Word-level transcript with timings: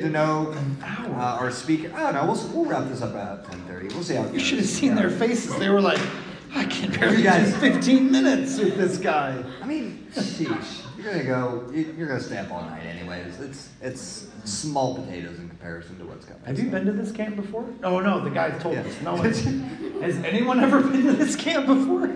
to 0.00 0.08
know 0.10 0.54
uh, 0.82 1.38
our 1.40 1.50
speaker. 1.50 1.90
I 1.94 2.12
don't 2.12 2.14
know. 2.14 2.32
We'll, 2.32 2.48
we'll 2.62 2.70
wrap 2.70 2.88
this 2.88 3.02
up 3.02 3.14
at 3.14 3.44
10:30. 3.44 3.92
We'll 3.94 4.02
see 4.02 4.14
how 4.14 4.22
it 4.24 4.26
You 4.32 4.38
goes. 4.38 4.42
should 4.42 4.58
have 4.58 4.68
seen 4.68 4.90
Yeah. 4.96 5.02
their 5.02 5.10
faces. 5.10 5.56
They 5.58 5.68
were 5.68 5.80
like, 5.80 6.00
I 6.54 6.64
can 6.64 6.90
barely 6.92 7.18
You 7.18 7.22
guys- 7.24 7.52
do 7.52 7.58
15 7.60 8.10
minutes 8.10 8.58
with 8.58 8.76
this 8.76 8.98
guy. 8.98 9.42
I 9.62 9.66
mean, 9.66 10.06
sheesh. 10.14 10.82
You're 10.96 11.12
gonna 11.12 11.24
go. 11.24 11.70
you- 11.72 11.94
You're 11.96 12.08
gonna 12.08 12.20
stay 12.20 12.38
up 12.38 12.50
all 12.52 12.62
night, 12.62 12.82
anyways. 12.84 13.40
It's 13.40 13.68
it's 13.80 14.26
small 14.44 14.94
potatoes 14.96 15.38
in 15.38 15.48
comparison 15.48 15.98
to 15.98 16.04
what's 16.04 16.24
coming. 16.24 16.42
Have 16.44 16.58
you 16.58 16.70
been 16.70 16.84
to 16.86 16.92
this 16.92 17.12
camp 17.12 17.36
before? 17.36 17.64
Oh 17.82 18.00
no, 18.00 18.22
the 18.22 18.30
guy 18.30 18.50
told 18.58 18.74
Yeah. 18.74 18.82
us. 18.82 18.94
No 19.02 19.14
one. 19.14 19.24
Has 20.02 20.16
anyone 20.24 20.60
ever 20.60 20.80
been 20.80 21.04
to 21.04 21.12
this 21.12 21.36
camp 21.36 21.66
before? 21.66 22.10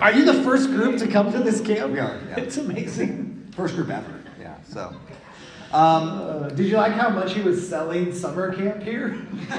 Are 0.00 0.12
you 0.12 0.24
the 0.24 0.42
first 0.42 0.68
group 0.70 0.98
to 0.98 1.06
come 1.06 1.30
to 1.32 1.38
this 1.38 1.60
camp? 1.60 1.92
We 1.92 1.98
are, 1.98 2.18
yeah. 2.28 2.40
It's 2.40 2.56
amazing. 2.56 3.52
First 3.54 3.74
group 3.76 3.90
ever. 3.90 4.20
Yeah. 4.40 4.54
So. 4.68 4.94
Um, 5.72 6.08
Uh, 6.08 6.48
did 6.50 6.66
you 6.66 6.76
like 6.76 6.92
how 6.92 7.08
much 7.10 7.34
he 7.34 7.42
was 7.42 7.66
selling 7.68 8.14
summer 8.14 8.54
camp 8.54 8.82
here? 8.82 9.16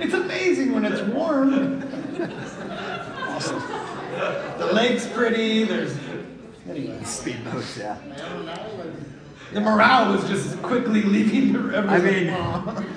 it's 0.00 0.14
amazing 0.14 0.72
when 0.72 0.84
it's 0.84 1.02
warm. 1.02 1.82
awesome. 3.28 3.62
The 4.58 4.72
lake's 4.72 5.06
pretty. 5.06 5.64
There's 5.64 5.96
anyway. 6.68 6.98
speedboats. 7.02 7.78
Yeah. 7.78 7.96
The 9.52 9.60
morale 9.60 10.12
was 10.12 10.28
just 10.28 10.60
quickly 10.62 11.02
leaving 11.02 11.52
the 11.52 11.58
river. 11.60 11.88
I 11.88 11.98
mean, 11.98 12.26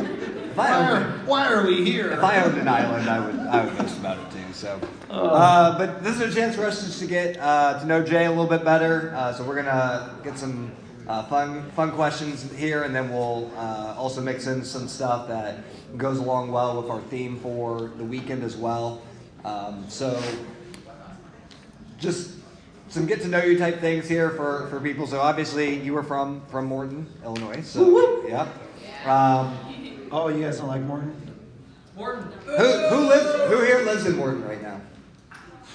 If 0.54 0.60
I 0.60 0.70
why, 0.70 0.92
are, 0.92 1.04
why 1.26 1.48
are 1.52 1.66
we 1.66 1.84
here? 1.84 2.12
if 2.12 2.24
I 2.24 2.44
owned 2.44 2.60
an 2.60 2.68
island, 2.68 3.10
I 3.10 3.20
would 3.26 3.36
I 3.40 3.66
would 3.66 3.76
post 3.76 3.98
about 3.98 4.20
it 4.20 4.30
too. 4.32 4.54
So. 4.54 4.80
Uh, 5.10 5.76
but 5.80 6.04
this 6.04 6.20
is 6.22 6.32
a 6.32 6.40
chance 6.40 6.56
for 6.56 6.64
us 6.66 6.86
just 6.86 7.00
to 7.00 7.08
get 7.08 7.38
uh, 7.40 7.80
to 7.80 7.86
know 7.88 8.04
Jay 8.04 8.26
a 8.26 8.30
little 8.30 8.46
bit 8.46 8.64
better. 8.64 9.12
Uh, 9.16 9.34
so 9.34 9.44
we're 9.44 9.56
gonna 9.56 10.14
get 10.24 10.38
some 10.38 10.72
uh, 11.08 11.24
fun 11.26 11.70
fun 11.72 11.92
questions 11.92 12.52
here, 12.56 12.84
and 12.84 12.96
then 12.96 13.10
we'll 13.12 13.52
uh, 13.58 13.96
also 13.98 14.22
mix 14.22 14.48
in 14.48 14.64
some 14.64 14.88
stuff 14.88 15.28
that 15.28 15.58
goes 15.98 16.18
along 16.18 16.52
well 16.52 16.82
with 16.82 16.90
our 16.90 17.02
theme 17.02 17.38
for 17.40 17.92
the 17.98 18.04
weekend 18.04 18.44
as 18.44 18.56
well. 18.56 19.02
Um, 19.46 19.86
so 19.90 20.22
just 22.00 22.32
some 22.90 23.06
get 23.06 23.22
to 23.22 23.28
know 23.28 23.44
you 23.44 23.58
type 23.58 23.80
things 23.80 24.08
here 24.08 24.30
for, 24.32 24.68
for 24.70 24.80
people. 24.80 25.08
So 25.08 25.20
obviously 25.20 25.80
you 25.80 25.94
were 25.94 26.04
from 26.04 26.42
from 26.48 26.66
Morton, 26.66 27.08
Illinois. 27.24 27.62
So 27.64 28.26
yep. 28.28 28.48
Um, 29.06 29.58
Oh, 30.16 30.28
you 30.28 30.44
guys 30.44 30.60
don't 30.60 30.68
like 30.68 30.82
Morton? 30.84 31.16
Morton. 31.96 32.32
who 32.46 32.54
who 32.90 33.08
lives 33.08 33.50
who 33.52 33.62
here 33.66 33.80
lives 33.84 34.06
in 34.06 34.16
Morton 34.16 34.44
right 34.44 34.62
now? 34.62 34.80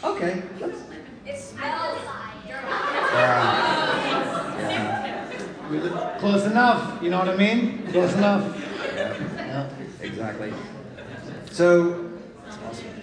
Okay. 0.05 0.43
that's- 0.61 0.81
It 1.27 1.37
smells 1.39 1.99
dirty. 2.47 2.55
Yeah. 3.13 4.55
Yeah. 4.59 5.29
We 5.29 5.37
li- 5.37 5.45
Close 6.19 6.45
enough. 6.47 7.03
You 7.03 7.11
know 7.11 7.19
what 7.19 7.29
I 7.29 7.37
mean? 7.37 7.87
Close 7.89 8.15
enough. 8.15 8.57
Yeah. 8.95 9.69
Exactly. 10.01 10.53
So, 11.51 12.11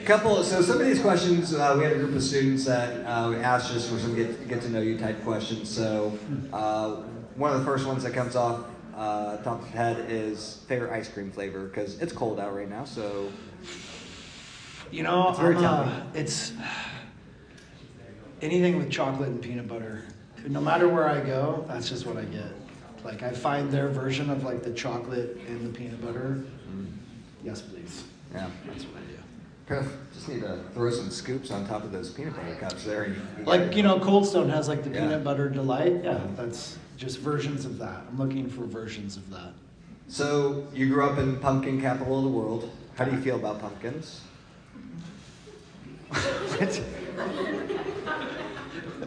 a 0.02 0.06
couple. 0.06 0.44
So 0.44 0.62
some 0.62 0.80
of 0.80 0.86
these 0.86 1.00
questions, 1.00 1.54
uh, 1.54 1.76
we 1.78 1.84
had 1.84 1.94
a 1.94 1.98
group 1.98 2.16
of 2.16 2.24
students 2.24 2.66
that 2.66 3.06
uh, 3.06 3.30
we 3.30 3.36
asked 3.38 3.72
just 3.72 3.90
for 3.90 4.00
some 4.00 4.16
get 4.16 4.48
get 4.48 4.62
to 4.62 4.70
know 4.70 4.82
you 4.82 4.98
type 4.98 5.24
questions. 5.24 5.70
So, 5.70 6.18
uh, 6.52 6.96
one 7.36 7.52
of 7.54 7.60
the 7.60 7.66
first 7.66 7.86
ones 7.86 8.04
that 8.04 8.14
comes 8.14 8.36
off 8.36 8.66
uh, 8.96 9.38
top 9.38 9.62
of 9.62 9.68
head 9.70 10.10
is 10.10 10.64
favorite 10.68 10.92
ice 10.92 11.10
cream 11.10 11.32
flavor 11.32 11.66
because 11.66 12.00
it's 12.02 12.14
cold 12.14 12.40
out 12.40 12.56
right 12.56 12.70
now. 12.70 12.86
So, 12.86 13.32
You 14.92 15.04
know, 15.04 15.30
It's 15.30 15.40
very 15.40 15.56
I'm, 15.58 15.64
uh, 15.64 16.04
it's 16.14 16.54
anything 18.42 18.78
with 18.78 18.90
chocolate 18.90 19.30
and 19.30 19.42
peanut 19.42 19.68
butter. 19.68 20.04
No 20.48 20.62
matter 20.62 20.88
where 20.88 21.10
I 21.10 21.22
go, 21.22 21.66
that's 21.68 21.90
just 21.90 22.06
what 22.06 22.18
I 22.18 22.26
get. 22.26 22.54
Like 23.04 23.24
I 23.24 23.32
find 23.32 23.72
their 23.72 23.90
version 23.90 24.30
of 24.30 24.44
like 24.44 24.64
the 24.64 24.74
chocolate 24.74 25.38
and 25.48 25.66
the 25.66 25.78
peanut 25.78 26.04
butter. 26.04 26.44
Mm. 26.70 26.88
Yes, 27.44 27.62
please. 27.62 28.04
yeah. 28.34 28.50
That's 28.66 28.86
what 28.86 28.98
I 28.98 29.82
do. 29.82 29.90
Just 30.14 30.30
need 30.30 30.42
to 30.42 30.60
throw 30.74 30.92
some 30.92 31.10
scoops 31.10 31.52
on 31.52 31.68
top 31.68 31.84
of 31.84 31.92
those 31.92 32.12
peanut 32.12 32.36
butter 32.36 32.56
cups 32.56 32.84
there. 32.84 33.16
Like 33.44 33.76
you 33.76 33.84
know, 33.84 34.00
Cold 34.00 34.28
Stone 34.28 34.50
has 34.50 34.68
like 34.68 34.84
the 34.84 34.90
Yeah. 34.90 35.02
peanut 35.02 35.24
butter 35.24 35.50
delight. 35.50 36.04
Yeah, 36.04 36.16
mm-hmm. 36.16 36.36
that's 36.36 36.78
just 36.98 37.20
versions 37.20 37.66
of 37.66 37.78
that. 37.80 38.04
I'm 38.10 38.18
looking 38.18 38.50
for 38.50 38.66
versions 38.66 39.18
of 39.18 39.30
that. 39.32 39.54
So 40.08 40.68
you 40.74 40.90
grew 40.90 41.08
up 41.08 41.18
in 41.18 41.38
pumpkin 41.38 41.82
capital 41.82 42.20
of 42.20 42.24
the 42.24 42.30
world. 42.30 42.72
How 42.96 43.06
do 43.06 43.12
you 43.12 43.22
feel 43.22 43.36
about 43.36 43.60
pumpkins? 43.60 44.22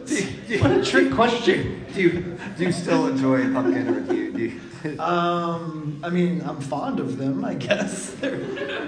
do, 0.09 0.15
you, 0.15 0.21
do, 0.47 0.53
you, 0.55 0.61
What 0.61 0.71
a 0.71 0.83
trick 0.83 1.11
question. 1.11 1.85
do 1.93 2.01
you 2.01 2.37
do 2.57 2.63
you 2.65 2.71
still 2.71 3.07
enjoy 3.07 3.51
pumpkin, 3.53 3.87
or 3.87 3.99
do 4.01 4.15
you? 4.15 4.31
Do 4.31 4.89
you 4.89 4.99
Um, 4.99 5.99
I 6.03 6.09
mean, 6.09 6.41
I'm 6.45 6.59
fond 6.61 6.99
of 6.99 7.17
them. 7.17 7.43
I 7.45 7.53
guess 7.55 8.09
they're 8.21 8.37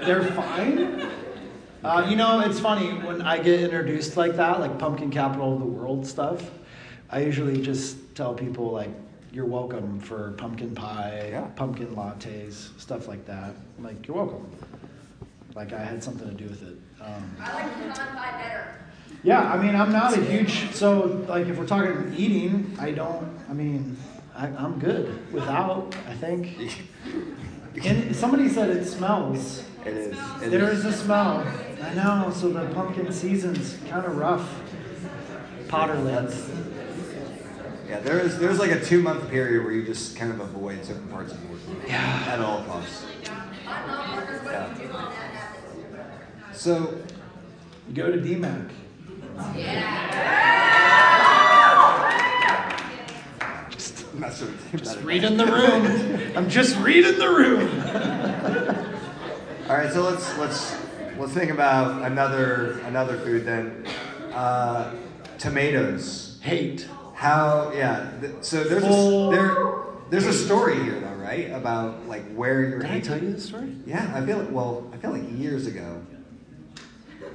they're 0.04 0.24
fine. 0.32 1.08
Uh, 1.84 2.06
you 2.08 2.16
know, 2.16 2.40
it's 2.40 2.60
funny 2.60 2.90
when 3.06 3.22
I 3.22 3.38
get 3.42 3.60
introduced 3.60 4.16
like 4.16 4.36
that, 4.36 4.60
like 4.60 4.78
pumpkin 4.78 5.10
capital 5.10 5.54
of 5.54 5.58
the 5.60 5.66
world 5.66 6.06
stuff. 6.06 6.48
I 7.10 7.20
usually 7.20 7.60
just 7.60 8.14
tell 8.14 8.32
people 8.34 8.70
like, 8.70 8.90
"You're 9.32 9.46
welcome 9.46 10.00
for 10.00 10.32
pumpkin 10.32 10.74
pie, 10.74 11.28
Yeah. 11.32 11.46
pumpkin 11.56 11.88
lattes, 11.96 12.78
stuff 12.80 13.08
like 13.08 13.24
that." 13.26 13.54
I'm 13.78 13.84
like, 13.84 14.06
"You're 14.06 14.16
welcome." 14.16 14.46
Like 15.54 15.72
I 15.72 15.82
had 15.84 16.02
something 16.02 16.28
to 16.28 16.34
do 16.34 16.44
with 16.48 16.62
it. 16.62 16.76
Um, 17.04 17.36
I 17.40 17.52
like 17.54 17.74
pecan 17.74 18.16
pie 18.16 18.40
better. 18.42 18.74
Yeah, 19.22 19.52
I 19.52 19.56
mean, 19.62 19.74
I'm 19.76 19.92
not 19.92 20.16
a 20.16 20.20
huge 20.24 20.72
so 20.72 21.24
like 21.28 21.46
if 21.46 21.56
we're 21.58 21.66
talking 21.66 22.12
eating, 22.16 22.76
I 22.78 22.90
don't. 22.90 23.28
I 23.48 23.52
mean, 23.52 23.96
I, 24.34 24.46
I'm 24.48 24.78
good 24.78 25.32
without. 25.32 25.94
I 26.08 26.14
think. 26.14 26.80
And 27.84 28.14
somebody 28.14 28.48
said 28.48 28.70
it 28.70 28.84
smells. 28.86 29.64
it 29.86 29.94
is. 29.96 30.18
It 30.42 30.50
There 30.50 30.70
is 30.70 30.84
a 30.84 30.92
smell. 30.92 31.38
I 31.82 31.94
know. 31.94 32.30
So 32.34 32.48
the 32.50 32.66
pumpkin 32.74 33.10
season's 33.12 33.78
kind 33.88 34.04
of 34.04 34.16
rough. 34.16 34.46
Potterlands. 35.68 36.48
Yeah, 37.88 38.00
there 38.00 38.18
is. 38.20 38.38
There's 38.38 38.58
like 38.58 38.70
a 38.72 38.80
two 38.84 39.02
month 39.02 39.28
period 39.30 39.64
where 39.64 39.72
you 39.72 39.84
just 39.84 40.16
kind 40.16 40.32
of 40.32 40.40
avoid 40.40 40.84
certain 40.84 41.08
parts 41.08 41.32
of 41.32 41.42
Morton. 41.44 41.76
Yeah. 41.86 42.24
At 42.28 42.40
all 42.40 42.62
costs. 42.64 43.06
My 43.64 43.86
mom 43.86 44.16
wonders 44.16 44.42
what 44.42 44.52
Yeah. 44.52 44.68
you 44.70 44.74
do 44.86 44.92
when 44.92 45.92
that 45.92 46.10
happens. 46.10 46.60
So 46.60 46.98
You 47.88 47.94
go 47.94 48.10
to 48.10 48.18
DMAC. 48.18 48.70
Just 53.70 54.14
mess 54.14 54.40
with 54.40 54.78
Just 54.78 55.00
reading 55.02 55.36
the 55.36 55.46
room. 55.46 56.36
I'm 56.36 56.48
just 56.48 56.78
reading 56.78 57.18
the 57.18 57.28
room. 57.28 57.68
All 59.68 59.76
right, 59.76 59.92
so 59.92 60.02
let's 60.02 60.36
let's 60.38 60.76
let's 61.18 61.32
think 61.32 61.50
about 61.50 62.02
another 62.02 62.78
another 62.80 63.16
food 63.18 63.44
then. 63.44 63.86
Uh, 64.32 64.94
tomatoes. 65.38 66.38
Hate. 66.42 66.88
How? 67.14 67.72
Yeah. 67.74 68.10
Th- 68.20 68.32
so 68.40 68.64
there's 68.64 68.84
a, 68.84 69.30
there 69.30 69.82
there's 70.10 70.26
a 70.26 70.32
story 70.32 70.82
here 70.82 71.00
though, 71.00 71.14
right? 71.14 71.50
About 71.52 72.06
like 72.06 72.24
where 72.34 72.68
you're. 72.68 72.80
Did 72.80 72.90
I 72.90 73.00
tell 73.00 73.22
you 73.22 73.32
this 73.32 73.46
story? 73.46 73.74
Yeah, 73.86 74.10
I 74.14 74.24
feel 74.24 74.38
like 74.38 74.50
well. 74.50 74.90
I 74.92 74.96
feel 74.96 75.10
like 75.10 75.24
years 75.38 75.66
ago. 75.66 76.02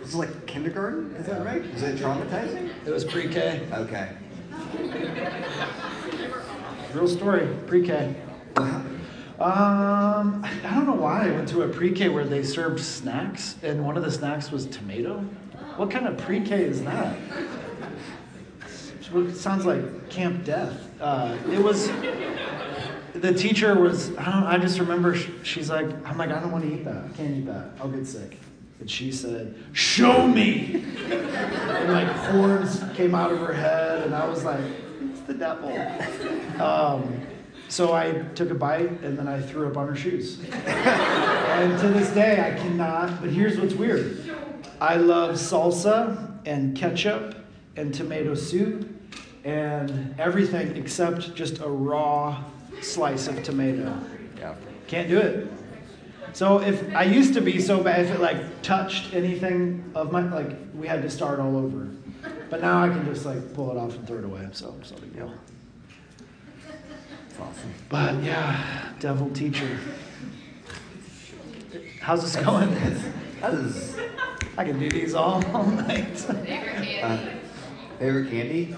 This 0.07 0.13
is 0.13 0.19
like 0.21 0.45
kindergarten. 0.45 1.13
Is 1.17 1.25
that 1.25 1.43
right? 1.43 1.61
Is 1.61 1.83
it 1.83 1.97
traumatizing? 1.97 2.71
It 2.85 2.91
was 2.91 3.03
pre-K. 3.03 3.67
Okay. 3.73 4.09
Real 6.93 7.09
story. 7.09 7.45
Pre-K. 7.67 8.15
Um, 8.55 9.01
I 9.37 10.71
don't 10.73 10.85
know 10.87 10.93
why 10.93 11.27
I 11.27 11.31
went 11.31 11.49
to 11.49 11.63
a 11.63 11.67
pre-K 11.67 12.07
where 12.07 12.23
they 12.23 12.41
served 12.41 12.79
snacks, 12.79 13.57
and 13.63 13.85
one 13.85 13.97
of 13.97 14.03
the 14.05 14.09
snacks 14.09 14.49
was 14.49 14.65
tomato. 14.67 15.17
What 15.75 15.91
kind 15.91 16.07
of 16.07 16.17
pre-K 16.17 16.63
is 16.63 16.81
that? 16.85 17.17
It 19.13 19.35
sounds 19.35 19.65
like 19.65 20.09
Camp 20.09 20.45
Death. 20.45 20.87
Uh, 21.01 21.37
it 21.51 21.61
was. 21.61 21.89
The 23.13 23.33
teacher 23.33 23.77
was. 23.77 24.15
I 24.15 24.31
don't. 24.31 24.43
I 24.45 24.57
just 24.57 24.79
remember. 24.79 25.15
sh- 25.15 25.31
She's 25.43 25.69
like. 25.69 25.87
I'm 26.07 26.17
like. 26.17 26.29
I 26.29 26.39
don't 26.39 26.53
want 26.53 26.63
to 26.63 26.73
eat 26.73 26.85
that. 26.85 27.03
I 27.03 27.09
can't 27.09 27.35
eat 27.39 27.45
that. 27.47 27.71
I'll 27.81 27.89
get 27.89 28.07
sick. 28.07 28.37
And 28.79 28.89
she 28.89 29.11
said, 29.11 29.55
"Show 29.73 30.27
me." 30.27 30.83
and 31.09 31.91
like 31.91 32.07
horns 32.07 32.83
came 32.95 33.15
out 33.15 33.31
of 33.31 33.39
her 33.39 33.53
head, 33.53 34.03
and 34.03 34.13
I 34.13 34.27
was 34.27 34.43
like, 34.43 34.63
"It's 35.01 35.21
the 35.21 35.33
devil." 35.33 35.69
Um, 36.61 37.21
so 37.69 37.93
I 37.93 38.11
took 38.33 38.49
a 38.49 38.55
bite, 38.55 39.01
and 39.01 39.17
then 39.17 39.27
I 39.27 39.41
threw 39.41 39.67
up 39.67 39.77
on 39.77 39.87
her 39.87 39.95
shoes. 39.95 40.39
and 40.51 41.79
to 41.79 41.89
this 41.89 42.09
day, 42.11 42.39
I 42.39 42.57
cannot. 42.57 43.21
But 43.21 43.31
here's 43.31 43.59
what's 43.59 43.73
weird: 43.73 44.31
I 44.79 44.95
love 44.95 45.35
salsa 45.35 46.39
and 46.45 46.75
ketchup 46.75 47.35
and 47.75 47.93
tomato 47.93 48.33
soup 48.33 48.89
and 49.43 50.13
everything 50.19 50.75
except 50.75 51.33
just 51.33 51.61
a 51.61 51.67
raw 51.67 52.43
slice 52.81 53.27
of 53.27 53.41
tomato. 53.43 53.97
Yeah. 54.37 54.55
Can't 54.87 55.09
do 55.09 55.17
it. 55.17 55.47
So 56.33 56.61
if 56.61 56.93
I 56.95 57.03
used 57.03 57.33
to 57.33 57.41
be 57.41 57.59
so 57.59 57.81
bad, 57.83 58.05
if 58.05 58.11
it 58.11 58.19
like 58.19 58.61
touched 58.61 59.13
anything 59.13 59.91
of 59.95 60.11
my 60.11 60.21
like, 60.21 60.51
we 60.75 60.87
had 60.87 61.01
to 61.01 61.09
start 61.09 61.39
all 61.39 61.57
over. 61.57 61.89
But 62.49 62.61
now 62.61 62.83
I 62.83 62.89
can 62.89 63.05
just 63.05 63.25
like 63.25 63.53
pull 63.53 63.71
it 63.71 63.77
off 63.77 63.95
and 63.95 64.07
throw 64.07 64.19
it 64.19 64.25
away. 64.25 64.47
So 64.51 64.75
it's 64.79 64.91
no 64.91 64.97
big 64.97 65.15
deal. 65.15 65.33
That's 66.67 67.39
awesome. 67.39 67.73
But 67.89 68.23
yeah, 68.23 68.93
devil 68.99 69.29
teacher. 69.31 69.79
How's 72.01 72.21
this 72.21 72.41
going? 72.43 72.73
That 73.41 73.53
is 73.53 73.97
I 74.57 74.63
can 74.63 74.79
do 74.79 74.89
these 74.89 75.13
all, 75.13 75.45
all 75.55 75.65
night. 75.65 76.25
uh, 76.29 77.17
favorite 77.99 78.29
candy. 78.29 78.75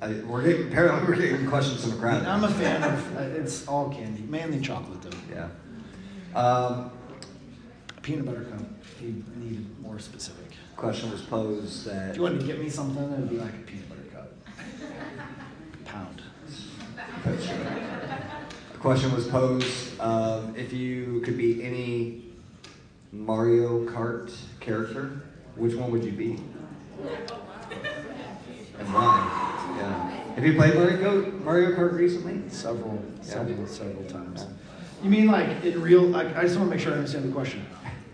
Uh, 0.00 0.12
we're 0.26 0.42
getting 0.42 0.66
apparently 0.66 1.06
we're 1.06 1.14
getting 1.14 1.46
questions 1.46 1.82
from 1.82 1.90
the 1.90 1.96
crowd. 1.96 2.24
I'm 2.26 2.42
a 2.42 2.48
fan 2.48 2.82
of 2.82 3.16
uh, 3.16 3.20
it's 3.20 3.68
all 3.68 3.90
candy, 3.90 4.22
mainly 4.22 4.60
chocolate 4.60 5.00
though. 5.02 5.16
Yeah. 5.32 5.48
Um, 6.34 6.90
Peanut 8.02 8.24
butter 8.26 8.44
cup. 8.44 8.60
If 8.82 9.02
you 9.02 9.22
needed 9.36 9.66
more 9.80 9.98
specific. 9.98 10.44
question 10.76 11.10
was 11.10 11.20
posed 11.22 11.86
that 11.86 12.10
If 12.10 12.16
you 12.16 12.22
wanted 12.22 12.40
to 12.40 12.46
get 12.46 12.58
me 12.60 12.68
something, 12.68 13.12
it'd 13.12 13.30
be 13.30 13.36
like 13.36 13.54
a 13.54 13.58
peanut 13.58 13.88
butter 13.88 14.02
cup. 14.12 14.32
Pound. 15.84 16.22
That's 17.24 17.46
true. 17.46 17.56
The 18.72 18.78
question 18.78 19.12
was 19.14 19.28
posed 19.28 20.00
of 20.00 20.58
if 20.58 20.72
you 20.72 21.20
could 21.24 21.36
be 21.36 21.62
any 21.62 22.24
Mario 23.12 23.84
Kart 23.88 24.34
character, 24.58 25.22
which 25.54 25.74
one 25.74 25.92
would 25.92 26.02
you 26.02 26.12
be? 26.12 26.40
And 28.80 28.92
why? 28.92 29.76
Yeah. 29.78 30.10
Have 30.34 30.44
you 30.44 30.54
played 30.54 30.74
Mario 30.74 30.96
Kart, 30.96 31.44
Mario 31.44 31.70
Kart 31.76 31.92
recently? 31.92 32.48
Several, 32.48 33.00
Yeah. 33.18 33.22
several, 33.22 33.66
several 33.68 34.04
times. 34.06 34.46
You 35.02 35.10
mean 35.10 35.26
like 35.26 35.64
in 35.64 35.80
real? 35.82 36.02
Like 36.02 36.36
I 36.36 36.42
just 36.42 36.56
want 36.56 36.70
to 36.70 36.76
make 36.76 36.82
sure 36.82 36.92
I 36.92 36.96
understand 36.96 37.28
the 37.28 37.32
question. 37.32 37.66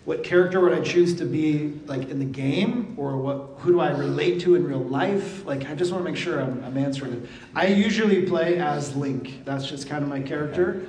What 0.05 0.25
character 0.25 0.61
would 0.61 0.73
I 0.73 0.81
choose 0.81 1.15
to 1.17 1.27
be 1.27 1.81
like 1.87 2.09
in 2.09 2.19
the 2.19 2.25
game, 2.25 2.95
or 2.97 3.19
what? 3.19 3.57
Who 3.59 3.73
do 3.73 3.81
I 3.81 3.91
relate 3.91 4.41
to 4.43 4.55
in 4.55 4.65
real 4.67 4.79
life? 4.83 5.45
Like 5.45 5.69
I 5.69 5.75
just 5.75 5.93
want 5.93 6.03
to 6.05 6.11
make 6.11 6.19
sure 6.19 6.41
I'm, 6.41 6.65
I'm 6.65 6.79
answering 6.79 7.13
it. 7.13 7.29
I 7.55 7.67
usually 7.67 8.23
play 8.23 8.59
as 8.59 8.97
Link. 8.97 9.45
That's 9.45 9.67
just 9.67 9.87
kind 9.89 10.03
of 10.03 10.09
my 10.09 10.21
character, 10.21 10.83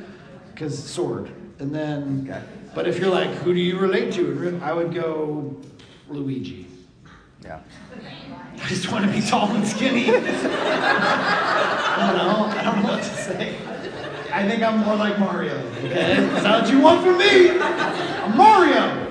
because 0.54 0.82
sword. 0.82 1.32
And 1.60 1.76
then, 1.76 2.26
Okay. 2.30 2.42
but 2.74 2.88
if 2.88 2.98
you're 3.00 3.10
like, 3.10 3.30
who 3.32 3.54
do 3.54 3.60
you 3.60 3.78
relate 3.78 4.14
to? 4.14 4.32
in 4.32 4.40
real- 4.40 4.64
I 4.64 4.72
would 4.72 4.94
go 4.94 5.58
Luigi. 6.08 6.68
Yeah. 7.44 7.60
I 8.64 8.68
just 8.68 8.90
want 8.90 9.04
to 9.06 9.12
be 9.12 9.20
tall 9.20 9.50
and 9.52 9.68
skinny. 9.68 10.06
I 10.10 10.14
don't 11.98 12.16
know. 12.18 12.46
I 12.58 12.64
don't 12.64 12.84
know 12.84 12.90
what 12.94 13.04
to 13.04 13.10
say. 13.16 13.58
I 14.32 14.48
think 14.48 14.62
I'm 14.64 14.80
more 14.80 14.96
like 14.96 15.18
Mario. 15.20 15.56
Okay, 15.86 16.18
is 16.18 16.44
that 16.44 16.62
what 16.64 16.72
you 16.72 16.80
want 16.80 17.04
from 17.04 17.18
me? 17.18 17.60
I'm 17.60 18.38
Mario. 18.38 19.06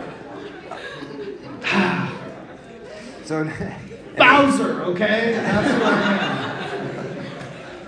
So 3.25 3.45
Bowser. 4.17 4.83
Okay, 4.85 5.33
that's 5.35 5.71
who 5.71 5.83
I 5.85 6.55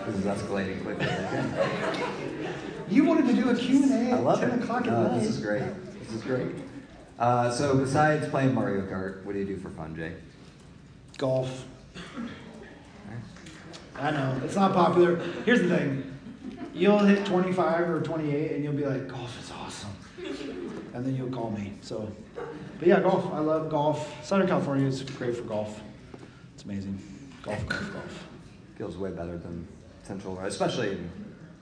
this 0.06 0.16
is 0.16 0.24
escalating 0.24 0.82
quickly. 0.82 1.06
You 2.88 3.04
wanted 3.04 3.26
to 3.28 3.32
do 3.40 3.48
a 3.50 3.54
Q 3.54 3.82
and 3.84 3.92
A 3.92 4.10
I 4.14 4.18
at 4.18 4.24
love 4.24 4.40
10 4.40 4.50
it. 4.50 4.62
o'clock 4.64 4.82
at 4.86 4.92
No, 4.92 5.02
night. 5.06 5.20
this 5.20 5.28
is 5.30 5.38
great. 5.38 5.62
This 6.00 6.12
is 6.14 6.22
great. 6.22 6.48
Uh, 7.18 7.50
so 7.50 7.76
besides 7.76 8.28
playing 8.28 8.52
Mario 8.54 8.82
Kart, 8.82 9.24
what 9.24 9.32
do 9.34 9.38
you 9.38 9.44
do 9.44 9.56
for 9.56 9.70
fun, 9.70 9.94
Jay? 9.94 10.12
Golf. 11.18 11.64
I 13.96 14.10
know 14.10 14.40
it's 14.44 14.56
not 14.56 14.72
popular. 14.72 15.16
Here's 15.44 15.60
the 15.62 15.68
thing: 15.68 16.09
you'll 16.74 16.98
hit 16.98 17.24
25 17.26 17.90
or 17.90 18.00
28, 18.00 18.52
and 18.52 18.64
you'll 18.64 18.72
be 18.72 18.84
like, 18.84 19.08
"Golf 19.08 19.38
is 19.42 19.50
awesome," 19.50 19.90
and 20.94 21.04
then 21.04 21.16
you'll 21.16 21.30
call 21.30 21.50
me. 21.50 21.72
So, 21.82 22.10
but 22.78 22.88
yeah, 22.88 23.00
golf. 23.00 23.32
I 23.32 23.40
love 23.40 23.70
golf. 23.70 24.24
Southern 24.24 24.46
California 24.48 24.86
is 24.86 25.02
great 25.02 25.36
for 25.36 25.42
golf. 25.42 25.80
It's 26.54 26.64
amazing. 26.64 27.00
Golf, 27.42 27.66
golf, 27.68 27.92
golf. 27.92 28.28
Feels 28.76 28.96
way 28.96 29.10
better 29.10 29.36
than 29.38 29.66
Central, 30.02 30.38
especially 30.40 30.90
in 30.92 31.10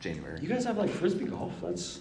January. 0.00 0.40
You 0.40 0.48
guys 0.48 0.64
have 0.64 0.76
like 0.78 0.90
frisbee 0.90 1.26
golf. 1.26 1.52
That's 1.62 2.00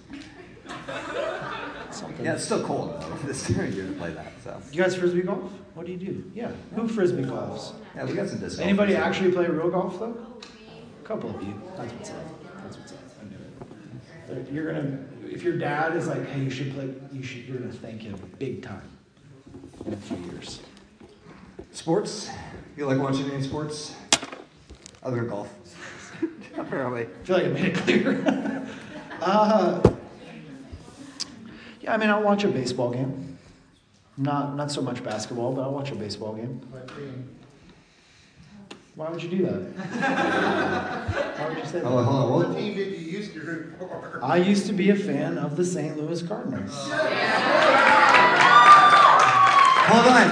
something. 1.92 2.25
Yeah, 2.25 2.33
it's 2.33 2.44
still 2.45 2.63
cold 2.63 3.00
though 3.01 3.15
this 3.27 3.48
time 3.48 3.62
of 3.65 3.74
year 3.74 3.88
to 3.88 3.94
play 3.94 4.12
that. 4.12 4.33
So 4.44 4.59
You 4.71 4.81
guys 4.83 4.95
frisbee 4.95 5.21
golf? 5.21 5.51
What 5.75 5.86
do 5.86 5.92
you 5.92 5.98
do? 5.98 6.31
Yeah. 6.33 6.51
Who 6.75 6.88
frisbee 6.88 7.24
golfs? 7.24 7.74
yeah, 7.95 8.06
we 8.06 8.13
got 8.13 8.27
some 8.27 8.39
disc. 8.39 8.59
Anybody 8.59 8.95
actually 8.95 9.31
play 9.31 9.45
real 9.48 9.69
golf 9.69 10.00
though? 10.00 10.18
A 11.04 11.07
couple 11.07 11.36
of 11.36 11.42
you. 11.42 11.59
That's 11.77 11.94
what's 11.94 12.09
up. 12.09 12.15
That's 12.63 12.77
what's 12.77 12.92
up. 12.94 12.96
I 14.27 14.33
knew 14.33 14.39
it. 14.39 14.51
You're 14.51 14.74
gonna, 14.74 15.00
if 15.25 15.44
your 15.44 15.57
dad 15.57 15.95
is 15.95 16.07
like, 16.07 16.27
hey, 16.27 16.41
you 16.41 16.50
should 16.50 16.74
play, 16.74 16.94
you 17.12 17.24
should, 17.24 17.45
you're 17.45 17.57
gonna 17.57 17.71
thank 17.71 18.01
him 18.01 18.19
big 18.39 18.62
time 18.62 18.81
in 19.85 19.94
a 19.94 19.97
few 19.97 20.18
years. 20.18 20.62
Sports? 21.71 22.29
You 22.75 22.85
like 22.85 22.97
watching 22.97 23.29
any 23.31 23.44
sports? 23.44 23.95
Other 25.03 25.18
than 25.18 25.29
golf. 25.29 25.53
Apparently. 26.57 27.03
I 27.03 27.25
feel 27.25 27.38
like 27.38 27.45
I 27.45 27.50
made 27.50 27.65
it 27.65 27.75
clear. 27.75 28.68
uh, 29.21 29.94
yeah, 31.81 31.94
I 31.94 31.97
mean, 31.97 32.09
I'll 32.09 32.23
watch 32.23 32.44
a 32.44 32.47
baseball 32.47 32.91
game. 32.91 33.38
Not, 34.18 34.56
not 34.56 34.71
so 34.71 34.81
much 34.81 35.03
basketball, 35.03 35.53
but 35.53 35.62
I'll 35.62 35.73
watch 35.73 35.91
a 35.91 35.95
baseball 35.95 36.33
game. 36.33 36.59
Why 38.97 39.09
would 39.11 39.21
you 39.21 39.29
do 39.29 39.44
that? 39.45 39.61
Why 41.38 41.49
would 41.49 41.57
you 41.59 41.65
say 41.65 41.79
that? 41.81 41.85
Oh, 41.85 42.01
hold 42.03 42.07
on. 42.07 42.29
What 42.39 42.47
What? 42.49 42.57
team 42.57 42.73
did 42.75 42.94
you 42.94 42.97
used 42.97 43.31
to 43.33 43.41
root 43.41 43.75
for? 43.77 44.19
I 44.23 44.38
used 44.38 44.65
to 44.65 44.73
be 44.73 44.89
a 44.89 44.95
fan 44.95 45.38
of 45.38 45.55
the 45.55 45.63
St. 45.63 45.95
Louis 45.97 46.19
Cardinals. 46.23 46.71
Oh. 46.73 46.97
Hold 49.88 50.07
on. 50.07 50.27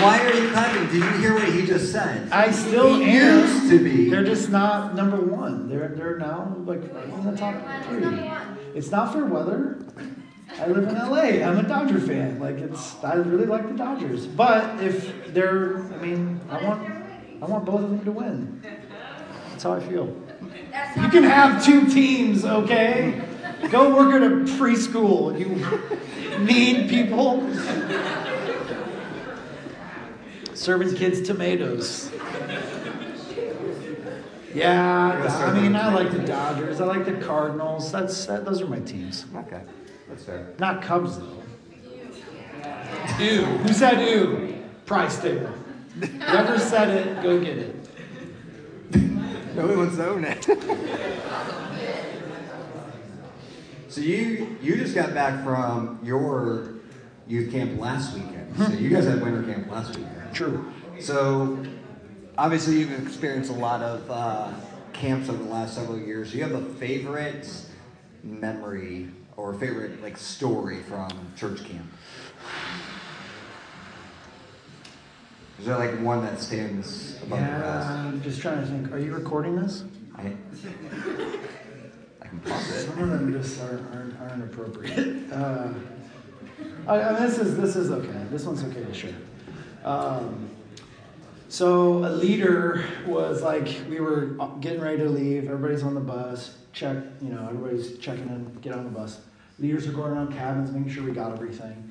Why 0.00 0.20
are 0.24 0.32
you 0.32 0.48
clapping? 0.50 0.84
Did 0.86 0.94
you 1.02 1.10
hear 1.18 1.34
what 1.34 1.48
he 1.48 1.66
just 1.66 1.90
said? 1.90 2.30
I 2.30 2.52
still 2.52 2.94
He 3.00 3.10
am. 3.18 3.40
used 3.40 3.68
to 3.70 3.82
be. 3.82 4.08
They're 4.08 4.22
just 4.24 4.48
not 4.48 4.94
number 4.94 5.16
one. 5.20 5.68
They're 5.68 5.88
they're 5.88 6.18
now 6.18 6.54
like 6.66 6.82
in 6.84 7.24
the 7.24 7.36
top 7.36 7.56
three. 7.86 8.30
It's 8.76 8.92
not 8.92 9.12
fair 9.12 9.24
weather. 9.24 9.78
I 10.60 10.68
live 10.68 10.86
in 10.88 10.94
LA. 10.94 11.44
I'm 11.44 11.58
a 11.58 11.64
Dodger 11.68 11.98
fan. 11.98 12.38
Like 12.38 12.58
it's 12.58 12.94
I 13.02 13.14
really 13.14 13.44
like 13.46 13.66
the 13.66 13.74
Dodgers. 13.74 14.26
But 14.28 14.80
if 14.80 15.34
they're 15.34 15.78
I 15.92 15.96
mean, 15.98 16.40
I 16.48 16.62
want 16.64 16.97
I 17.40 17.44
want 17.44 17.64
both 17.64 17.82
of 17.82 17.90
them 17.90 18.04
to 18.04 18.12
win. 18.12 18.62
That's 19.50 19.62
how 19.62 19.74
I 19.74 19.80
feel. 19.80 20.14
You 21.00 21.08
can 21.08 21.24
have 21.24 21.64
two 21.64 21.86
teams, 21.86 22.44
okay? 22.44 23.22
Go 23.70 23.94
work 23.94 24.14
at 24.14 24.22
a 24.22 24.30
preschool. 24.56 25.38
You 25.38 26.44
need 26.44 26.88
people. 26.88 27.42
Serving 30.54 30.94
kids 30.96 31.22
tomatoes. 31.22 32.10
Yeah, 34.54 35.52
I 35.52 35.60
mean, 35.60 35.76
I 35.76 35.92
like 35.92 36.10
the 36.10 36.18
Dodgers. 36.20 36.80
I 36.80 36.86
like 36.86 37.04
the 37.04 37.12
Cardinals. 37.24 37.92
That's 37.92 38.26
that, 38.26 38.44
those 38.44 38.60
are 38.60 38.66
my 38.66 38.80
teams. 38.80 39.24
Okay, 39.36 39.60
that's 40.08 40.24
fair. 40.24 40.54
Not 40.58 40.82
Cubs 40.82 41.18
though. 41.18 41.42
Ew. 43.20 43.42
Who 43.44 43.72
said 43.72 44.00
ew? 44.08 44.64
Price 44.86 45.20
table. 45.20 45.52
Whoever 45.98 46.58
said 46.58 46.90
it, 46.90 47.22
go 47.22 47.40
get 47.40 47.58
it. 47.58 47.74
No 49.56 49.66
one's 49.66 49.76
wants 49.76 49.96
to 49.96 50.08
own 50.08 50.24
it. 50.24 50.44
so 53.88 54.00
you 54.00 54.56
you 54.62 54.76
just 54.76 54.94
got 54.94 55.12
back 55.14 55.42
from 55.42 55.98
your 56.04 56.74
youth 57.26 57.50
camp 57.50 57.80
last 57.80 58.14
weekend. 58.14 58.56
So 58.56 58.68
you 58.74 58.88
guys 58.88 59.06
had 59.06 59.20
winter 59.20 59.42
camp 59.42 59.68
last 59.70 59.96
weekend. 59.96 60.32
True. 60.32 60.72
So 61.00 61.60
obviously 62.36 62.78
you've 62.78 63.04
experienced 63.04 63.50
a 63.50 63.54
lot 63.54 63.82
of 63.82 64.08
uh, 64.08 64.52
camps 64.92 65.28
over 65.28 65.42
the 65.42 65.50
last 65.50 65.74
several 65.74 65.98
years. 65.98 66.30
Do 66.30 66.38
you 66.38 66.44
have 66.44 66.54
a 66.54 66.64
favorite 66.74 67.50
memory 68.22 69.08
or 69.36 69.54
favorite 69.54 70.00
like 70.02 70.16
story 70.16 70.82
from 70.82 71.10
church 71.36 71.64
camp? 71.64 71.86
Is 75.58 75.66
there 75.66 75.76
like 75.76 75.98
one 76.00 76.22
that 76.22 76.38
stands 76.38 77.16
above 77.22 77.40
the 77.40 77.44
Yeah, 77.44 77.60
rest? 77.60 77.88
I'm 77.88 78.22
just 78.22 78.40
trying 78.40 78.60
to 78.60 78.66
think. 78.66 78.92
Are 78.92 78.98
you 78.98 79.12
recording 79.12 79.56
this? 79.56 79.84
I, 80.14 80.32
I 82.22 82.26
can 82.26 82.40
pause 82.40 82.70
it. 82.70 82.86
Some 82.86 83.02
of 83.02 83.10
them 83.10 83.32
just 83.32 83.60
aren't, 83.60 83.94
aren't, 83.94 84.20
aren't 84.20 84.44
appropriate. 84.44 85.32
Uh, 85.32 85.72
I, 86.86 87.02
I 87.02 87.12
this 87.20 87.38
is 87.38 87.56
this 87.56 87.76
is 87.76 87.90
okay. 87.90 88.24
This 88.30 88.44
one's 88.44 88.62
okay 88.64 88.84
to 88.84 88.94
share. 88.94 89.14
Um, 89.84 90.48
so 91.48 92.04
a 92.04 92.10
leader 92.10 92.84
was 93.06 93.42
like, 93.42 93.68
we 93.88 94.00
were 94.00 94.36
getting 94.60 94.80
ready 94.80 94.98
to 94.98 95.08
leave. 95.08 95.44
Everybody's 95.44 95.82
on 95.82 95.94
the 95.94 96.00
bus. 96.00 96.56
Check, 96.72 96.96
you 97.22 97.30
know, 97.30 97.46
everybody's 97.48 97.96
checking 97.98 98.28
in. 98.28 98.54
Get 98.60 98.74
on 98.74 98.84
the 98.84 98.90
bus. 98.90 99.20
Leaders 99.58 99.88
are 99.88 99.92
going 99.92 100.12
around 100.12 100.32
cabins, 100.32 100.70
making 100.70 100.92
sure 100.92 101.02
we 101.02 101.10
got 101.12 101.32
everything. 101.32 101.87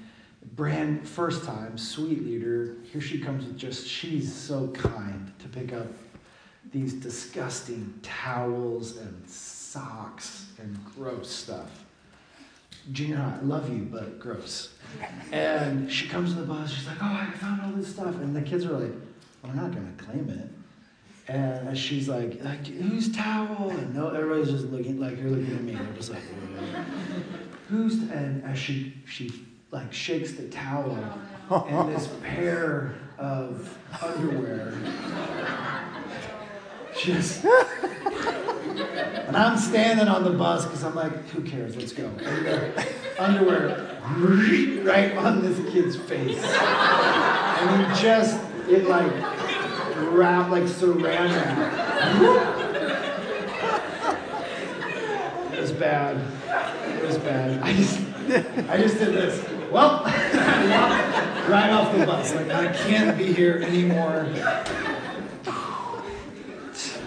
Brand 0.55 1.07
first 1.07 1.43
time, 1.43 1.77
sweet 1.77 2.23
leader. 2.23 2.77
Here 2.91 3.01
she 3.01 3.19
comes 3.19 3.45
with 3.45 3.57
just. 3.57 3.87
She's 3.87 4.33
so 4.33 4.67
kind 4.69 5.31
to 5.39 5.47
pick 5.47 5.73
up 5.73 5.87
these 6.71 6.93
disgusting 6.93 7.99
towels 8.01 8.97
and 8.97 9.29
socks 9.29 10.47
and 10.59 10.77
gross 10.95 11.29
stuff. 11.29 11.85
Junior 12.91 13.17
high, 13.17 13.39
love 13.41 13.69
you, 13.69 13.87
but 13.91 14.19
gross. 14.19 14.73
And 15.31 15.91
she 15.91 16.07
comes 16.07 16.33
to 16.33 16.39
the 16.39 16.45
bus, 16.45 16.71
she's 16.71 16.87
like, 16.87 16.97
Oh, 17.01 17.05
I 17.05 17.29
found 17.37 17.61
all 17.61 17.71
this 17.71 17.93
stuff. 17.93 18.15
And 18.15 18.35
the 18.35 18.41
kids 18.41 18.65
are 18.65 18.77
like, 18.77 18.93
We're 19.43 19.53
not 19.53 19.71
going 19.73 19.95
to 19.95 20.03
claim 20.03 20.29
it. 20.29 20.49
And 21.29 21.77
she's 21.77 22.07
like, 22.07 22.41
like 22.43 22.65
whose 22.67 23.11
towel? 23.11 23.69
And 23.69 23.93
no, 23.93 24.09
everybody's 24.09 24.49
just 24.49 24.67
looking 24.67 24.99
like 24.99 25.19
you're 25.19 25.29
looking 25.29 25.53
at 25.53 25.61
me. 25.61 25.73
They're 25.73 25.93
just 25.93 26.09
like, 26.11 26.21
"Uh, 26.23 26.83
who's? 27.67 27.95
And 28.09 28.43
as 28.45 28.57
she 28.57 28.93
she 29.05 29.45
like 29.71 29.91
shakes 29.91 30.33
the 30.33 30.47
towel, 30.49 30.97
oh, 31.49 31.65
and 31.69 31.95
this 31.95 32.09
pair 32.23 32.95
of 33.17 33.77
underwear 34.01 34.73
just. 36.97 37.45
And 39.27 39.35
I'm 39.35 39.57
standing 39.57 40.07
on 40.07 40.23
the 40.23 40.31
bus 40.31 40.65
because 40.65 40.83
I'm 40.83 40.95
like, 40.95 41.11
who 41.29 41.41
cares? 41.43 41.75
Let's 41.75 41.93
go. 41.93 42.09
Underwear 43.19 43.99
right 44.83 45.17
on 45.17 45.41
this 45.41 45.57
kid's 45.71 45.95
face. 45.95 46.41
And 46.43 47.95
he 47.95 48.01
just, 48.01 48.41
it 48.69 48.87
like 48.87 49.11
wrapped 50.11 50.51
like 50.51 50.63
saran 50.63 51.03
wrap. 51.03 51.33
It 55.53 55.59
was 55.59 55.71
bad. 55.71 56.17
It 56.97 57.05
was 57.05 57.17
bad. 57.17 57.61
I 57.63 57.73
just, 57.73 57.99
I 58.69 58.77
just 58.77 58.97
did 58.99 59.13
this. 59.13 59.56
Well, 59.71 60.03
right 61.49 61.69
off 61.71 61.95
the 61.95 62.05
bus. 62.05 62.33
Like, 62.33 62.49
I 62.49 62.71
can't 62.73 63.17
be 63.17 63.33
here 63.33 63.61
anymore. 63.61 64.27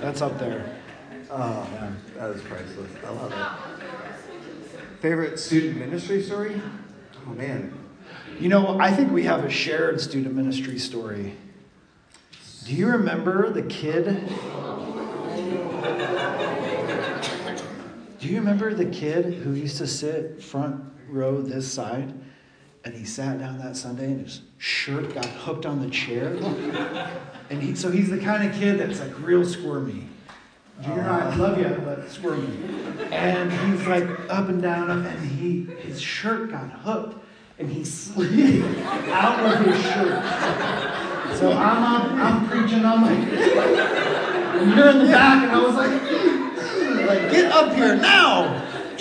That's 0.00 0.20
up 0.20 0.38
there. 0.38 0.76
Oh 1.30 1.68
man, 1.72 1.96
that 2.16 2.30
is 2.30 2.42
priceless. 2.42 2.90
I 3.06 3.10
love 3.10 3.32
it. 3.32 5.00
Favorite 5.00 5.38
student 5.38 5.78
ministry 5.78 6.22
story? 6.22 6.60
Oh 7.26 7.30
man, 7.30 7.72
You 8.38 8.48
know, 8.48 8.78
I 8.78 8.92
think 8.92 9.12
we 9.12 9.24
have 9.24 9.44
a 9.44 9.50
shared 9.50 10.00
student 10.00 10.34
ministry 10.34 10.78
story. 10.78 11.36
Do 12.64 12.74
you 12.74 12.88
remember 12.88 13.50
the 13.50 13.62
kid? 13.62 14.04
Do 18.18 18.28
you 18.28 18.36
remember 18.36 18.74
the 18.74 18.84
kid 18.84 19.34
who 19.34 19.54
used 19.54 19.78
to 19.78 19.86
sit 19.86 20.42
front 20.42 20.82
row 21.08 21.40
this 21.40 21.70
side 21.70 22.12
and 22.84 22.94
he 22.94 23.04
sat 23.04 23.38
down 23.38 23.58
that 23.58 23.76
Sunday 23.76 24.06
and 24.06 24.22
his 24.22 24.40
shirt 24.58 25.14
got 25.14 25.26
hooked 25.26 25.66
on 25.66 25.80
the 25.80 25.90
chair? 25.90 26.34
And 27.50 27.62
he, 27.62 27.74
so 27.74 27.90
he's 27.90 28.10
the 28.10 28.18
kind 28.18 28.48
of 28.48 28.54
kid 28.58 28.78
that's 28.78 29.00
like 29.00 29.18
real 29.20 29.44
squirmy. 29.44 30.08
Junior 30.82 31.02
high, 31.02 31.28
I 31.30 31.34
love 31.36 31.58
you, 31.58 31.68
but 31.84 32.10
squirmy. 32.10 32.48
And 33.12 33.52
he's 33.52 33.86
like 33.86 34.08
up 34.30 34.48
and 34.48 34.62
down, 34.62 34.90
and 34.90 35.30
he 35.30 35.64
his 35.82 36.00
shirt 36.00 36.50
got 36.50 36.70
hooked, 36.70 37.22
and 37.58 37.70
he 37.70 37.84
slid 37.84 38.64
out 39.10 39.40
of 39.44 39.66
his 39.66 39.82
shirt. 39.82 40.24
So 41.36 41.52
I'm 41.52 41.82
up, 41.82 42.12
I'm 42.12 42.48
preaching, 42.48 42.84
I'm 42.84 43.02
like, 43.02 43.18
and 43.18 44.74
you're 44.74 44.88
in 44.88 44.98
the 45.00 45.06
back, 45.12 45.42
and 45.42 45.52
I 45.52 45.60
was 45.60 45.74
like, 45.74 47.06
like 47.06 47.30
get 47.30 47.52
up 47.52 47.74
here 47.74 47.96
now. 47.96 48.46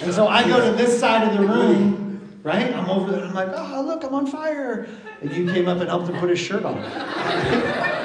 And 0.01 0.13
so 0.13 0.27
I 0.27 0.45
go 0.47 0.59
to 0.69 0.75
this 0.75 0.99
side 0.99 1.27
of 1.27 1.37
the 1.39 1.47
room, 1.47 2.08
right? 2.49 2.73
I'm 2.75 2.89
over 2.89 3.11
there, 3.11 3.19
and 3.21 3.29
I'm 3.29 3.35
like, 3.35 3.49
oh 3.53 3.83
look, 3.85 4.03
I'm 4.03 4.13
on 4.15 4.25
fire. 4.27 4.87
And 5.21 5.31
you 5.31 5.45
came 5.51 5.67
up 5.67 5.79
and 5.79 5.87
helped 5.89 6.09
him 6.09 6.17
put 6.17 6.29
his 6.29 6.39
shirt 6.39 6.65
on. 6.65 6.77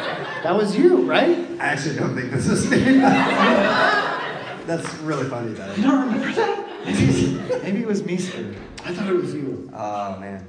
That 0.44 0.54
was 0.54 0.76
you, 0.76 0.98
right? 1.10 1.38
I 1.58 1.68
actually 1.72 1.96
don't 1.96 2.14
think 2.14 2.30
this 2.30 2.46
is 2.46 2.68
me. 2.70 2.76
That's 4.68 4.94
really 4.96 5.26
funny 5.26 5.54
though. 5.54 5.72
You 5.74 5.82
don't 5.84 6.04
remember 6.06 6.30
that? 6.34 6.84
Maybe, 6.84 7.40
maybe 7.62 7.80
it 7.80 7.86
was 7.86 8.04
me, 8.04 8.18
sir. 8.18 8.54
I 8.84 8.92
thought 8.92 9.08
it 9.08 9.14
was 9.16 9.32
you. 9.32 9.70
Oh 9.72 10.18
man, 10.20 10.44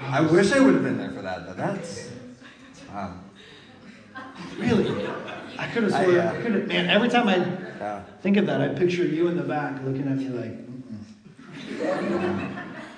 I 0.00 0.20
wish 0.20 0.52
I 0.52 0.60
would 0.60 0.74
have 0.74 0.84
been 0.84 0.96
there 0.96 1.10
for 1.10 1.22
that. 1.22 1.44
Though 1.44 1.54
that's 1.54 2.08
wow. 2.88 3.14
Really? 4.58 4.86
I 5.58 5.66
could 5.72 5.82
have 5.82 5.92
I, 5.94 6.04
sworn. 6.04 6.18
uh, 6.20 6.32
I 6.32 6.42
could 6.42 6.52
have. 6.54 6.66
Man, 6.68 6.88
every 6.88 7.08
time 7.08 7.26
I 7.26 7.36
Yeah. 7.38 8.02
think 8.22 8.36
of 8.36 8.46
that, 8.46 8.60
I 8.60 8.68
picture 8.68 9.04
you 9.04 9.26
in 9.26 9.36
the 9.36 9.42
back 9.42 9.82
looking 9.82 10.06
at 10.06 10.16
me 10.18 10.28
like, 10.28 10.52
Mm-mm. 10.52 11.02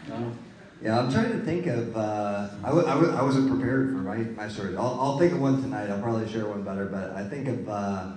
No. 0.08 0.32
Yeah, 0.80 0.98
I'm 1.00 1.10
trying 1.10 1.32
to 1.32 1.38
think 1.40 1.66
of. 1.66 1.96
Uh, 1.96 2.50
I, 2.62 2.68
w- 2.68 2.86
I, 2.86 2.94
w- 2.94 3.12
I 3.12 3.20
wasn't 3.22 3.50
prepared 3.50 3.90
for 3.90 3.98
my, 3.98 4.18
my 4.18 4.48
story. 4.48 4.76
I'll, 4.76 4.96
I'll 5.00 5.18
think 5.18 5.32
of 5.32 5.40
one 5.40 5.60
tonight. 5.60 5.90
I'll 5.90 6.00
probably 6.00 6.28
share 6.30 6.46
one 6.46 6.62
better. 6.62 6.86
But 6.86 7.10
I 7.16 7.28
think 7.28 7.48
of 7.48 7.68
uh, 7.68 8.12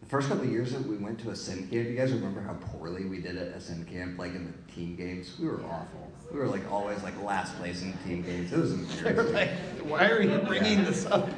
the 0.00 0.06
first 0.06 0.28
couple 0.28 0.44
of 0.44 0.50
years 0.50 0.72
that 0.72 0.86
we 0.86 0.96
went 0.96 1.20
to 1.20 1.30
a 1.30 1.36
sim 1.36 1.68
camp. 1.68 1.88
You 1.88 1.94
guys 1.96 2.10
remember 2.12 2.40
how 2.40 2.54
poorly 2.54 3.04
we 3.04 3.20
did 3.20 3.36
at 3.36 3.48
a 3.48 3.60
sim 3.60 3.84
camp? 3.84 4.18
Like 4.18 4.34
in 4.34 4.46
the 4.46 4.72
team 4.72 4.96
games, 4.96 5.36
we 5.38 5.46
were 5.46 5.60
awful. 5.64 6.10
We 6.32 6.38
were 6.38 6.46
like 6.46 6.70
always 6.72 7.02
like 7.02 7.22
last 7.22 7.54
place 7.58 7.82
in 7.82 7.92
the 7.92 7.98
team 7.98 8.22
games. 8.22 8.50
It 8.50 8.58
was 8.58 8.72
embarrassing. 8.98 9.34
like, 9.34 9.50
why 9.82 10.08
are 10.08 10.22
you 10.22 10.38
bringing 10.38 10.84
this 10.84 11.04
up? 11.04 11.28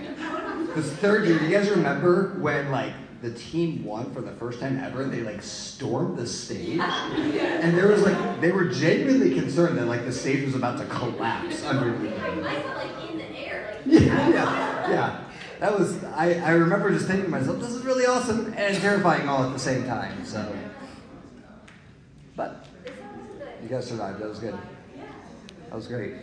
This 0.76 0.92
third 0.92 1.26
year, 1.26 1.42
you 1.42 1.50
guys 1.50 1.70
remember 1.70 2.36
when 2.38 2.70
like 2.70 2.92
the 3.22 3.30
team 3.30 3.84
won 3.84 4.12
for 4.12 4.20
the 4.20 4.32
first 4.32 4.58
time 4.60 4.80
ever? 4.80 5.04
They 5.04 5.20
like 5.20 5.42
stormed 5.42 6.18
the 6.18 6.26
stage, 6.26 6.80
and 6.80 7.78
there 7.78 7.86
was 7.86 8.02
like 8.02 8.40
they 8.40 8.50
were 8.50 8.64
genuinely 8.64 9.34
concerned 9.34 9.78
that 9.78 9.86
like 9.86 10.04
the 10.04 10.12
stage 10.12 10.44
was 10.44 10.56
about 10.56 10.78
to 10.78 10.84
collapse 10.86 11.64
underneath 11.64 12.16
them. 12.16 12.44
I 12.44 12.60
felt 12.60 12.76
like 12.76 13.10
in 13.10 13.18
the 13.18 13.24
air, 13.38 13.80
like. 13.86 13.86
Yeah, 14.02 14.28
yeah, 14.28 14.90
yeah. 14.90 15.24
That 15.60 15.78
was 15.78 16.02
I. 16.04 16.34
I 16.34 16.50
remember 16.50 16.90
just 16.90 17.06
thinking 17.06 17.26
to 17.26 17.30
myself, 17.30 17.60
this 17.60 17.70
is 17.70 17.84
really 17.84 18.06
awesome 18.06 18.52
and 18.56 18.76
terrifying 18.76 19.28
all 19.28 19.44
at 19.44 19.52
the 19.52 19.58
same 19.58 19.84
time. 19.84 20.24
So, 20.24 20.52
but 22.34 22.66
you 23.62 23.68
guys 23.68 23.86
survived. 23.86 24.18
That 24.20 24.28
was 24.28 24.40
good. 24.40 24.58
That 25.68 25.76
was 25.76 25.86
great. 25.86 26.14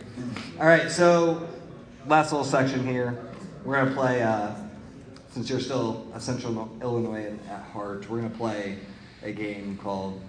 All 0.60 0.66
right, 0.66 0.90
so 0.90 1.48
last 2.06 2.30
little 2.30 2.46
section 2.46 2.86
here. 2.86 3.18
We're 3.64 3.76
gonna 3.82 3.94
play. 3.94 4.22
Uh, 4.22 4.54
since 5.30 5.48
you're 5.48 5.60
still 5.60 6.06
a 6.12 6.20
Central 6.20 6.70
Illinoisan 6.82 7.38
at 7.48 7.62
heart, 7.62 8.08
we're 8.10 8.20
gonna 8.20 8.30
play 8.30 8.78
a 9.22 9.32
game 9.32 9.78
called 9.80 10.20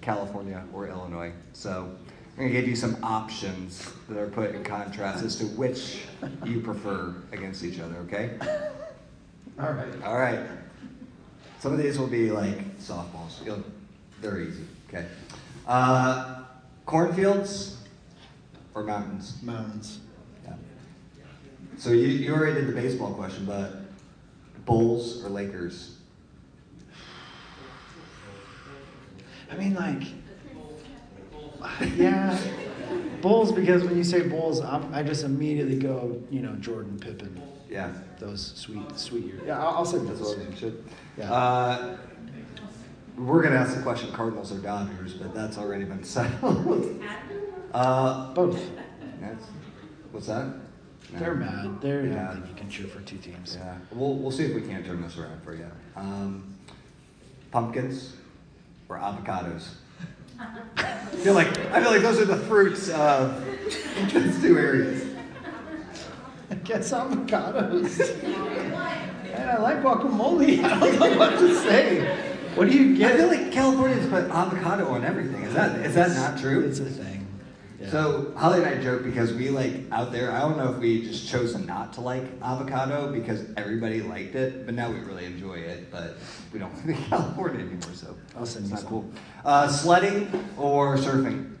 California 0.00 0.64
or 0.72 0.88
Illinois. 0.88 1.32
So 1.52 1.90
I'm 2.36 2.44
gonna 2.44 2.50
give 2.50 2.66
you 2.66 2.76
some 2.76 2.96
options 3.02 3.92
that 4.08 4.18
are 4.18 4.28
put 4.28 4.54
in 4.54 4.64
contrast 4.64 5.22
as 5.22 5.36
to 5.36 5.44
which 5.44 6.04
you 6.44 6.60
prefer 6.60 7.14
against 7.32 7.64
each 7.64 7.80
other. 7.80 7.96
Okay? 7.96 8.30
All 9.60 9.72
right. 9.72 10.02
All 10.04 10.18
right. 10.18 10.40
Some 11.58 11.74
of 11.74 11.78
these 11.78 11.98
will 11.98 12.06
be 12.06 12.30
like 12.30 12.78
softballs. 12.78 13.44
You'll, 13.44 13.62
they're 14.22 14.40
easy. 14.40 14.64
Okay. 14.88 15.06
Uh, 15.66 16.44
cornfields 16.86 17.76
or 18.74 18.84
mountains? 18.84 19.36
Mountains. 19.42 19.98
Yeah. 20.46 20.54
So 21.76 21.90
you, 21.90 22.06
you 22.06 22.34
already 22.34 22.54
did 22.54 22.68
the 22.68 22.72
baseball 22.72 23.12
question, 23.12 23.44
but 23.44 23.79
Bulls 24.80 25.24
or 25.24 25.28
Lakers? 25.30 25.96
I 29.50 29.56
mean, 29.56 29.74
like, 29.74 30.04
yeah, 31.96 32.38
Bulls. 33.20 33.50
Because 33.50 33.82
when 33.82 33.96
you 33.96 34.04
say 34.04 34.28
Bulls, 34.28 34.60
I'm, 34.60 34.94
I 34.94 35.02
just 35.02 35.24
immediately 35.24 35.76
go, 35.76 36.22
you 36.30 36.40
know, 36.40 36.52
Jordan 36.54 37.00
Pippen, 37.00 37.42
Yeah. 37.68 37.90
those 38.20 38.52
sweet, 38.54 38.96
sweet 38.96 39.24
years. 39.24 39.42
Yeah, 39.44 39.58
I'll, 39.60 39.78
I'll 39.78 39.84
say 39.84 39.98
That's 39.98 40.20
Bulls. 40.20 40.62
you. 40.62 40.84
Yeah. 41.18 41.32
Uh, 41.32 41.96
we're 43.18 43.42
gonna 43.42 43.56
ask 43.56 43.74
the 43.76 43.82
question 43.82 44.12
Cardinals 44.12 44.52
or 44.52 44.58
Dodgers, 44.58 45.14
but 45.14 45.34
that's 45.34 45.58
already 45.58 45.84
been 45.84 46.04
settled. 46.04 47.02
uh, 47.74 48.32
Both. 48.34 48.62
that's, 49.20 49.44
what's 50.12 50.28
that? 50.28 50.46
No. 51.12 51.18
They're 51.18 51.34
mad. 51.34 51.80
They're 51.80 52.06
Yeah. 52.06 52.14
don't 52.26 52.34
think 52.42 52.48
you 52.48 52.54
can 52.54 52.70
cheer 52.70 52.86
for 52.86 53.00
two 53.00 53.16
teams. 53.18 53.56
Yeah, 53.58 53.74
we'll, 53.92 54.14
we'll 54.14 54.30
see 54.30 54.44
if 54.44 54.54
we 54.54 54.62
can't 54.62 54.84
turn 54.84 55.02
this 55.02 55.16
around 55.18 55.42
for 55.42 55.54
you. 55.54 55.66
Um, 55.96 56.54
pumpkins 57.50 58.14
or 58.88 58.96
avocados? 58.98 59.68
I 60.76 60.94
feel 61.16 61.34
like 61.34 61.48
I 61.72 61.82
feel 61.82 61.90
like 61.90 62.02
those 62.02 62.18
are 62.20 62.24
the 62.24 62.36
fruits 62.36 62.88
of 62.90 63.44
those 64.12 64.40
two 64.40 64.56
areas. 64.58 65.04
I 66.50 66.54
guess 66.54 66.90
avocados. 66.92 68.22
Man, 69.30 69.48
I 69.48 69.58
like 69.58 69.82
guacamole. 69.82 70.64
I 70.64 70.78
don't 70.80 70.98
know 70.98 71.18
what 71.18 71.38
to 71.38 71.54
say. 71.56 72.04
What 72.54 72.68
do 72.68 72.76
you 72.76 72.96
get? 72.96 73.12
I 73.12 73.16
feel 73.18 73.28
like 73.28 73.52
Californians 73.52 74.08
put 74.08 74.24
avocado 74.24 74.88
on 74.88 75.04
everything. 75.04 75.42
Is 75.42 75.54
that 75.54 75.80
is 75.86 75.94
that 75.94 76.10
not 76.16 76.40
true? 76.40 76.60
It's 76.60 76.80
a 76.80 76.84
thing. 76.84 77.19
Yeah. 77.80 77.88
So 77.90 78.32
Holly 78.36 78.58
and 78.62 78.66
I 78.68 78.82
joke 78.82 79.04
because 79.04 79.32
we 79.32 79.48
like 79.48 79.72
out 79.90 80.12
there. 80.12 80.30
I 80.32 80.40
don't 80.40 80.58
know 80.58 80.70
if 80.70 80.78
we 80.78 81.02
just 81.02 81.26
chose 81.26 81.56
not 81.56 81.94
to 81.94 82.02
like 82.02 82.24
avocado 82.42 83.10
because 83.10 83.46
everybody 83.56 84.02
liked 84.02 84.34
it, 84.34 84.66
but 84.66 84.74
now 84.74 84.90
we 84.90 84.98
really 84.98 85.24
enjoy 85.24 85.54
it. 85.54 85.90
But 85.90 86.18
we 86.52 86.58
don't 86.58 86.74
live 86.86 86.96
in 86.98 87.04
California 87.08 87.60
anymore, 87.60 87.94
so 87.94 88.14
I'll 88.36 88.44
send 88.44 88.64
it's 88.64 88.70
you 88.70 88.74
not 88.74 88.80
some. 88.80 88.88
cool. 88.90 89.10
Uh, 89.46 89.66
sledding 89.66 90.28
or 90.58 90.98
surfing? 90.98 91.56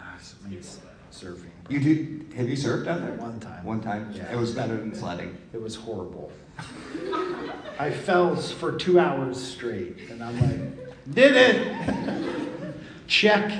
Ah, 0.00 0.14
it 0.16 0.48
means 0.50 0.78
surfing. 1.10 1.50
You 1.68 1.80
do? 1.80 2.26
Have 2.36 2.48
you 2.48 2.56
surfed 2.56 2.86
out 2.86 3.00
there? 3.00 3.14
One 3.14 3.40
time. 3.40 3.64
One 3.64 3.80
time. 3.80 4.12
Yeah. 4.14 4.32
It 4.32 4.36
was 4.36 4.52
better 4.52 4.76
than 4.76 4.94
sledding. 4.94 5.36
It 5.52 5.60
was 5.60 5.74
horrible. 5.74 6.30
I 7.80 7.90
fell 7.90 8.36
for 8.36 8.76
two 8.78 9.00
hours 9.00 9.42
straight, 9.42 10.08
and 10.08 10.22
I'm 10.22 10.40
like, 10.40 11.12
did 11.12 11.34
it! 11.36 12.74
Check. 13.08 13.52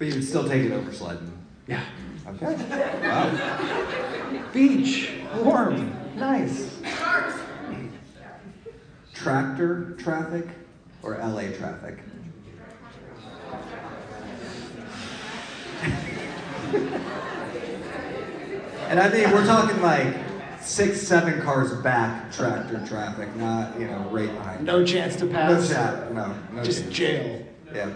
But 0.00 0.08
you 0.08 0.14
would 0.14 0.24
still 0.24 0.48
take 0.48 0.62
it 0.64 0.72
over 0.72 0.90
sledding. 0.94 1.30
Yeah. 1.66 1.82
Okay. 2.26 2.54
Wow. 3.02 4.48
Beach, 4.50 5.10
warm, 5.36 5.92
nice. 6.16 6.80
tractor 9.12 9.94
traffic 9.98 10.46
or 11.02 11.18
LA 11.18 11.50
traffic? 11.54 11.98
and 18.88 18.98
I 19.00 19.08
mean, 19.10 19.30
we're 19.30 19.44
talking 19.46 19.80
like 19.82 20.16
six, 20.60 21.00
seven 21.02 21.40
cars 21.42 21.72
back 21.82 22.32
tractor 22.32 22.84
traffic, 22.86 23.34
not, 23.36 23.78
you 23.78 23.86
know, 23.86 23.98
right 24.10 24.32
behind. 24.32 24.64
No 24.64 24.84
chance 24.84 25.16
to 25.16 25.26
No 25.26 25.32
pass. 25.32 25.68
chat. 25.68 26.12
No. 26.14 26.34
no 26.52 26.64
Just 26.64 26.84
chance. 26.84 26.94
jail. 26.96 27.46
Yeah. 27.74 27.90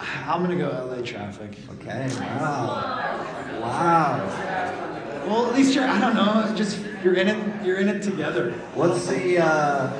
I'm 0.00 0.42
gonna 0.42 0.56
go 0.56 0.68
LA 0.70 1.02
traffic. 1.02 1.50
Okay. 1.80 2.08
Wow. 2.18 3.60
Wow. 3.60 5.24
Well, 5.26 5.46
at 5.48 5.54
least 5.54 5.74
you're. 5.74 5.84
I 5.84 6.00
don't 6.00 6.14
know. 6.14 6.54
Just 6.56 6.78
you're 7.04 7.14
in 7.14 7.28
it. 7.28 7.64
You're 7.64 7.76
in 7.78 7.88
it 7.88 8.02
together. 8.02 8.52
What's 8.74 9.06
the 9.06 9.38
uh, 9.44 9.90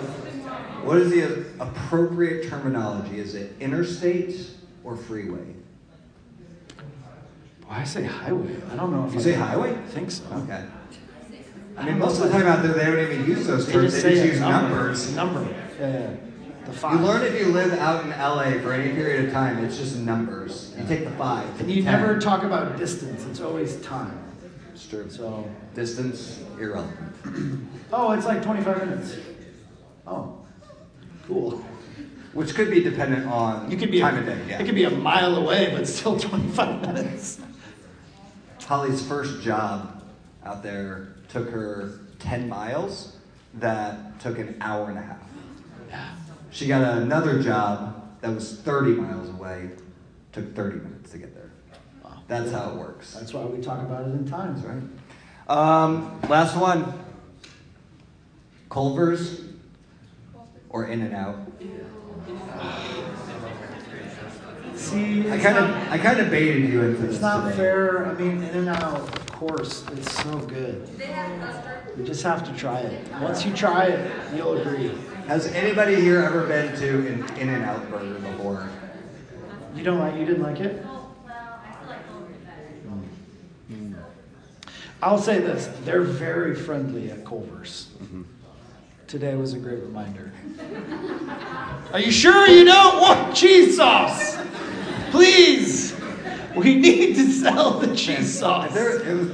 what 0.83 0.97
is 0.99 1.11
the 1.11 1.45
appropriate 1.62 2.49
terminology? 2.49 3.19
Is 3.21 3.35
it 3.35 3.52
interstate 3.61 4.35
or 4.85 4.97
freeway? 4.97 5.54
Why 7.66 7.80
I 7.80 7.85
say 7.85 8.04
highway? 8.04 8.57
I 8.73 8.76
don't 8.76 8.90
know 8.92 9.07
if 9.07 9.12
You 9.12 9.21
I 9.21 9.23
say 9.23 9.33
highway? 9.35 9.71
I 9.73 9.87
think 9.88 10.11
so. 10.11 10.25
Okay. 10.33 10.64
I 11.76 11.83
I 11.83 11.85
mean, 11.85 11.99
most 11.99 12.21
of 12.21 12.25
the 12.25 12.30
time 12.33 12.47
out 12.47 12.62
there, 12.62 12.73
they 12.73 12.85
don't 12.85 13.12
even 13.12 13.26
use 13.26 13.47
those 13.47 13.66
They 13.66 13.73
terms. 13.75 13.92
just 13.92 14.02
They 14.02 14.11
just 14.14 14.25
a 14.25 14.28
use 14.28 14.40
number. 14.40 14.69
numbers. 14.76 15.14
Number. 15.14 15.47
Yeah, 15.78 15.92
yeah. 15.92 16.16
The 16.67 16.88
You 16.88 16.99
learn 16.99 17.23
if 17.23 17.40
you 17.40 17.47
live 17.47 17.73
out 17.73 18.05
in 18.05 18.11
LA 18.11 18.61
for 18.62 18.73
any 18.73 18.93
period 18.93 19.26
of 19.26 19.33
time, 19.33 19.64
it's 19.64 19.79
just 19.79 19.97
numbers. 19.97 20.75
You 20.79 20.85
take 20.87 21.05
the 21.05 21.11
five. 21.12 21.61
And 21.61 21.71
you 21.71 21.83
10. 21.83 21.93
never 21.93 22.21
talk 22.21 22.43
about 22.43 22.76
distance. 22.79 23.25
It's 23.26 23.40
always 23.40 23.81
time. 23.81 24.19
It's 24.73 24.87
true. 24.87 25.09
So. 25.11 25.49
Distance 25.75 26.43
irrelevant. 26.59 27.67
Oh, 27.93 28.12
it's 28.12 28.25
like 28.25 28.40
25 28.40 28.88
minutes. 28.88 29.17
Oh, 30.07 30.38
cool. 31.26 31.61
Which 32.35 32.55
could 32.55 32.71
be 32.71 32.85
dependent 32.85 33.26
on 33.26 33.69
You 33.69 33.76
could 33.76 33.90
be 33.90 33.99
time 33.99 34.14
a, 34.14 34.21
of 34.21 34.26
day. 34.26 34.40
Yeah. 34.49 34.62
It 34.62 34.67
could 34.67 34.76
be 34.76 34.85
a 34.85 34.90
mile 34.90 35.35
away, 35.35 35.73
but 35.75 35.88
still 35.88 36.17
25 36.17 36.83
minutes. 36.87 37.40
Holly's 38.64 39.05
first 39.05 39.43
job 39.43 40.05
out 40.45 40.62
there 40.62 41.17
took 41.29 41.50
her 41.50 41.99
10 42.21 42.49
miles 42.49 43.17
that 43.55 44.21
took 44.21 44.38
an 44.38 44.57
hour 44.61 44.88
and 44.90 44.99
a 44.99 45.02
half. 45.02 45.19
Yeah. 45.88 46.09
She 46.50 46.66
got 46.66 46.83
another 46.99 47.42
job 47.42 48.19
that 48.21 48.35
was 48.35 48.57
30 48.61 48.92
miles 48.92 49.28
away, 49.30 49.71
took 50.33 50.54
30 50.54 50.78
minutes 50.78 51.12
to 51.12 51.19
get 51.19 51.35
there. 51.35 51.50
Wow. 52.04 52.19
That's 52.28 52.50
how 52.50 52.71
it 52.71 52.76
works. 52.76 53.14
That's 53.14 53.33
why 53.33 53.45
we 53.45 53.61
talk 53.62 53.80
about 53.80 54.02
it 54.02 54.12
in 54.12 54.28
times, 54.28 54.64
right? 54.64 54.83
right. 55.49 55.57
Um, 55.57 56.21
last 56.28 56.57
one 56.57 56.92
Culver's 58.69 59.42
or 60.69 60.87
In 60.87 61.02
and 61.02 61.14
Out? 61.14 61.38
See, 64.75 65.28
I 65.28 65.35
it's 65.35 65.45
kind 65.45 65.59
of 65.59 65.71
not- 65.71 65.88
I 65.90 65.99
kind 65.99 66.21
of 66.21 66.30
baited 66.30 66.69
you 66.71 66.83
into 66.83 67.02
this. 67.02 67.14
It's 67.14 67.21
not 67.23 67.45
today. 67.45 67.57
fair. 67.57 68.07
I 68.07 68.14
mean, 68.14 68.42
In 68.42 68.57
and 68.57 68.69
Out, 68.71 68.95
of 69.00 69.26
course, 69.33 69.85
it's 69.92 70.12
so 70.23 70.38
good. 70.38 70.87
They 70.97 71.07
have 71.07 71.40
custard. 71.40 71.99
You 71.99 72.04
just 72.04 72.23
have 72.23 72.45
to 72.49 72.59
try 72.59 72.78
it. 72.80 73.09
Once 73.21 73.45
you 73.45 73.52
try 73.52 73.87
it, 73.87 74.11
you'll 74.35 74.57
agree. 74.57 74.90
Has 75.27 75.47
anybody 75.49 75.95
here 75.97 76.21
ever 76.21 76.47
been 76.47 76.77
to 76.81 77.07
an 77.07 77.37
In 77.37 77.49
and 77.49 77.65
Out 77.65 77.89
burger 77.91 78.15
before? 78.15 78.69
You 79.75 79.85
don't 79.85 79.99
like? 79.99 80.17
You 80.17 80.25
didn't 80.25 80.43
like 80.43 80.61
it? 80.61 80.85
Well, 80.85 81.15
well, 81.25 81.61
I 81.65 81.73
feel 81.73 81.89
like 81.89 82.09
Culver's 82.09 82.37
better. 82.45 82.62
Hmm. 83.69 83.95
I'll 85.03 85.19
say 85.19 85.39
this: 85.39 85.69
they're 85.85 86.03
very 86.03 86.55
friendly 86.55 87.11
at 87.11 87.25
Culver's. 87.25 87.91
Mm-hmm. 88.03 88.23
Today 89.07 89.35
was 89.35 89.55
a 89.55 89.59
great 89.59 89.81
reminder. 89.81 90.33
Are 91.93 92.00
you 92.00 92.12
sure 92.12 92.49
you 92.49 92.65
don't 92.65 93.00
want 93.00 93.35
cheese 93.35 93.77
sauce? 93.77 94.39
Please, 95.11 95.95
we 96.57 96.75
need 96.75 97.17
to 97.17 97.31
sell 97.33 97.79
the 97.79 97.95
cheese 97.97 98.39
sauce. 98.39 98.73
There, 98.73 99.01
it 99.01 99.14
was, 99.14 99.31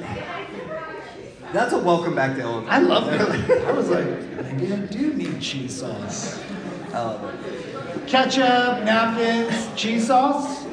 that's 1.53 1.73
a 1.73 1.79
welcome 1.79 2.15
back 2.15 2.37
to 2.37 2.43
Illinois. 2.43 2.69
I 2.69 2.79
love 2.79 3.09
it. 3.09 3.67
I 3.67 3.73
was 3.73 3.89
like, 3.89 4.07
maybe 4.07 4.73
I 4.73 4.77
do 4.77 5.15
need 5.15 5.41
cheese 5.41 5.81
sauce. 5.81 6.41
I 6.93 7.03
love 7.03 7.45
it. 7.45 8.07
Ketchup, 8.07 8.85
napkins, 8.85 9.69
cheese 9.75 10.07
sauce. 10.09 10.65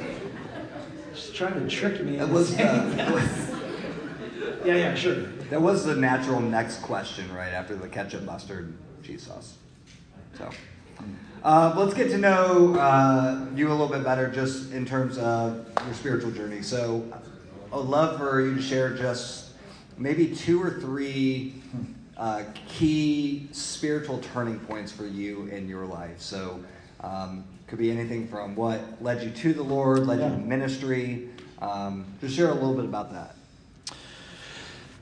She's 1.13 1.31
trying 1.31 1.53
to 1.53 1.67
trick 1.67 2.03
me. 2.03 2.17
That 2.17 2.29
was, 2.29 2.53
uh, 2.53 2.93
that. 2.95 4.65
yeah, 4.65 4.75
yeah, 4.75 4.95
sure. 4.95 5.15
that 5.49 5.61
was 5.61 5.85
the 5.85 5.95
natural 5.95 6.39
next 6.39 6.81
question 6.81 7.31
right 7.33 7.53
after 7.53 7.75
the 7.75 7.87
ketchup, 7.87 8.23
mustard, 8.23 8.75
cheese 9.03 9.23
sauce. 9.23 9.55
So, 10.37 10.49
uh, 11.43 11.73
let's 11.77 11.93
get 11.93 12.09
to 12.09 12.17
know 12.17 12.75
uh, 12.75 13.45
you 13.55 13.67
a 13.67 13.71
little 13.71 13.89
bit 13.89 14.03
better, 14.03 14.29
just 14.29 14.71
in 14.71 14.85
terms 14.85 15.17
of 15.17 15.67
your 15.85 15.93
spiritual 15.93 16.31
journey. 16.31 16.61
So, 16.61 17.03
I 17.71 17.77
would 17.77 17.87
love 17.87 18.17
for 18.17 18.41
you 18.41 18.55
to 18.55 18.61
share 18.61 18.95
just 18.95 19.42
maybe 19.97 20.35
two 20.35 20.61
or 20.61 20.71
three 20.71 21.53
uh, 22.17 22.43
key 22.67 23.47
spiritual 23.51 24.19
turning 24.19 24.59
points 24.59 24.91
for 24.91 25.05
you 25.05 25.47
in 25.47 25.67
your 25.67 25.85
life. 25.85 26.19
So, 26.19 26.63
um, 27.01 27.43
could 27.67 27.79
be 27.79 27.89
anything 27.89 28.27
from 28.27 28.55
what 28.55 29.01
led 29.01 29.23
you 29.23 29.31
to 29.31 29.53
the 29.53 29.63
Lord, 29.63 30.05
led 30.05 30.19
you 30.19 30.29
to 30.29 30.37
ministry. 30.37 31.29
Um, 31.61 32.05
just 32.21 32.35
share 32.35 32.49
a 32.49 32.53
little 32.53 32.75
bit 32.75 32.85
about 32.85 33.11
that. 33.13 33.35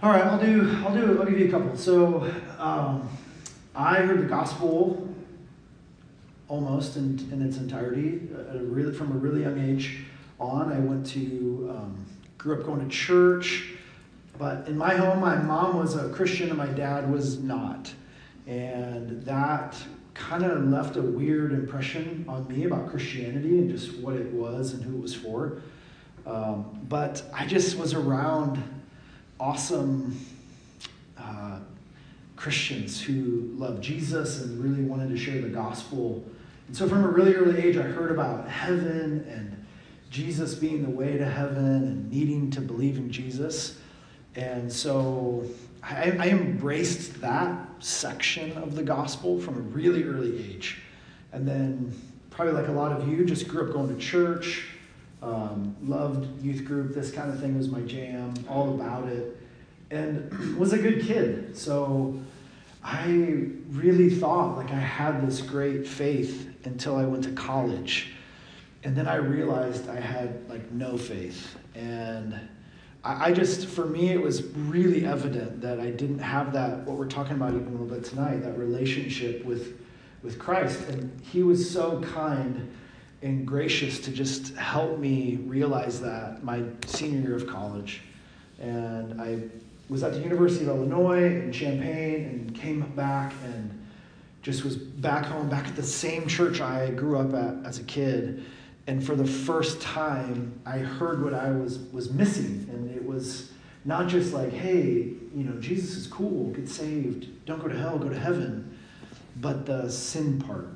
All 0.02 0.12
right, 0.12 0.24
I'll 0.24 0.40
do. 0.40 0.84
I'll 0.86 0.94
do. 0.94 1.20
I'll 1.20 1.28
give 1.28 1.40
you 1.40 1.48
a 1.48 1.52
couple. 1.52 1.76
So, 1.76 2.32
um, 2.58 3.10
I 3.76 3.96
heard 3.96 4.20
the 4.22 4.26
gospel 4.26 5.08
almost 6.48 6.98
in, 6.98 7.30
in 7.32 7.42
its 7.42 7.58
entirety 7.58 8.28
at 8.50 8.56
a 8.56 8.60
really, 8.64 8.94
from 8.94 9.12
a 9.12 9.16
really 9.16 9.44
young 9.44 9.60
age 9.60 10.06
on. 10.40 10.72
I 10.72 10.80
went 10.80 11.06
to 11.08 11.68
um, 11.76 12.06
grew 12.38 12.60
up 12.60 12.66
going 12.66 12.82
to 12.82 12.90
church, 12.90 13.74
but 14.42 14.68
in 14.68 14.76
my 14.76 14.96
home, 14.96 15.20
my 15.20 15.36
mom 15.36 15.78
was 15.78 15.96
a 15.96 16.10
Christian 16.10 16.50
and 16.50 16.58
my 16.58 16.66
dad 16.66 17.12
was 17.12 17.38
not, 17.44 17.94
and 18.48 19.22
that 19.24 19.78
kind 20.16 20.44
of 20.44 20.66
left 20.66 20.96
a 20.96 21.02
weird 21.04 21.52
impression 21.52 22.26
on 22.28 22.48
me 22.48 22.64
about 22.64 22.90
Christianity 22.90 23.60
and 23.60 23.70
just 23.70 24.00
what 24.00 24.16
it 24.16 24.34
was 24.34 24.74
and 24.74 24.84
who 24.84 24.98
it 24.98 25.00
was 25.00 25.14
for. 25.14 25.62
Um, 26.26 26.80
but 26.90 27.22
I 27.32 27.46
just 27.46 27.78
was 27.78 27.94
around 27.94 28.64
awesome 29.40 30.20
uh, 31.20 31.60
Christians 32.36 33.00
who 33.00 33.52
loved 33.54 33.84
Jesus 33.84 34.42
and 34.42 34.60
really 34.60 34.82
wanted 34.82 35.12
to 35.12 35.18
share 35.18 35.40
the 35.40 35.50
gospel. 35.50 36.26
And 36.68 36.76
so, 36.76 36.90
from 36.90 37.04
a 37.04 37.08
really 37.10 37.36
early 37.36 37.62
age, 37.62 37.78
I 37.78 37.84
heard 37.84 38.10
about 38.10 38.50
heaven 38.50 39.24
and 39.30 39.64
Jesus 40.10 40.56
being 40.56 40.82
the 40.82 40.90
way 40.90 41.20
to 41.20 41.26
heaven 41.26 41.84
and 41.84 42.10
needing 42.12 42.50
to 42.50 42.62
believe 42.62 42.98
in 42.98 43.12
Jesus. 43.12 43.78
And 44.36 44.72
so, 44.72 45.46
I, 45.84 46.16
I 46.20 46.28
embraced 46.30 47.22
that 47.22 47.68
section 47.80 48.58
of 48.58 48.76
the 48.76 48.84
gospel 48.84 49.40
from 49.40 49.58
a 49.58 49.62
really 49.62 50.04
early 50.04 50.54
age. 50.54 50.82
And 51.34 51.48
then, 51.48 51.94
probably 52.30 52.54
like 52.54 52.68
a 52.68 52.74
lot 52.74 52.92
of 52.92 53.08
you, 53.08 53.26
just 53.26 53.48
grew 53.48 53.68
up 53.68 53.74
going 53.74 53.90
to 53.90 54.02
church, 54.02 54.66
um, 55.22 55.76
loved 55.84 56.42
youth 56.44 56.66
group. 56.66 56.94
This 56.94 57.12
kind 57.12 57.32
of 57.32 57.40
thing 57.40 57.58
was 57.58 57.70
my 57.70 57.82
jam, 57.82 58.34
all 58.50 58.74
about 58.74 59.08
it, 59.08 59.38
and 59.92 60.58
was 60.58 60.74
a 60.74 60.78
good 60.78 61.04
kid. 61.04 61.58
So 61.58 62.20
I 62.84 63.46
really 63.70 64.10
thought 64.10 64.58
like 64.58 64.72
I 64.72 64.80
had 64.80 65.26
this 65.28 65.42
great 65.42 65.88
faith 65.88 66.50
until 66.66 66.96
I 66.96 67.06
went 67.06 67.24
to 67.26 67.32
college, 67.32 68.14
and 68.84 68.96
then 68.96 69.08
I 69.08 69.16
realized 69.16 69.90
I 69.90 70.00
had 70.00 70.50
like 70.50 70.72
no 70.72 70.98
faith, 70.98 71.56
and 71.76 72.40
I, 73.04 73.28
I 73.28 73.32
just 73.34 73.68
for 73.68 73.86
me 73.86 74.10
it 74.10 74.22
was 74.22 74.44
really 74.44 75.06
evident 75.06 75.62
that 75.62 75.80
I 75.80 75.92
didn't 75.92 76.20
have 76.20 76.54
that 76.54 76.86
what 76.86 76.98
we're 76.98 77.08
talking 77.08 77.36
about 77.36 77.54
even 77.54 77.68
a 77.68 77.72
little 77.72 77.86
bit 77.86 78.04
tonight 78.04 78.44
that 78.44 78.58
relationship 78.58 79.44
with 79.46 79.82
with 80.24 80.38
Christ, 80.38 80.88
and 80.90 81.20
He 81.22 81.44
was 81.44 81.68
so 81.68 82.02
kind 82.02 82.72
and 83.22 83.46
gracious 83.46 84.00
to 84.00 84.12
just 84.12 84.56
help 84.56 84.98
me 84.98 85.38
realize 85.46 86.02
that 86.02 86.44
my 86.44 86.64
senior 86.86 87.22
year 87.22 87.36
of 87.36 87.48
college. 87.48 88.02
And 88.60 89.22
I 89.22 89.40
was 89.90 90.04
at 90.04 90.14
the 90.14 90.20
University 90.20 90.66
of 90.66 90.70
Illinois 90.70 91.26
in 91.26 91.52
Champaign 91.52 92.26
and 92.26 92.56
came 92.56 92.82
back 92.96 93.34
and 93.46 93.78
just 94.42 94.64
was 94.64 94.76
back 94.76 95.26
home, 95.26 95.50
back 95.50 95.68
at 95.68 95.76
the 95.76 95.84
same 95.84 96.28
church 96.28 96.62
I 96.62 96.90
grew 96.92 97.18
up 97.18 97.34
at 97.34 97.66
as 97.66 97.80
a 97.80 97.84
kid. 97.84 98.44
And 98.88 99.06
for 99.06 99.16
the 99.16 99.26
first 99.26 99.82
time, 99.82 100.60
I 100.66 100.80
heard 100.80 101.24
what 101.24 101.34
I 101.34 101.52
was, 101.52 101.80
was 101.92 102.12
missing. 102.12 102.68
And 102.72 102.90
it 102.96 103.06
was 103.06 103.52
not 103.86 104.08
just 104.08 104.34
like, 104.34 104.52
hey, 104.52 105.14
you 105.36 105.44
know, 105.44 105.60
Jesus 105.60 105.96
is 105.96 106.08
cool, 106.08 106.52
get 106.52 106.68
saved, 106.68 107.46
don't 107.46 107.62
go 107.62 107.68
to 107.68 107.78
hell, 107.78 107.98
go 107.98 108.10
to 108.10 108.20
heaven, 108.20 108.78
but 109.38 109.66
the 109.66 109.90
sin 109.90 110.40
part 110.40 110.68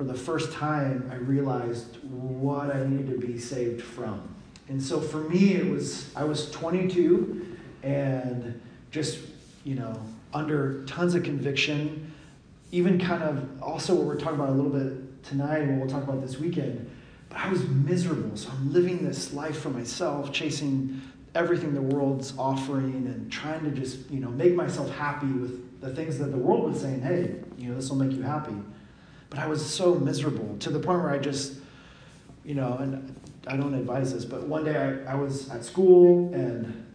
for 0.00 0.04
the 0.04 0.14
first 0.14 0.50
time, 0.52 1.10
I 1.12 1.16
realized 1.16 1.98
what 2.04 2.74
I 2.74 2.86
needed 2.86 3.20
to 3.20 3.26
be 3.26 3.38
saved 3.38 3.82
from. 3.82 4.34
And 4.70 4.82
so 4.82 4.98
for 4.98 5.18
me, 5.18 5.52
it 5.56 5.68
was, 5.68 6.10
I 6.16 6.24
was 6.24 6.50
22 6.52 7.58
and 7.82 8.58
just, 8.90 9.18
you 9.62 9.74
know, 9.74 10.00
under 10.32 10.86
tons 10.86 11.14
of 11.14 11.22
conviction, 11.22 12.14
even 12.72 12.98
kind 12.98 13.22
of 13.22 13.62
also 13.62 13.94
what 13.94 14.06
we're 14.06 14.18
talking 14.18 14.36
about 14.36 14.48
a 14.48 14.52
little 14.52 14.70
bit 14.70 15.22
tonight, 15.22 15.58
and 15.58 15.78
what 15.78 15.86
we'll 15.86 16.00
talk 16.00 16.08
about 16.08 16.22
this 16.22 16.38
weekend. 16.38 16.90
I 17.34 17.48
was 17.48 17.66
miserable, 17.68 18.36
so 18.36 18.50
I'm 18.50 18.72
living 18.72 19.04
this 19.04 19.32
life 19.32 19.60
for 19.60 19.70
myself, 19.70 20.32
chasing 20.32 21.00
everything 21.34 21.74
the 21.74 21.82
world's 21.82 22.36
offering, 22.36 23.06
and 23.06 23.30
trying 23.30 23.64
to 23.64 23.70
just 23.70 24.10
you 24.10 24.20
know 24.20 24.30
make 24.30 24.54
myself 24.54 24.90
happy 24.94 25.26
with 25.26 25.80
the 25.80 25.94
things 25.94 26.18
that 26.18 26.32
the 26.32 26.38
world 26.38 26.64
was 26.64 26.80
saying. 26.80 27.00
Hey, 27.00 27.36
you 27.56 27.68
know 27.68 27.76
this 27.76 27.88
will 27.88 27.96
make 27.96 28.12
you 28.12 28.22
happy. 28.22 28.56
But 29.30 29.38
I 29.38 29.46
was 29.46 29.64
so 29.64 29.94
miserable 29.94 30.56
to 30.58 30.70
the 30.70 30.80
point 30.80 31.02
where 31.02 31.10
I 31.10 31.18
just, 31.18 31.54
you 32.44 32.56
know, 32.56 32.76
and 32.78 33.14
I 33.46 33.56
don't 33.56 33.74
advise 33.74 34.12
this, 34.12 34.24
but 34.24 34.42
one 34.42 34.64
day 34.64 34.76
I, 34.76 35.12
I 35.12 35.14
was 35.14 35.48
at 35.50 35.64
school 35.64 36.34
and 36.34 36.86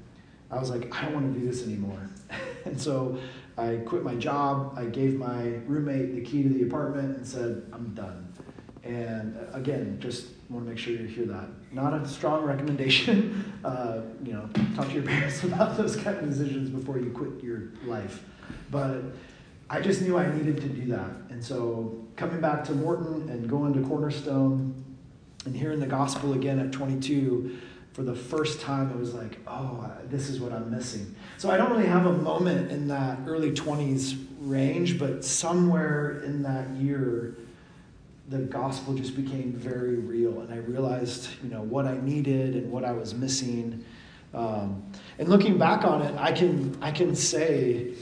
I 0.51 0.59
was 0.59 0.69
like, 0.69 0.93
I 0.93 1.05
don't 1.05 1.13
want 1.13 1.33
to 1.33 1.39
do 1.39 1.45
this 1.45 1.63
anymore. 1.63 2.09
and 2.65 2.79
so 2.79 3.17
I 3.57 3.77
quit 3.85 4.03
my 4.03 4.15
job. 4.15 4.77
I 4.77 4.85
gave 4.85 5.15
my 5.15 5.43
roommate 5.65 6.13
the 6.13 6.21
key 6.21 6.43
to 6.43 6.49
the 6.49 6.63
apartment 6.63 7.17
and 7.17 7.25
said, 7.25 7.63
I'm 7.71 7.93
done. 7.93 8.24
And 8.85 9.35
uh, 9.35 9.57
again, 9.57 9.97
just 9.99 10.27
want 10.49 10.63
to 10.63 10.69
make 10.69 10.77
sure 10.77 10.93
you 10.93 11.07
hear 11.07 11.25
that. 11.25 11.47
Not 11.71 11.93
a 11.93 12.07
strong 12.07 12.43
recommendation. 12.43 13.51
Uh, 13.65 14.01
you 14.23 14.31
know, 14.31 14.47
talk 14.75 14.87
to 14.87 14.93
your 14.93 15.01
parents 15.15 15.43
about 15.43 15.75
those 15.75 15.95
kind 15.95 16.15
of 16.17 16.29
decisions 16.29 16.69
before 16.69 16.99
you 16.99 17.09
quit 17.09 17.43
your 17.43 17.71
life. 17.87 18.23
But 18.69 19.01
I 19.71 19.81
just 19.81 20.03
knew 20.03 20.19
I 20.19 20.31
needed 20.31 20.57
to 20.57 20.67
do 20.67 20.85
that. 20.91 21.09
And 21.31 21.43
so 21.43 22.05
coming 22.15 22.39
back 22.39 22.63
to 22.65 22.73
Morton 22.73 23.27
and 23.27 23.49
going 23.49 23.73
to 23.73 23.81
Cornerstone 23.87 24.85
and 25.45 25.55
hearing 25.55 25.79
the 25.79 25.87
gospel 25.87 26.33
again 26.33 26.59
at 26.59 26.71
22 26.71 27.57
for 27.93 28.03
the 28.03 28.13
first 28.13 28.61
time, 28.61 28.91
it 28.91 28.97
was 28.97 29.15
like, 29.15 29.39
oh, 29.47 29.89
this 30.09 30.29
is 30.29 30.39
what 30.39 30.51
I'm 30.51 30.69
missing. 30.69 31.15
So 31.39 31.49
I 31.49 31.57
don't 31.57 31.71
really 31.71 31.87
have 31.87 32.05
a 32.05 32.13
moment 32.13 32.71
in 32.71 32.87
that 32.89 33.17
early 33.25 33.49
20s 33.49 34.15
range, 34.41 34.99
but 34.99 35.25
somewhere 35.25 36.21
in 36.21 36.43
that 36.43 36.69
year, 36.75 37.35
the 38.29 38.39
gospel 38.39 38.93
just 38.93 39.15
became 39.15 39.53
very 39.53 39.95
real. 39.95 40.41
And 40.41 40.53
I 40.53 40.57
realized, 40.57 41.29
you 41.43 41.49
know, 41.49 41.61
what 41.61 41.85
I 41.85 41.97
needed 41.97 42.55
and 42.55 42.71
what 42.71 42.83
I 42.83 42.91
was 42.91 43.13
missing. 43.13 43.85
Um, 44.33 44.83
and 45.19 45.29
looking 45.29 45.57
back 45.57 45.83
on 45.83 46.01
it, 46.01 46.15
I 46.17 46.31
can, 46.31 46.77
I 46.81 46.91
can 46.91 47.15
say 47.15 47.93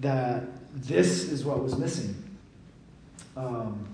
that 0.00 0.44
this 0.74 1.30
is 1.30 1.44
what 1.44 1.62
was 1.62 1.78
missing. 1.78 2.14
Um, 3.36 3.86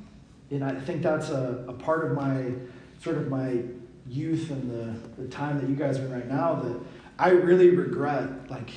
and 0.51 0.64
I 0.64 0.79
think 0.81 1.03
that's 1.03 1.31
a, 1.31 1.64
a 1.68 1.72
part 1.72 2.05
of 2.05 2.12
my 2.16 2.53
sort 3.03 3.16
of 3.16 3.29
my 3.29 3.61
youth 4.09 4.51
and 4.51 4.70
the, 4.70 5.22
the 5.22 5.29
time 5.29 5.61
that 5.61 5.68
you 5.68 5.77
guys 5.77 5.99
are 5.99 6.07
in 6.07 6.12
right 6.12 6.29
now 6.29 6.55
that 6.55 6.81
I 7.18 7.31
really 7.31 7.70
regret 7.70 8.51
like 8.51 8.70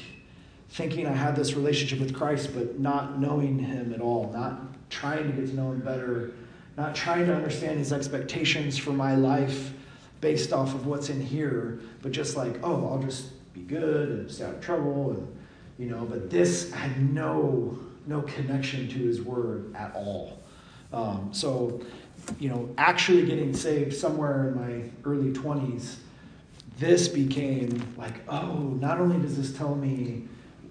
thinking 0.69 1.07
I 1.07 1.13
had 1.13 1.35
this 1.35 1.53
relationship 1.53 1.99
with 1.99 2.15
Christ 2.15 2.53
but 2.53 2.79
not 2.79 3.19
knowing 3.19 3.59
him 3.59 3.93
at 3.93 4.01
all, 4.01 4.31
not 4.31 4.61
trying 4.89 5.27
to 5.27 5.33
get 5.33 5.49
to 5.49 5.55
know 5.55 5.71
him 5.71 5.81
better, 5.81 6.31
not 6.79 6.95
trying 6.95 7.25
to 7.25 7.35
understand 7.35 7.77
his 7.77 7.91
expectations 7.91 8.77
for 8.77 8.91
my 8.91 9.13
life 9.13 9.73
based 10.21 10.53
off 10.53 10.73
of 10.73 10.85
what's 10.85 11.09
in 11.09 11.19
here, 11.19 11.81
but 12.01 12.13
just 12.13 12.37
like, 12.37 12.57
oh, 12.63 12.87
I'll 12.87 13.03
just 13.03 13.53
be 13.53 13.61
good 13.61 14.09
and 14.09 14.31
stay 14.31 14.45
out 14.45 14.55
of 14.55 14.61
trouble 14.61 15.11
and 15.11 15.35
you 15.77 15.89
know, 15.89 16.05
but 16.05 16.29
this 16.29 16.71
had 16.71 17.13
no 17.13 17.77
no 18.05 18.21
connection 18.23 18.87
to 18.87 18.97
his 18.97 19.21
word 19.21 19.73
at 19.75 19.93
all. 19.93 20.39
Um, 20.91 21.29
so, 21.31 21.81
you 22.39 22.49
know, 22.49 22.69
actually 22.77 23.25
getting 23.25 23.53
saved 23.53 23.95
somewhere 23.95 24.49
in 24.49 24.55
my 24.55 24.89
early 25.05 25.31
20s, 25.31 25.97
this 26.79 27.07
became 27.07 27.93
like, 27.97 28.21
oh, 28.27 28.77
not 28.79 28.99
only 28.99 29.19
does 29.19 29.37
this 29.37 29.55
tell 29.55 29.75
me, 29.75 30.23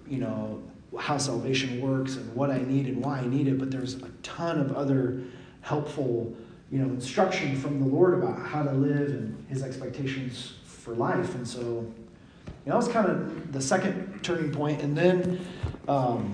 you 0.07 0.17
know, 0.17 0.61
how 0.99 1.17
salvation 1.17 1.79
works 1.79 2.15
and 2.15 2.35
what 2.35 2.49
I 2.49 2.57
need 2.57 2.87
and 2.87 3.03
why 3.03 3.19
I 3.19 3.25
need 3.25 3.47
it, 3.47 3.57
but 3.57 3.71
there's 3.71 3.95
a 3.95 4.09
ton 4.21 4.59
of 4.59 4.75
other 4.75 5.21
helpful, 5.69 6.35
you 6.71 6.79
know, 6.79 6.85
instruction 6.85 7.55
from 7.55 7.79
the 7.79 7.85
Lord 7.85 8.15
about 8.15 8.43
how 8.43 8.63
to 8.63 8.71
live 8.71 9.09
and 9.09 9.45
his 9.49 9.61
expectations 9.61 10.55
for 10.63 10.95
life. 10.95 11.35
And 11.35 11.47
so, 11.47 11.59
you 11.59 12.65
know, 12.65 12.71
that 12.71 12.75
was 12.75 12.87
kind 12.87 13.07
of 13.07 13.53
the 13.53 13.61
second 13.61 14.23
turning 14.23 14.51
point. 14.51 14.81
And 14.81 14.97
then, 14.97 15.39
um, 15.87 16.33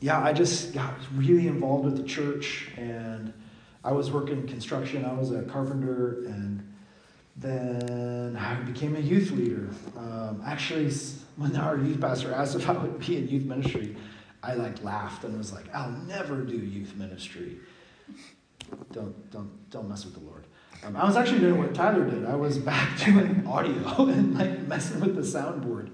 yeah, 0.00 0.22
I 0.22 0.34
just 0.34 0.74
got 0.74 0.92
really 1.14 1.48
involved 1.48 1.86
with 1.86 1.96
the 1.96 2.02
church 2.02 2.68
and 2.76 3.32
I 3.82 3.92
was 3.92 4.10
working 4.10 4.46
construction. 4.46 5.06
I 5.06 5.14
was 5.14 5.30
a 5.30 5.42
carpenter 5.44 6.24
and 6.26 6.62
then 7.34 8.36
I 8.36 8.56
became 8.56 8.94
a 8.94 9.00
youth 9.00 9.30
leader. 9.30 9.70
Um, 9.96 10.42
actually, 10.44 10.92
when 11.36 11.56
our 11.56 11.78
youth 11.78 12.00
pastor 12.00 12.34
asked 12.34 12.56
if 12.56 12.68
I 12.68 12.72
would 12.72 12.98
be 12.98 13.16
in 13.16 13.26
youth 13.28 13.46
ministry, 13.46 13.96
I 14.42 14.54
like 14.54 14.84
laughed 14.84 15.24
and 15.24 15.36
was 15.38 15.52
like, 15.52 15.64
"I'll 15.74 15.92
never 16.06 16.42
do 16.42 16.56
youth 16.56 16.94
ministry. 16.96 17.58
Don't 18.92 19.30
don't 19.30 19.70
don't 19.70 19.88
mess 19.88 20.04
with 20.04 20.14
the 20.14 20.20
Lord." 20.20 20.44
Um, 20.84 20.96
I 20.96 21.04
was 21.04 21.16
actually 21.16 21.40
doing 21.40 21.58
what 21.58 21.74
Tyler 21.74 22.08
did. 22.08 22.24
I 22.24 22.36
was 22.36 22.58
back 22.58 22.98
doing 23.04 23.44
audio 23.46 24.06
and 24.06 24.38
like 24.38 24.60
messing 24.60 25.00
with 25.00 25.16
the 25.16 25.22
soundboard. 25.22 25.90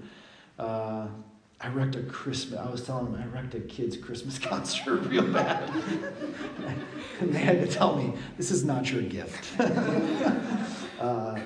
Uh, 0.59 1.07
I 1.59 1.69
wrecked 1.69 1.95
a 1.95 2.03
Christmas. 2.03 2.59
I 2.59 2.69
was 2.69 2.81
telling 2.81 3.11
them 3.11 3.21
I 3.21 3.25
wrecked 3.33 3.55
a 3.55 3.59
kid's 3.61 3.97
Christmas 3.97 4.37
concert 4.39 5.01
real 5.07 5.25
bad, 5.31 5.69
and 7.19 7.33
they 7.33 7.39
had 7.39 7.61
to 7.61 7.67
tell 7.67 7.95
me 7.95 8.13
this 8.37 8.51
is 8.51 8.63
not 8.63 8.91
your 8.91 9.01
gift. 9.01 9.59
uh, 10.99 11.39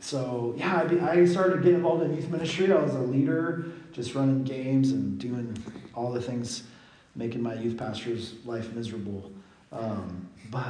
so 0.00 0.54
yeah, 0.56 0.86
I, 1.02 1.10
I 1.20 1.24
started 1.24 1.62
getting 1.62 1.76
involved 1.76 2.04
in 2.04 2.14
youth 2.14 2.28
ministry. 2.28 2.70
I 2.70 2.76
was 2.76 2.94
a 2.94 3.00
leader, 3.00 3.66
just 3.92 4.14
running 4.14 4.44
games 4.44 4.92
and 4.92 5.18
doing 5.18 5.56
all 5.94 6.12
the 6.12 6.20
things, 6.20 6.64
making 7.16 7.42
my 7.42 7.54
youth 7.54 7.78
pastor's 7.78 8.34
life 8.44 8.72
miserable. 8.74 9.32
Um, 9.74 10.30
but 10.50 10.64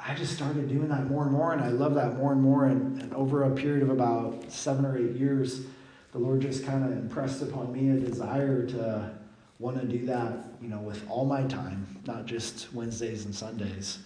I 0.00 0.14
just 0.14 0.34
started 0.34 0.68
doing 0.68 0.88
that 0.88 1.08
more 1.08 1.22
and 1.22 1.32
more, 1.32 1.52
and 1.52 1.62
I 1.62 1.68
love 1.68 1.94
that 1.94 2.16
more 2.16 2.32
and 2.32 2.42
more. 2.42 2.64
And, 2.64 3.00
and 3.00 3.14
over 3.14 3.44
a 3.44 3.50
period 3.50 3.82
of 3.82 3.90
about 3.90 4.50
seven 4.50 4.84
or 4.84 4.98
eight 4.98 5.14
years 5.16 5.66
the 6.14 6.20
Lord 6.20 6.40
just 6.40 6.64
kind 6.64 6.84
of 6.84 6.92
impressed 6.92 7.42
upon 7.42 7.72
me 7.72 7.90
a 7.90 7.98
desire 7.98 8.64
to 8.68 9.10
want 9.58 9.80
to 9.80 9.86
do 9.86 10.06
that, 10.06 10.32
you 10.62 10.68
know, 10.68 10.78
with 10.78 11.04
all 11.10 11.24
my 11.24 11.42
time, 11.42 11.84
not 12.06 12.24
just 12.24 12.72
Wednesdays 12.72 13.24
and 13.24 13.34
Sundays. 13.34 13.98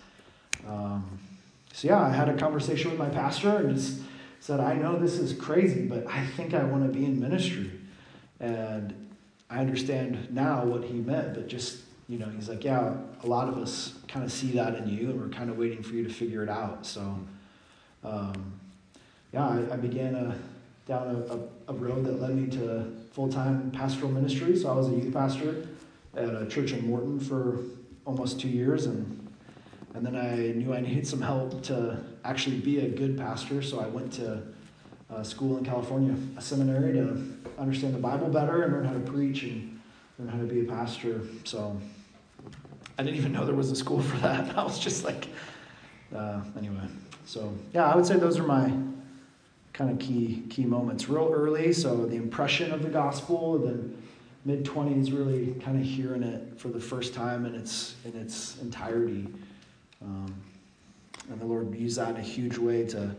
Um, 0.67 1.19
so 1.75 1.89
yeah, 1.89 2.01
I 2.01 2.09
had 2.09 2.31
a 2.31 2.37
conversation 2.37 2.91
with 2.91 2.99
my 2.99 3.11
pastor 3.11 3.59
and 3.59 3.75
just 3.77 4.01
said, 4.41 4.59
I 4.59 4.73
know 4.73 4.99
this 4.99 5.19
is 5.19 5.35
crazy, 5.35 5.87
but 5.87 6.07
I 6.07 6.25
think 6.29 6.55
I 6.55 6.65
want 6.65 6.91
to 6.91 6.99
be 6.99 7.05
in 7.05 7.21
ministry. 7.21 7.71
And 8.41 9.11
I 9.51 9.59
understand 9.59 10.29
now 10.31 10.65
what 10.65 10.85
he 10.85 10.95
meant, 10.95 11.35
but 11.35 11.47
just, 11.47 11.83
you 12.09 12.19
know, 12.19 12.27
he's 12.35 12.49
like, 12.49 12.65
yeah, 12.65 12.95
a 13.23 13.27
lot 13.27 13.49
of 13.49 13.59
us 13.59 13.95
kind 14.09 14.25
of 14.25 14.33
see 14.33 14.53
that 14.53 14.75
in 14.77 14.89
you, 14.89 15.11
and 15.11 15.21
we're 15.21 15.29
kind 15.29 15.51
of 15.51 15.59
waiting 15.59 15.83
for 15.83 15.95
you 15.95 16.03
to 16.03 16.13
figure 16.13 16.43
it 16.43 16.49
out. 16.49 16.87
So, 16.87 17.19
um, 18.03 18.59
yeah, 19.33 19.47
I, 19.47 19.75
I 19.75 19.77
began 19.77 20.15
a 20.15 20.39
down 20.87 21.23
a, 21.69 21.71
a, 21.71 21.75
road 21.75 22.03
that 22.07 22.19
led 22.19 22.35
me 22.35 22.49
to 22.49 22.91
full 23.13 23.29
time 23.29 23.71
pastoral 23.71 24.11
ministry. 24.11 24.57
So 24.57 24.71
I 24.71 24.75
was 24.75 24.89
a 24.89 24.93
youth 24.93 25.13
pastor 25.13 25.69
at 26.17 26.35
a 26.35 26.47
church 26.47 26.73
in 26.73 26.87
Morton 26.87 27.21
for 27.21 27.59
almost 28.07 28.41
two 28.41 28.49
years, 28.49 28.87
and 28.87 29.29
and 29.95 30.05
then 30.05 30.17
I 30.17 30.53
knew 30.59 30.73
I 30.73 30.81
needed 30.81 31.07
some 31.07 31.21
help 31.21 31.63
to 31.65 32.03
actually 32.25 32.57
be 32.57 32.81
a 32.81 32.89
good 32.89 33.19
pastor. 33.19 33.61
So 33.61 33.81
I 33.81 33.87
went 33.87 34.15
to 34.15 34.43
a 35.11 35.23
school 35.23 35.59
in 35.59 35.65
California, 35.65 36.15
a 36.39 36.41
seminary, 36.41 36.95
to 36.95 37.37
understand 37.59 37.95
the 37.95 37.99
Bible 37.99 38.29
better 38.29 38.63
and 38.63 38.73
learn 38.73 38.85
how 38.85 38.95
to 38.95 39.01
preach 39.01 39.43
and 39.43 39.78
learn 40.19 40.29
how 40.29 40.39
to 40.39 40.45
be 40.45 40.61
a 40.61 40.65
pastor. 40.65 41.21
So 41.45 41.81
I 42.99 43.03
didn't 43.03 43.17
even 43.17 43.33
know 43.33 43.45
there 43.45 43.55
was 43.55 43.71
a 43.71 43.77
school 43.77 44.03
for 44.03 44.17
that. 44.19 44.57
I 44.59 44.65
was 44.65 44.79
just 44.79 45.05
like, 45.05 45.29
uh, 46.15 46.41
anyway. 46.57 46.87
So 47.25 47.53
yeah, 47.73 47.91
I 47.91 47.95
would 47.95 48.07
say 48.07 48.17
those 48.17 48.39
are 48.39 48.47
my 48.47 48.73
kind 49.73 49.91
of 49.91 49.99
key 50.01 50.43
key 50.51 50.65
moments 50.65 51.09
real 51.09 51.31
early. 51.33 51.73
So 51.73 52.07
the 52.07 52.17
impression 52.17 52.73
of 52.73 52.83
the 52.83 52.89
gospel, 52.89 53.59
then 53.59 54.03
mid 54.45 54.65
twenties, 54.65 55.13
really 55.13 55.55
kind 55.61 55.79
of 55.79 55.85
hearing 55.85 56.23
it 56.23 56.59
for 56.59 56.69
the 56.69 56.81
first 56.81 57.15
time 57.15 57.47
in 57.47 57.55
its 57.55 57.95
in 58.05 58.17
its 58.17 58.59
entirety. 58.61 59.29
Um, 60.03 60.35
and 61.31 61.41
the 61.41 61.45
Lord 61.45 61.75
used 61.75 61.99
that 61.99 62.11
in 62.11 62.17
a 62.17 62.23
huge 62.23 62.57
way 62.57 62.87
to, 62.87 63.15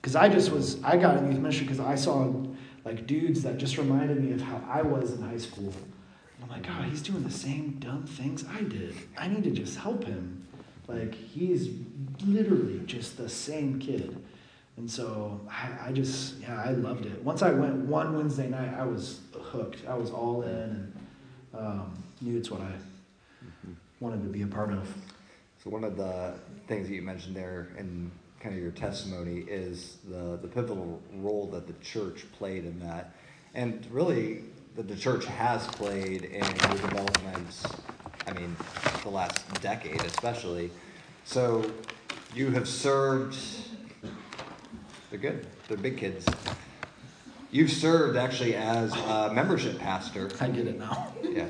because 0.00 0.16
I 0.16 0.28
just 0.28 0.50
was 0.50 0.82
I 0.82 0.96
got 0.96 1.16
in 1.18 1.30
youth 1.30 1.40
ministry 1.40 1.66
because 1.66 1.80
I 1.80 1.94
saw 1.94 2.32
like 2.84 3.06
dudes 3.06 3.42
that 3.44 3.58
just 3.58 3.78
reminded 3.78 4.22
me 4.22 4.32
of 4.32 4.40
how 4.40 4.60
I 4.68 4.82
was 4.82 5.12
in 5.12 5.22
high 5.22 5.38
school. 5.38 5.72
I'm 6.42 6.48
like, 6.48 6.66
God, 6.66 6.84
he's 6.86 7.02
doing 7.02 7.22
the 7.22 7.30
same 7.30 7.78
dumb 7.78 8.04
things 8.04 8.44
I 8.50 8.62
did. 8.62 8.94
I 9.16 9.28
need 9.28 9.44
to 9.44 9.50
just 9.50 9.78
help 9.78 10.04
him. 10.04 10.46
Like 10.88 11.14
he's 11.14 11.70
literally 12.24 12.80
just 12.86 13.16
the 13.16 13.28
same 13.28 13.78
kid. 13.78 14.16
And 14.76 14.90
so 14.90 15.40
I, 15.48 15.88
I, 15.88 15.92
just, 15.92 16.40
yeah, 16.40 16.60
I 16.60 16.70
loved 16.72 17.06
it. 17.06 17.22
Once 17.22 17.42
I 17.42 17.50
went 17.52 17.74
one 17.74 18.16
Wednesday 18.16 18.48
night, 18.48 18.74
I 18.74 18.84
was 18.84 19.20
hooked. 19.38 19.86
I 19.86 19.94
was 19.94 20.10
all 20.10 20.42
in 20.42 20.50
and 20.50 20.92
um, 21.54 22.02
knew 22.20 22.38
it's 22.38 22.50
what 22.50 22.62
I 22.62 22.72
mm-hmm. 23.44 23.72
wanted 24.00 24.22
to 24.22 24.28
be 24.28 24.42
a 24.42 24.46
part 24.46 24.72
of. 24.72 24.92
So 25.62 25.70
one 25.70 25.84
of 25.84 25.96
the 25.96 26.34
things 26.66 26.88
that 26.88 26.94
you 26.94 27.02
mentioned 27.02 27.36
there 27.36 27.68
in 27.78 28.10
kind 28.40 28.56
of 28.56 28.60
your 28.60 28.72
testimony 28.72 29.44
is 29.46 29.98
the, 30.08 30.38
the 30.42 30.48
pivotal 30.48 31.00
role 31.16 31.46
that 31.52 31.66
the 31.66 31.74
church 31.74 32.24
played 32.36 32.64
in 32.64 32.80
that. 32.80 33.14
And 33.54 33.86
really, 33.90 34.42
that 34.76 34.88
the 34.88 34.96
church 34.96 35.26
has 35.26 35.66
played 35.66 36.24
in 36.24 36.44
your 36.44 36.78
development 36.78 37.66
I 38.26 38.32
mean, 38.34 38.56
the 39.02 39.10
last 39.10 39.60
decade 39.60 40.00
especially. 40.02 40.70
So 41.24 41.70
you 42.34 42.50
have 42.50 42.68
served, 42.68 43.36
they're 45.10 45.18
good, 45.18 45.46
they're 45.68 45.76
big 45.76 45.98
kids. 45.98 46.24
You've 47.50 47.70
served 47.70 48.16
actually 48.16 48.54
as 48.54 48.94
a 48.94 49.30
membership 49.32 49.78
pastor. 49.78 50.30
I 50.40 50.48
get 50.48 50.66
it 50.66 50.78
now. 50.78 51.12
Yeah. 51.22 51.48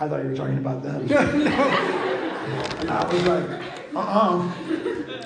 I 0.00 0.08
thought 0.08 0.22
you 0.22 0.28
were 0.30 0.36
talking 0.36 0.58
about 0.58 0.82
them. 0.82 1.08
And 2.48 2.90
I 2.90 3.12
was 3.12 3.22
like, 3.24 3.60
uh-uh, 3.94 4.52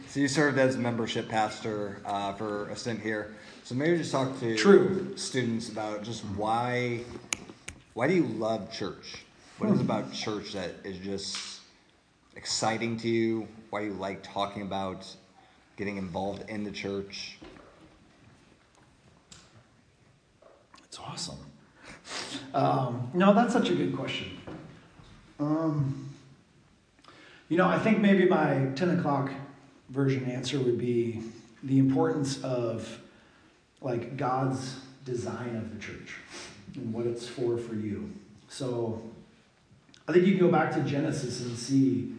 So 0.09 0.19
you 0.19 0.27
served 0.27 0.59
as 0.59 0.77
membership 0.77 1.29
pastor 1.29 2.03
uh, 2.05 2.33
for 2.33 2.69
a 2.71 2.75
stint 2.75 3.01
here. 3.01 3.33
So 3.63 3.77
maybe 3.77 3.97
just 3.97 4.11
talk 4.11 4.41
to 4.41 4.57
True. 4.57 5.17
students 5.17 5.69
about 5.69 6.03
just 6.03 6.25
why 6.25 7.03
why 7.95 8.09
do 8.09 8.15
you 8.15 8.25
love 8.25 8.73
church? 8.73 9.25
What 9.59 9.71
is 9.71 9.79
it 9.79 9.83
about 9.83 10.13
church 10.13 10.55
that 10.55 10.75
is 10.83 10.99
just 10.99 11.61
exciting 12.35 12.97
to 12.99 13.09
you? 13.09 13.47
Why 13.71 13.83
you 13.83 13.93
like 13.93 14.25
talking 14.25 14.63
about 14.63 15.07
getting 15.77 15.97
involved 15.97 16.49
in 16.51 16.65
the 16.65 16.73
church? 16.73 17.39
It's 20.85 20.99
awesome. 20.99 21.39
Um, 22.53 23.11
no, 23.15 23.33
that's 23.33 23.53
such 23.53 23.69
a 23.69 23.75
good 23.75 23.95
question. 23.95 24.40
Um, 25.41 26.15
you 27.49 27.57
know, 27.57 27.67
I 27.67 27.79
think 27.79 27.99
maybe 27.99 28.27
my 28.27 28.69
10 28.77 28.99
o'clock 28.99 29.31
version 29.89 30.31
answer 30.31 30.61
would 30.61 30.79
be 30.79 31.23
the 31.63 31.79
importance 31.79 32.43
of 32.45 33.01
like 33.81 34.17
God's 34.17 34.77
design 35.05 35.57
of 35.57 35.75
the 35.75 35.81
church 35.81 36.15
and 36.77 36.93
what 36.93 37.07
it's 37.07 37.27
for 37.27 37.57
for 37.57 37.75
you. 37.75 38.13
So 38.49 39.03
I 40.07 40.13
think 40.13 40.27
you 40.27 40.37
can 40.37 40.47
go 40.47 40.53
back 40.53 40.73
to 40.75 40.81
Genesis 40.83 41.41
and 41.41 41.57
see 41.57 42.13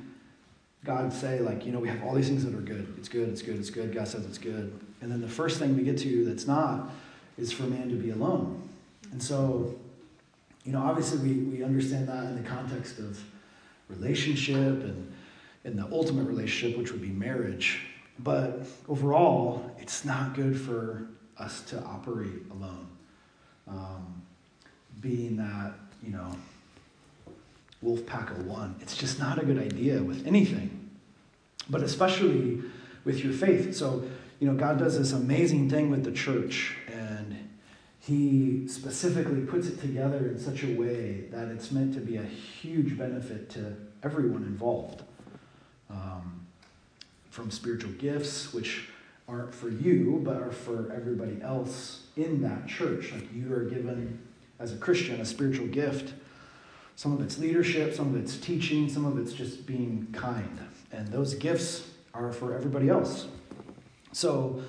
God 0.84 1.14
say, 1.14 1.40
like, 1.40 1.66
you 1.66 1.72
know, 1.72 1.80
we 1.80 1.90
have 1.90 2.04
all 2.04 2.16
these 2.16 2.28
things 2.28 2.44
that 2.44 2.56
are 2.56 2.62
good. 2.62 2.92
It's 2.98 3.08
good, 3.08 3.30
it's 3.30 3.44
good, 3.44 3.60
it's 3.60 3.70
good. 3.70 3.94
God 3.94 4.08
says 4.08 4.26
it's 4.26 4.40
good. 4.40 4.80
And 5.02 5.12
then 5.12 5.22
the 5.22 5.30
first 5.30 5.60
thing 5.60 5.78
we 5.78 5.84
get 5.84 6.00
to 6.00 6.26
that's 6.26 6.48
not 6.48 6.90
is 7.38 7.52
for 7.52 7.64
man 7.64 7.90
to 7.90 7.96
be 7.96 8.10
alone. 8.10 8.68
And 9.12 9.22
so, 9.22 9.76
you 10.65 10.71
know, 10.71 10.82
obviously 10.82 11.19
we, 11.19 11.39
we 11.43 11.63
understand 11.63 12.08
that 12.08 12.26
in 12.26 12.41
the 12.41 12.47
context 12.47 13.00
of 13.00 13.19
relationship 13.89 14.56
and 14.84 15.12
in 15.63 15.76
the 15.76 15.88
ultimate 15.91 16.28
relationship, 16.28 16.78
which 16.78 16.91
would 16.91 17.02
be 17.02 17.10
marriage. 17.10 17.82
But 18.19 18.67
overall, 18.88 19.76
it's 19.80 20.06
not 20.06 20.36
good 20.36 20.60
for 20.60 21.08
us 21.38 21.62
to 21.63 21.82
operate 21.84 22.43
alone. 22.52 22.88
Um, 23.67 24.21
being 25.00 25.38
that, 25.38 25.74
you 26.04 26.12
know, 26.12 26.36
wolf 27.82 28.06
pack 28.06 28.30
of 28.32 28.45
one, 28.45 28.76
it's 28.82 28.95
just 28.95 29.19
not 29.19 29.41
a 29.41 29.45
good 29.45 29.58
idea 29.58 30.02
with 30.02 30.28
anything, 30.28 30.89
but 31.69 31.82
especially 31.82 32.62
with 33.04 33.24
your 33.24 33.34
faith. 33.34 33.76
So, 33.76 34.04
you 34.39 34.47
know, 34.47 34.56
God 34.56 34.78
does 34.78 34.97
this 34.97 35.13
amazing 35.13 35.69
thing 35.69 35.89
with 35.89 36.04
the 36.04 36.12
church, 36.12 36.76
and 36.88 37.01
He 38.02 38.68
specifically 38.68 39.42
puts 39.42 39.68
it 39.68 39.80
together 39.80 40.28
in 40.28 40.40
such 40.40 40.64
a 40.64 40.74
way 40.76 41.26
that 41.32 41.50
it's 41.50 41.72
meant 41.72 41.94
to 41.94 42.00
be 42.00 42.18
a 42.18 42.24
huge 42.24 42.98
benefit 42.98 43.50
to 43.52 43.76
everyone 44.04 44.44
involved. 44.44 45.04
Um, 45.90 46.42
from 47.32 47.50
spiritual 47.50 47.92
gifts, 47.94 48.54
which 48.54 48.90
aren't 49.28 49.56
for 49.56 49.70
you, 49.70 50.22
but 50.24 50.36
are 50.36 50.52
for 50.52 50.92
everybody 50.92 51.42
else 51.42 52.04
in 52.18 52.42
that 52.42 52.68
church. 52.68 53.12
Like 53.14 53.34
you 53.34 53.52
are 53.54 53.64
given, 53.64 54.20
as 54.60 54.74
a 54.74 54.78
Christian, 54.78 55.22
a 55.22 55.26
spiritual 55.26 55.68
gift. 55.68 56.14
Some 56.98 57.14
of 57.14 57.22
it's 57.22 57.40
leadership, 57.40 57.96
some 57.96 58.14
of 58.14 58.22
it's 58.22 58.38
teaching, 58.38 58.90
some 58.90 59.06
of 59.06 59.18
it's 59.18 59.32
just 59.32 59.66
being 59.66 60.08
kind. 60.12 60.60
And 60.92 61.08
those 61.08 61.34
gifts 61.36 61.88
are 62.14 62.34
for 62.34 62.54
everybody 62.54 62.90
else. 62.90 63.28
So, 64.12 64.62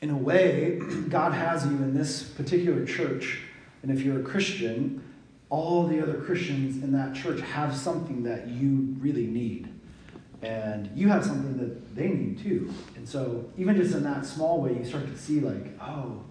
in 0.00 0.10
a 0.10 0.16
way, 0.16 0.80
God 1.08 1.32
has 1.32 1.64
you 1.64 1.72
in 1.72 1.94
this 1.94 2.22
particular 2.22 2.84
church. 2.84 3.40
And 3.82 3.90
if 3.90 4.02
you're 4.02 4.20
a 4.20 4.22
Christian, 4.22 5.02
all 5.48 5.86
the 5.86 6.00
other 6.00 6.14
Christians 6.14 6.82
in 6.82 6.92
that 6.92 7.14
church 7.14 7.40
have 7.40 7.76
something 7.76 8.22
that 8.22 8.48
you 8.48 8.96
really 9.00 9.26
need. 9.26 9.68
And 10.42 10.90
you 10.96 11.08
have 11.08 11.24
something 11.24 11.58
that 11.58 11.94
they 11.94 12.08
need 12.08 12.38
too. 12.38 12.72
And 12.96 13.06
so, 13.06 13.50
even 13.58 13.76
just 13.76 13.94
in 13.94 14.02
that 14.04 14.24
small 14.24 14.62
way, 14.62 14.74
you 14.74 14.84
start 14.84 15.06
to 15.06 15.18
see, 15.18 15.40
like, 15.40 15.78
oh, 15.82 16.22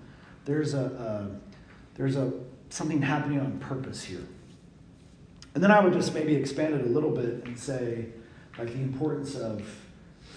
there's 0.45 0.73
a, 0.73 0.79
a 0.79 1.95
there's 1.95 2.15
a 2.15 2.33
something 2.69 3.03
happening 3.03 3.39
on 3.39 3.59
purpose 3.59 4.03
here. 4.03 4.25
And 5.53 5.63
then 5.63 5.69
I 5.69 5.79
would 5.79 5.93
just 5.93 6.13
maybe 6.15 6.35
expand 6.35 6.73
it 6.73 6.85
a 6.85 6.89
little 6.89 7.11
bit 7.11 7.45
and 7.45 7.59
say, 7.59 8.05
like, 8.57 8.69
the 8.69 8.81
importance 8.81 9.35
of 9.35 9.63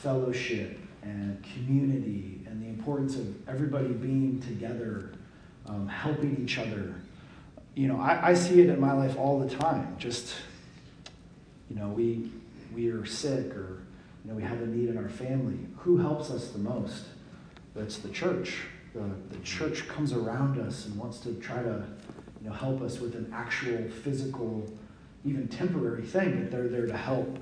fellowship 0.03 0.79
and 1.03 1.42
community 1.42 2.41
importance 2.72 3.16
of 3.16 3.48
everybody 3.48 3.88
being 3.88 4.40
together, 4.40 5.12
um, 5.66 5.87
helping 5.88 6.42
each 6.42 6.58
other. 6.58 6.94
You 7.74 7.88
know, 7.88 8.00
I, 8.00 8.30
I 8.30 8.35
see 8.35 8.61
it 8.61 8.68
in 8.68 8.80
my 8.80 8.92
life 8.92 9.16
all 9.16 9.38
the 9.38 9.48
time. 9.54 9.94
Just, 9.98 10.35
you 11.70 11.76
know, 11.76 11.88
we, 11.88 12.30
we 12.74 12.90
are 12.90 13.04
sick 13.04 13.54
or, 13.54 13.82
you 14.24 14.30
know, 14.30 14.35
we 14.35 14.42
have 14.42 14.61
a 14.61 14.66
need 14.66 14.88
in 14.88 14.98
our 14.98 15.08
family. 15.08 15.58
Who 15.78 15.98
helps 15.98 16.30
us 16.30 16.48
the 16.48 16.58
most? 16.58 17.04
It's 17.76 17.98
the 17.98 18.11
church. 18.11 18.56
The, 18.94 19.11
the 19.30 19.42
church 19.42 19.88
comes 19.88 20.12
around 20.12 20.61
us 20.61 20.87
and 20.87 20.96
wants 20.96 21.18
to 21.20 21.35
try 21.35 21.62
to, 21.62 21.85
you 22.42 22.48
know, 22.48 22.54
help 22.54 22.82
us 22.82 23.00
with 23.00 23.14
an 23.14 23.32
actual 23.35 23.88
physical, 24.04 24.70
even 25.24 25.48
temporary 25.48 26.02
thing, 26.02 26.40
but 26.40 26.50
they're 26.50 26.68
there 26.68 26.87
to 26.87 26.96
help. 26.96 27.38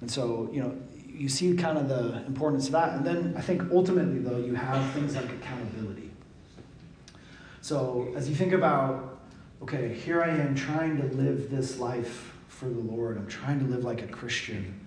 And 0.00 0.10
so, 0.10 0.50
you 0.52 0.62
know, 0.62 0.76
you 1.14 1.28
see 1.28 1.56
kind 1.56 1.78
of 1.78 1.88
the 1.88 2.24
importance 2.26 2.66
of 2.66 2.72
that. 2.72 2.94
And 2.94 3.06
then 3.06 3.34
I 3.36 3.40
think 3.40 3.62
ultimately, 3.70 4.18
though, 4.18 4.38
you 4.38 4.54
have 4.54 4.92
things 4.92 5.14
like 5.14 5.30
accountability. 5.30 6.10
So 7.60 8.12
as 8.16 8.28
you 8.28 8.34
think 8.34 8.52
about, 8.52 9.20
okay, 9.62 9.94
here 9.94 10.22
I 10.22 10.30
am 10.30 10.54
trying 10.54 10.96
to 10.98 11.16
live 11.16 11.50
this 11.50 11.78
life 11.78 12.34
for 12.48 12.66
the 12.66 12.80
Lord, 12.80 13.16
I'm 13.16 13.26
trying 13.26 13.60
to 13.60 13.66
live 13.66 13.84
like 13.84 14.02
a 14.02 14.06
Christian. 14.06 14.80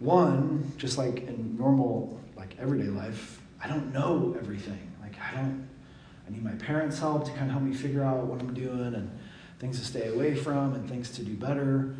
One, 0.00 0.72
just 0.76 0.98
like 0.98 1.26
in 1.26 1.56
normal, 1.56 2.20
like 2.36 2.56
everyday 2.58 2.88
life, 2.88 3.40
I 3.62 3.68
don't 3.68 3.92
know 3.92 4.36
everything. 4.38 4.92
Like, 5.00 5.14
I 5.20 5.36
don't, 5.36 5.68
I 6.26 6.32
need 6.32 6.42
my 6.42 6.52
parents' 6.52 6.98
help 6.98 7.24
to 7.26 7.30
kind 7.30 7.44
of 7.44 7.50
help 7.50 7.62
me 7.62 7.74
figure 7.74 8.02
out 8.02 8.26
what 8.26 8.40
I'm 8.40 8.52
doing 8.52 8.94
and 8.94 9.10
things 9.58 9.78
to 9.78 9.84
stay 9.84 10.08
away 10.08 10.34
from 10.34 10.74
and 10.74 10.88
things 10.88 11.10
to 11.12 11.22
do 11.22 11.34
better. 11.34 11.94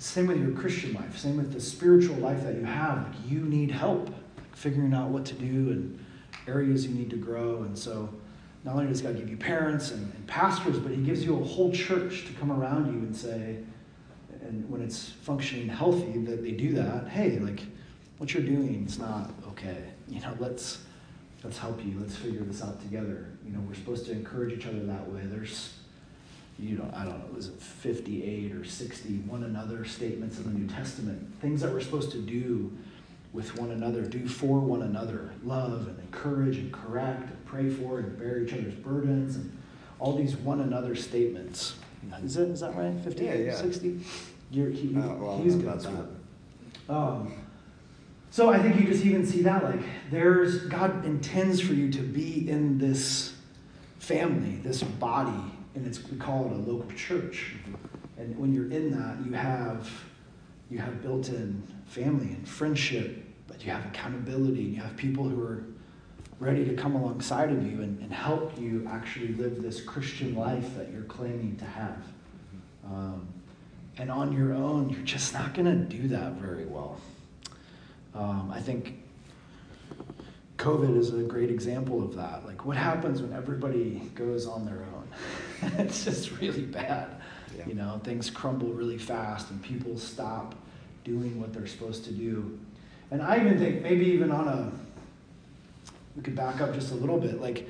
Same 0.00 0.28
with 0.28 0.40
your 0.40 0.52
Christian 0.52 0.94
life, 0.94 1.18
same 1.18 1.36
with 1.36 1.52
the 1.52 1.60
spiritual 1.60 2.16
life 2.16 2.42
that 2.44 2.54
you 2.54 2.64
have. 2.64 3.06
Like 3.06 3.30
you 3.30 3.40
need 3.40 3.70
help 3.70 4.08
figuring 4.52 4.94
out 4.94 5.10
what 5.10 5.26
to 5.26 5.34
do 5.34 5.46
and 5.46 6.02
areas 6.48 6.86
you 6.86 6.94
need 6.94 7.10
to 7.10 7.16
grow. 7.16 7.64
And 7.64 7.78
so, 7.78 8.08
not 8.64 8.76
only 8.76 8.86
does 8.86 9.02
God 9.02 9.18
give 9.18 9.28
you 9.28 9.36
parents 9.36 9.90
and, 9.90 10.10
and 10.14 10.26
pastors, 10.26 10.78
but 10.78 10.92
He 10.92 11.02
gives 11.02 11.22
you 11.22 11.38
a 11.38 11.44
whole 11.44 11.70
church 11.70 12.24
to 12.26 12.32
come 12.32 12.50
around 12.50 12.86
you 12.86 13.00
and 13.00 13.14
say, 13.14 13.58
and 14.40 14.68
when 14.70 14.80
it's 14.80 15.10
functioning 15.10 15.68
healthy, 15.68 16.18
that 16.24 16.42
they 16.42 16.52
do 16.52 16.72
that. 16.72 17.06
Hey, 17.08 17.38
like 17.38 17.60
what 18.16 18.32
you're 18.32 18.42
doing 18.42 18.86
is 18.86 18.98
not 18.98 19.30
okay. 19.48 19.84
You 20.08 20.22
know, 20.22 20.34
let's 20.38 20.78
let's 21.44 21.58
help 21.58 21.84
you. 21.84 21.98
Let's 22.00 22.16
figure 22.16 22.40
this 22.40 22.62
out 22.62 22.80
together. 22.80 23.28
You 23.44 23.52
know, 23.52 23.60
we're 23.68 23.74
supposed 23.74 24.06
to 24.06 24.12
encourage 24.12 24.54
each 24.54 24.66
other 24.66 24.80
that 24.80 25.06
way. 25.10 25.20
There's 25.24 25.74
you 26.60 26.76
know, 26.76 26.90
I 26.94 27.04
don't 27.04 27.18
know, 27.18 27.34
was 27.34 27.48
it 27.48 27.60
58 27.60 28.52
or 28.52 28.64
60 28.64 29.08
one 29.26 29.44
another 29.44 29.84
statements 29.84 30.38
in 30.38 30.44
the 30.44 30.58
New 30.58 30.66
Testament? 30.68 31.26
Things 31.40 31.60
that 31.62 31.72
we're 31.72 31.80
supposed 31.80 32.12
to 32.12 32.18
do 32.20 32.70
with 33.32 33.56
one 33.58 33.70
another, 33.70 34.02
do 34.02 34.26
for 34.26 34.58
one 34.58 34.82
another, 34.82 35.30
love 35.44 35.86
and 35.88 35.98
encourage 36.00 36.56
and 36.58 36.72
correct 36.72 37.30
and 37.30 37.46
pray 37.46 37.70
for 37.70 38.00
and 38.00 38.18
bear 38.18 38.40
each 38.40 38.52
other's 38.52 38.74
burdens 38.74 39.36
and 39.36 39.56
all 39.98 40.16
these 40.16 40.36
one 40.36 40.60
another 40.60 40.94
statements. 40.94 41.76
Is 42.24 42.34
that, 42.34 42.48
is 42.48 42.60
that 42.60 42.74
right? 42.74 42.94
58, 43.04 43.26
Yeah, 43.26 43.52
yeah. 43.52 43.56
60? 43.56 44.00
You're, 44.50 44.70
he, 44.70 44.96
Uh, 44.96 45.14
well, 45.14 45.38
he's 45.38 45.54
good 45.54 45.66
that's 45.66 45.86
at 45.86 45.92
that. 46.88 46.92
Um, 46.92 47.32
so 48.30 48.50
I 48.50 48.58
think 48.60 48.80
you 48.80 48.86
just 48.86 49.04
even 49.04 49.26
see 49.26 49.42
that 49.42 49.62
like 49.64 49.80
there's 50.10 50.64
God 50.64 51.04
intends 51.04 51.60
for 51.60 51.74
you 51.74 51.90
to 51.92 52.00
be 52.00 52.48
in 52.48 52.78
this 52.78 53.34
family, 53.98 54.56
this 54.62 54.82
body, 54.82 55.52
and 55.74 55.86
it's 55.86 56.02
we 56.08 56.16
call 56.16 56.46
it 56.46 56.52
a 56.52 56.56
local 56.56 56.90
church. 56.92 57.54
And 58.18 58.36
when 58.38 58.52
you're 58.52 58.70
in 58.70 58.90
that, 58.90 59.24
you 59.24 59.32
have 59.32 59.90
you 60.70 60.78
have 60.78 61.02
built-in 61.02 61.62
family 61.86 62.28
and 62.28 62.48
friendship, 62.48 63.24
but 63.48 63.64
you 63.64 63.72
have 63.72 63.84
accountability, 63.86 64.64
and 64.64 64.74
you 64.74 64.80
have 64.80 64.96
people 64.96 65.24
who 65.24 65.42
are 65.42 65.64
ready 66.38 66.64
to 66.64 66.74
come 66.74 66.94
alongside 66.94 67.50
of 67.50 67.66
you 67.66 67.82
and, 67.82 68.00
and 68.00 68.12
help 68.12 68.58
you 68.58 68.88
actually 68.90 69.28
live 69.34 69.60
this 69.60 69.80
Christian 69.80 70.34
life 70.34 70.76
that 70.76 70.90
you're 70.92 71.02
claiming 71.02 71.56
to 71.56 71.64
have. 71.64 72.02
Um, 72.86 73.28
and 73.98 74.10
on 74.10 74.32
your 74.32 74.54
own, 74.54 74.88
you're 74.88 75.02
just 75.02 75.34
not 75.34 75.52
going 75.52 75.66
to 75.66 75.96
do 75.96 76.08
that 76.08 76.32
very 76.34 76.64
well. 76.64 76.98
Um, 78.14 78.50
I 78.52 78.60
think 78.60 78.99
COVID 80.60 80.98
is 80.98 81.14
a 81.14 81.22
great 81.22 81.50
example 81.50 82.02
of 82.04 82.14
that. 82.16 82.44
Like, 82.44 82.66
what 82.66 82.76
happens 82.76 83.22
when 83.22 83.32
everybody 83.32 84.02
goes 84.14 84.46
on 84.46 84.66
their 84.66 84.84
own? 84.94 85.08
it's 85.78 86.04
just 86.04 86.38
really 86.38 86.66
bad. 86.66 87.08
Yeah. 87.56 87.66
You 87.66 87.74
know, 87.74 87.98
things 88.04 88.28
crumble 88.28 88.68
really 88.68 88.98
fast 88.98 89.50
and 89.50 89.62
people 89.62 89.96
stop 89.96 90.54
doing 91.02 91.40
what 91.40 91.54
they're 91.54 91.66
supposed 91.66 92.04
to 92.04 92.12
do. 92.12 92.58
And 93.10 93.22
I 93.22 93.40
even 93.40 93.58
think 93.58 93.80
maybe 93.80 94.04
even 94.04 94.30
on 94.30 94.48
a, 94.48 94.70
we 96.14 96.22
could 96.22 96.36
back 96.36 96.60
up 96.60 96.74
just 96.74 96.92
a 96.92 96.94
little 96.94 97.18
bit. 97.18 97.40
Like, 97.40 97.66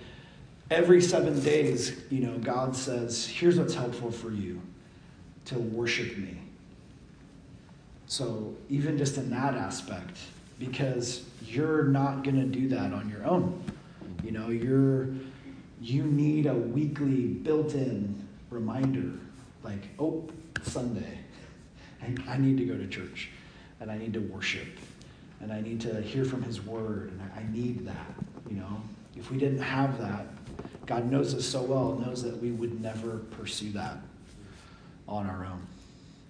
every 0.68 1.00
seven 1.00 1.38
days, 1.40 1.96
you 2.10 2.26
know, 2.26 2.38
God 2.38 2.74
says, 2.74 3.24
here's 3.24 3.56
what's 3.56 3.74
helpful 3.74 4.10
for 4.10 4.32
you 4.32 4.60
to 5.44 5.60
worship 5.60 6.16
me. 6.18 6.38
So, 8.08 8.56
even 8.68 8.98
just 8.98 9.16
in 9.16 9.30
that 9.30 9.54
aspect, 9.54 10.18
because 10.58 11.29
you're 11.50 11.84
not 11.84 12.24
going 12.24 12.36
to 12.36 12.46
do 12.46 12.68
that 12.68 12.92
on 12.92 13.08
your 13.08 13.24
own. 13.24 13.62
You 14.24 14.32
know, 14.32 14.48
you're 14.48 15.08
you 15.82 16.04
need 16.04 16.46
a 16.46 16.54
weekly 16.54 17.26
built-in 17.26 18.26
reminder 18.50 19.12
like, 19.62 19.88
"Oh, 19.98 20.28
Sunday. 20.62 21.18
I, 22.02 22.34
I 22.34 22.38
need 22.38 22.58
to 22.58 22.64
go 22.64 22.76
to 22.76 22.86
church 22.86 23.30
and 23.80 23.90
I 23.90 23.98
need 23.98 24.12
to 24.14 24.20
worship 24.20 24.68
and 25.40 25.52
I 25.52 25.60
need 25.60 25.80
to 25.82 26.00
hear 26.02 26.24
from 26.24 26.42
his 26.42 26.60
word 26.60 27.10
and 27.12 27.22
I, 27.22 27.40
I 27.40 27.52
need 27.52 27.86
that, 27.86 28.14
you 28.48 28.56
know. 28.56 28.82
If 29.16 29.30
we 29.30 29.38
didn't 29.38 29.60
have 29.60 29.98
that, 29.98 30.26
God 30.86 31.10
knows 31.10 31.34
us 31.34 31.44
so 31.44 31.62
well, 31.62 31.96
knows 31.96 32.22
that 32.22 32.36
we 32.40 32.50
would 32.52 32.80
never 32.80 33.18
pursue 33.38 33.72
that 33.72 33.98
on 35.08 35.26
our 35.26 35.44
own. 35.44 35.66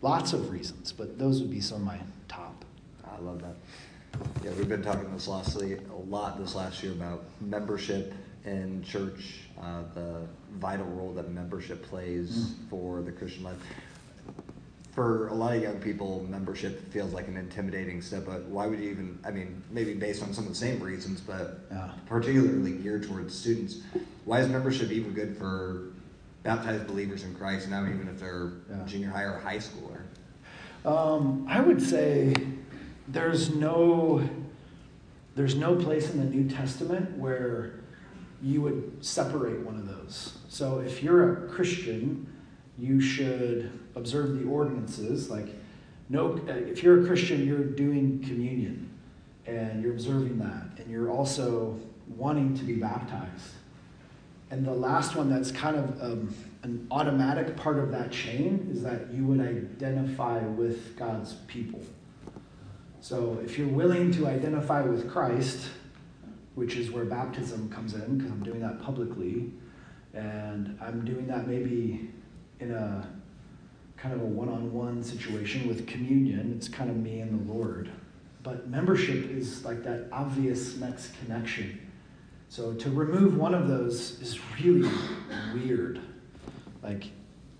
Lots 0.02 0.32
of 0.32 0.50
reasons, 0.50 0.92
but 0.92 1.18
those 1.18 1.40
would 1.40 1.50
be 1.50 1.60
some 1.60 1.78
of 1.78 1.84
my 1.84 1.98
top. 2.28 2.64
I 3.04 3.20
love 3.20 3.42
that. 3.42 3.56
Yeah, 4.44 4.50
we've 4.52 4.68
been 4.68 4.82
talking 4.82 5.12
this 5.12 5.28
lastly 5.28 5.78
a 5.92 5.96
lot 6.10 6.38
this 6.38 6.54
last 6.54 6.82
year 6.82 6.92
about 6.92 7.24
membership 7.40 8.14
in 8.44 8.82
church, 8.82 9.40
uh, 9.60 9.82
the 9.94 10.22
vital 10.54 10.86
role 10.86 11.12
that 11.14 11.30
membership 11.30 11.82
plays 11.84 12.30
Mm. 12.30 12.68
for 12.70 13.02
the 13.02 13.12
Christian 13.12 13.44
life. 13.44 13.58
For 14.92 15.28
a 15.28 15.34
lot 15.34 15.54
of 15.56 15.62
young 15.62 15.76
people, 15.78 16.26
membership 16.28 16.90
feels 16.90 17.12
like 17.12 17.28
an 17.28 17.36
intimidating 17.36 18.02
step. 18.02 18.24
But 18.26 18.44
why 18.46 18.66
would 18.66 18.80
you 18.80 18.90
even? 18.90 19.18
I 19.24 19.30
mean, 19.30 19.62
maybe 19.70 19.94
based 19.94 20.22
on 20.22 20.32
some 20.34 20.44
of 20.44 20.50
the 20.50 20.56
same 20.56 20.80
reasons, 20.82 21.20
but 21.20 21.66
Yeah. 21.70 21.92
particularly 22.06 22.72
geared 22.72 23.04
towards 23.04 23.34
students. 23.34 23.80
Why 24.24 24.40
is 24.40 24.48
membership 24.48 24.90
even 24.90 25.12
good 25.12 25.36
for 25.36 25.92
baptized 26.42 26.86
believers 26.88 27.22
in 27.24 27.34
Christ? 27.34 27.68
Now, 27.70 27.84
even 27.86 28.08
if 28.08 28.18
they're 28.18 28.50
Yeah. 28.70 28.84
junior 28.86 29.10
high 29.10 29.24
or 29.24 29.38
high 29.38 29.58
schooler. 29.58 30.00
Um, 30.84 31.44
I 31.48 31.60
would 31.60 31.80
say 31.80 32.34
there's 33.12 33.54
no 33.54 34.28
there's 35.34 35.54
no 35.54 35.76
place 35.76 36.10
in 36.10 36.18
the 36.18 36.24
New 36.24 36.48
Testament 36.48 37.16
where 37.16 37.74
you 38.42 38.62
would 38.62 39.04
separate 39.04 39.60
one 39.60 39.76
of 39.76 39.86
those. 39.86 40.38
So 40.48 40.80
if 40.80 41.02
you're 41.02 41.46
a 41.46 41.48
Christian, 41.48 42.26
you 42.78 43.00
should 43.00 43.70
observe 43.94 44.38
the 44.38 44.48
ordinances. 44.48 45.30
Like, 45.30 45.46
no, 46.08 46.40
if 46.48 46.82
you're 46.82 47.02
a 47.02 47.06
Christian, 47.06 47.46
you're 47.46 47.62
doing 47.64 48.20
communion, 48.20 48.90
and 49.46 49.82
you're 49.82 49.92
observing 49.92 50.38
that, 50.40 50.82
and 50.82 50.90
you're 50.90 51.10
also 51.10 51.78
wanting 52.16 52.56
to 52.56 52.64
be 52.64 52.74
baptized. 52.74 53.54
And 54.50 54.66
the 54.66 54.74
last 54.74 55.14
one 55.14 55.30
that's 55.30 55.52
kind 55.52 55.76
of 55.76 56.02
um, 56.02 56.34
an 56.64 56.88
automatic 56.90 57.56
part 57.56 57.78
of 57.78 57.92
that 57.92 58.10
chain 58.10 58.68
is 58.72 58.82
that 58.82 59.12
you 59.12 59.24
would 59.26 59.40
identify 59.40 60.40
with 60.40 60.96
God's 60.96 61.34
people. 61.46 61.80
So 63.00 63.40
if 63.42 63.58
you're 63.58 63.68
willing 63.68 64.12
to 64.12 64.26
identify 64.26 64.82
with 64.82 65.10
Christ, 65.10 65.68
which 66.54 66.76
is 66.76 66.90
where 66.90 67.04
baptism 67.04 67.70
comes 67.70 67.94
in, 67.94 68.18
because 68.18 68.30
I'm 68.30 68.42
doing 68.42 68.60
that 68.60 68.80
publicly, 68.82 69.50
and 70.12 70.76
I'm 70.80 71.04
doing 71.04 71.26
that 71.28 71.46
maybe 71.46 72.10
in 72.58 72.72
a 72.72 73.08
kind 73.96 74.14
of 74.14 74.20
a 74.20 74.24
one 74.24 74.48
on 74.48 74.72
one 74.72 75.02
situation 75.02 75.66
with 75.66 75.86
communion, 75.86 76.52
it's 76.56 76.68
kind 76.68 76.90
of 76.90 76.96
me 76.96 77.20
and 77.20 77.48
the 77.48 77.52
Lord. 77.52 77.90
But 78.42 78.68
membership 78.68 79.30
is 79.30 79.64
like 79.64 79.82
that 79.84 80.08
obvious 80.12 80.76
next 80.76 81.12
connection. 81.22 81.86
So 82.48 82.74
to 82.74 82.90
remove 82.90 83.36
one 83.36 83.54
of 83.54 83.68
those 83.68 84.20
is 84.20 84.40
really 84.60 84.90
weird. 85.54 86.00
Like 86.82 87.04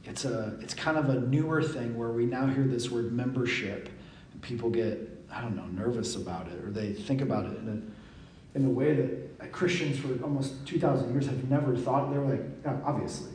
it's 0.05 0.25
a 0.25 0.59
it's 0.61 0.75
kind 0.75 0.97
of 0.97 1.09
a 1.11 1.21
newer 1.21 1.63
thing 1.63 1.97
where 1.97 2.11
we 2.11 2.27
now 2.27 2.47
hear 2.47 2.65
this 2.65 2.91
word 2.91 3.13
membership 3.13 3.89
and 4.33 4.43
people 4.43 4.71
get 4.71 5.20
I 5.33 5.41
don't 5.41 5.57
know 5.57 5.67
nervous 5.67 6.17
about 6.17 6.49
it 6.49 6.65
or 6.65 6.71
they 6.71 6.93
think 6.93 7.21
about 7.21 7.47
it 7.47 7.57
in 7.59 7.69
a 7.69 8.59
in 8.59 8.67
a 8.67 8.71
way 8.71 8.95
that 8.95 9.31
Christians 9.53 9.99
for 9.99 10.23
almost 10.23 10.67
2000 10.67 11.13
years 11.13 11.27
have 11.27 11.51
never 11.51 11.77
thought 11.77 12.11
they 12.11 12.19
were 12.19 12.31
like 12.31 12.43
yeah, 12.65 12.77
obviously. 12.85 13.33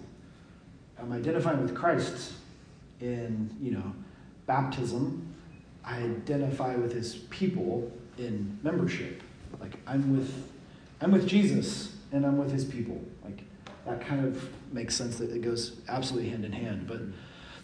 I'm 0.99 1.11
identifying 1.11 1.61
with 1.61 1.75
Christ 1.75 2.33
in 3.01 3.49
you 3.61 3.71
know 3.71 3.93
baptism. 4.45 5.33
I 5.83 5.97
identify 5.97 6.75
with 6.75 6.93
his 6.93 7.15
people 7.29 7.91
in 8.17 8.57
membership. 8.63 9.21
Like 9.59 9.77
I'm 9.85 10.17
with 10.17 10.33
I'm 11.01 11.11
with 11.11 11.27
Jesus 11.27 11.95
and 12.11 12.25
I'm 12.25 12.37
with 12.37 12.51
his 12.51 12.65
people. 12.65 12.99
Like 13.23 13.41
that 13.85 14.01
kind 14.01 14.25
of 14.25 14.49
makes 14.73 14.95
sense 14.95 15.17
that 15.17 15.31
it 15.31 15.41
goes 15.41 15.77
absolutely 15.87 16.29
hand 16.29 16.45
in 16.45 16.53
hand. 16.53 16.87
But 16.87 17.01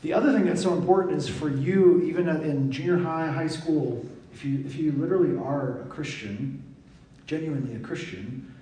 the 0.02 0.13
other 0.13 0.34
thing 0.34 0.46
that's 0.46 0.62
so 0.62 0.74
important 0.74 1.17
is 1.17 1.28
for 1.28 1.50
you, 1.50 2.02
even 2.02 2.28
in 2.28 2.72
junior 2.72 2.98
high, 2.98 3.28
high 3.28 3.48
school, 3.48 4.06
if 4.34 4.46
you 4.46 4.63
if 4.65 4.76
you 4.76 4.91
literally 4.94 5.38
are 5.38 5.82
a 5.82 5.86
Christian, 5.86 6.63
genuinely 7.28 7.76
a 7.76 7.80
Christian, 7.80 8.54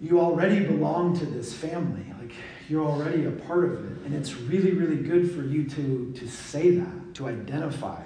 you 0.00 0.20
already 0.20 0.60
belong 0.60 1.18
to 1.18 1.26
this 1.26 1.52
family. 1.52 2.04
Like 2.20 2.32
you're 2.68 2.84
already 2.84 3.24
a 3.24 3.30
part 3.30 3.64
of 3.64 3.72
it, 3.72 4.04
and 4.04 4.14
it's 4.14 4.34
really 4.34 4.72
really 4.72 5.02
good 5.02 5.30
for 5.30 5.42
you 5.42 5.64
to 5.70 6.12
to 6.16 6.28
say 6.28 6.72
that, 6.76 7.14
to 7.14 7.28
identify 7.28 8.02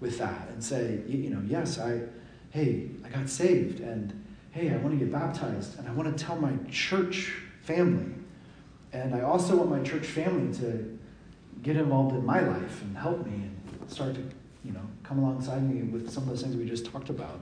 with 0.00 0.18
that, 0.18 0.48
and 0.48 0.62
say, 0.62 1.00
you, 1.06 1.18
you 1.18 1.30
know, 1.30 1.42
yes, 1.46 1.78
I, 1.78 2.00
hey, 2.50 2.88
I 3.04 3.08
got 3.10 3.28
saved, 3.28 3.80
and 3.80 4.24
hey, 4.50 4.72
I 4.72 4.76
want 4.78 4.98
to 4.98 5.04
get 5.04 5.12
baptized, 5.12 5.78
and 5.78 5.86
I 5.86 5.92
want 5.92 6.16
to 6.16 6.24
tell 6.24 6.36
my 6.36 6.52
church 6.70 7.34
family. 7.62 8.12
And 8.92 9.14
I 9.14 9.20
also 9.20 9.56
want 9.56 9.70
my 9.70 9.82
church 9.82 10.06
family 10.06 10.52
to 10.58 10.98
get 11.62 11.76
involved 11.76 12.16
in 12.16 12.24
my 12.24 12.40
life 12.40 12.82
and 12.82 12.96
help 12.96 13.24
me 13.24 13.32
and 13.32 13.90
start 13.90 14.14
to, 14.14 14.22
come 15.10 15.18
alongside 15.24 15.68
me 15.68 15.82
with 15.82 16.08
some 16.08 16.22
of 16.22 16.28
those 16.28 16.40
things 16.40 16.54
we 16.54 16.64
just 16.64 16.86
talked 16.86 17.10
about. 17.10 17.40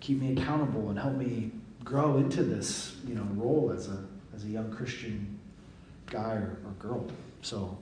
Keep 0.00 0.22
me 0.22 0.32
accountable 0.32 0.88
and 0.88 0.98
help 0.98 1.14
me 1.14 1.50
grow 1.84 2.16
into 2.16 2.42
this, 2.42 2.96
you 3.06 3.14
know, 3.14 3.26
role 3.34 3.70
as 3.70 3.88
a 3.88 4.02
as 4.34 4.44
a 4.44 4.48
young 4.48 4.72
Christian 4.72 5.38
guy 6.06 6.32
or, 6.32 6.56
or 6.64 6.72
girl. 6.78 7.06
So 7.42 7.76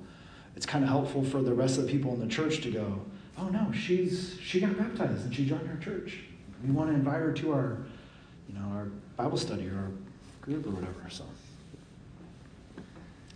it's 0.57 0.66
kind 0.66 0.83
of 0.83 0.90
helpful 0.90 1.24
for 1.24 1.42
the 1.42 1.55
rest 1.55 1.79
of 1.79 1.87
the 1.87 1.92
people 1.92 2.12
in 2.12 2.18
the 2.18 2.27
church 2.27 2.61
to 2.62 2.72
go, 2.72 3.00
oh 3.38 3.48
no, 3.50 3.70
she's 3.70 4.37
she 4.42 4.61
got 4.61 4.77
baptized 4.77 5.27
and 5.27 5.33
she 5.33 5.46
joined 5.46 5.70
our 5.70 5.77
church. 5.77 6.18
We 6.64 6.72
want 6.72 6.90
to 6.90 6.96
invite 6.96 7.20
her 7.20 7.33
to 7.35 7.53
our, 7.53 7.87
you 8.48 8.59
know, 8.59 8.66
our 8.74 8.87
Bible 9.16 9.38
study 9.38 9.68
or 9.68 9.77
our 9.77 9.90
group 10.40 10.66
or 10.66 10.70
whatever. 10.70 11.09
So. 11.09 11.24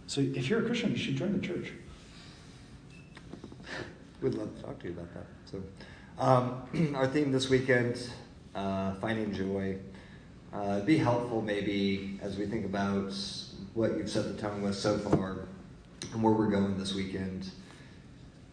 So 0.09 0.23
if 0.23 0.49
you're 0.49 0.65
a 0.65 0.67
Christian, 0.67 0.91
you 0.91 0.97
should 0.97 1.17
join 1.17 1.39
the 1.39 1.47
church. 1.47 1.71
We'd 4.21 4.35
love 4.35 4.57
to 4.57 4.63
talk 4.63 4.81
to 4.81 4.87
you 4.87 4.95
about 4.95 5.15
that. 5.15 5.38
So, 5.51 5.63
um, 6.19 6.63
our 6.95 7.07
theme 7.07 7.33
this 7.33 7.49
weekend, 7.49 8.11
uh, 8.55 8.95
finding 8.97 9.33
joy. 9.33 9.77
Uh, 10.53 10.81
be 10.81 10.99
helpful 10.99 11.41
maybe 11.43 12.19
as 12.23 12.37
we 12.37 12.47
think 12.47 12.65
about 12.67 13.13
what 13.75 13.97
you've 13.97 14.11
set 14.11 14.25
the 14.25 14.41
tone 14.41 14.63
with 14.63 14.75
so 14.75 14.99
far 14.99 15.47
and 16.13 16.23
where 16.23 16.33
we're 16.33 16.51
going 16.51 16.79
this 16.79 16.95
weekend. 16.95 17.51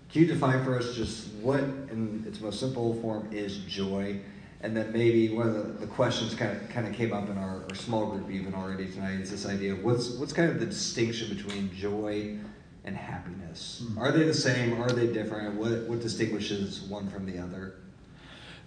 Can 0.10 0.22
you 0.22 0.28
define 0.28 0.64
for 0.64 0.78
us 0.78 0.96
just 0.96 1.34
what, 1.36 1.60
in 1.60 2.24
its 2.28 2.40
most 2.40 2.60
simple 2.60 2.94
form, 3.02 3.28
is 3.32 3.58
joy? 3.60 4.20
And 4.62 4.76
then 4.76 4.94
maybe 4.94 5.30
one 5.30 5.48
of 5.48 5.54
the, 5.54 5.86
the 5.86 5.88
questions 5.88 6.34
kind 6.34 6.56
of 6.56 6.70
kind 6.70 6.88
of 6.88 6.94
came 6.94 7.12
up 7.12 7.30
in 7.30 7.38
our, 7.38 7.64
our 7.70 7.76
small 7.76 8.08
group 8.08 8.32
even 8.32 8.54
already 8.54 8.90
tonight 8.90 9.20
is 9.20 9.32
this 9.32 9.46
idea 9.46 9.74
of 9.74 9.84
what's 9.84 10.12
what's 10.12 10.34
kind 10.34 10.50
of 10.50 10.60
the 10.60 10.66
distinction 10.66 11.36
between 11.36 11.74
joy 11.76 12.38
and 12.86 12.96
happiness? 12.96 13.84
Mm. 13.84 13.98
Are 13.98 14.12
they 14.12 14.24
the 14.24 14.34
same? 14.34 14.82
Are 14.82 14.90
they 14.90 15.08
different? 15.08 15.56
What 15.56 15.84
what 15.90 16.02
distinguishes 16.02 16.82
one 16.82 17.10
from 17.10 17.26
the 17.26 17.40
other? 17.40 17.76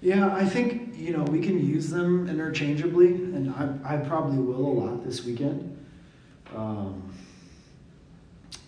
Yeah, 0.01 0.35
I 0.35 0.45
think 0.45 0.97
you 0.97 1.17
know 1.17 1.25
we 1.25 1.41
can 1.41 1.65
use 1.65 1.89
them 1.89 2.29
interchangeably, 2.29 3.09
and 3.09 3.51
I, 3.55 3.95
I 3.95 3.97
probably 3.97 4.39
will 4.39 4.67
a 4.67 4.75
lot 4.85 5.05
this 5.05 5.25
weekend, 5.25 5.77
um, 6.55 7.13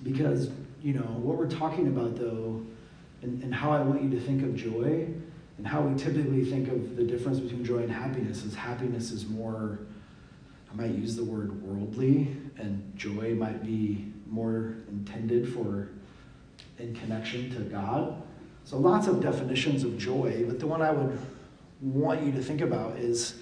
because 0.02 0.50
you 0.82 0.94
know 0.94 1.02
what 1.02 1.36
we're 1.36 1.50
talking 1.50 1.88
about 1.88 2.16
though, 2.16 2.62
and, 3.22 3.42
and 3.42 3.54
how 3.54 3.70
I 3.70 3.82
want 3.82 4.02
you 4.02 4.10
to 4.10 4.20
think 4.20 4.42
of 4.42 4.56
joy, 4.56 5.06
and 5.58 5.66
how 5.66 5.82
we 5.82 5.96
typically 5.98 6.44
think 6.44 6.68
of 6.68 6.96
the 6.96 7.04
difference 7.04 7.38
between 7.38 7.64
joy 7.64 7.78
and 7.78 7.92
happiness 7.92 8.44
is 8.44 8.54
happiness 8.54 9.12
is 9.12 9.28
more, 9.28 9.78
I 10.72 10.74
might 10.74 10.92
use 10.92 11.14
the 11.14 11.24
word 11.24 11.62
worldly, 11.62 12.36
and 12.56 12.92
joy 12.96 13.34
might 13.34 13.62
be 13.64 14.09
more 14.30 14.76
intended 14.88 15.52
for 15.52 15.88
in 16.78 16.94
connection 16.94 17.50
to 17.54 17.60
God. 17.62 18.22
So 18.64 18.78
lots 18.78 19.06
of 19.08 19.20
definitions 19.20 19.82
of 19.82 19.98
joy, 19.98 20.44
but 20.46 20.60
the 20.60 20.66
one 20.66 20.80
I 20.80 20.92
would 20.92 21.18
want 21.82 22.22
you 22.22 22.32
to 22.32 22.42
think 22.42 22.60
about 22.60 22.96
is 22.96 23.34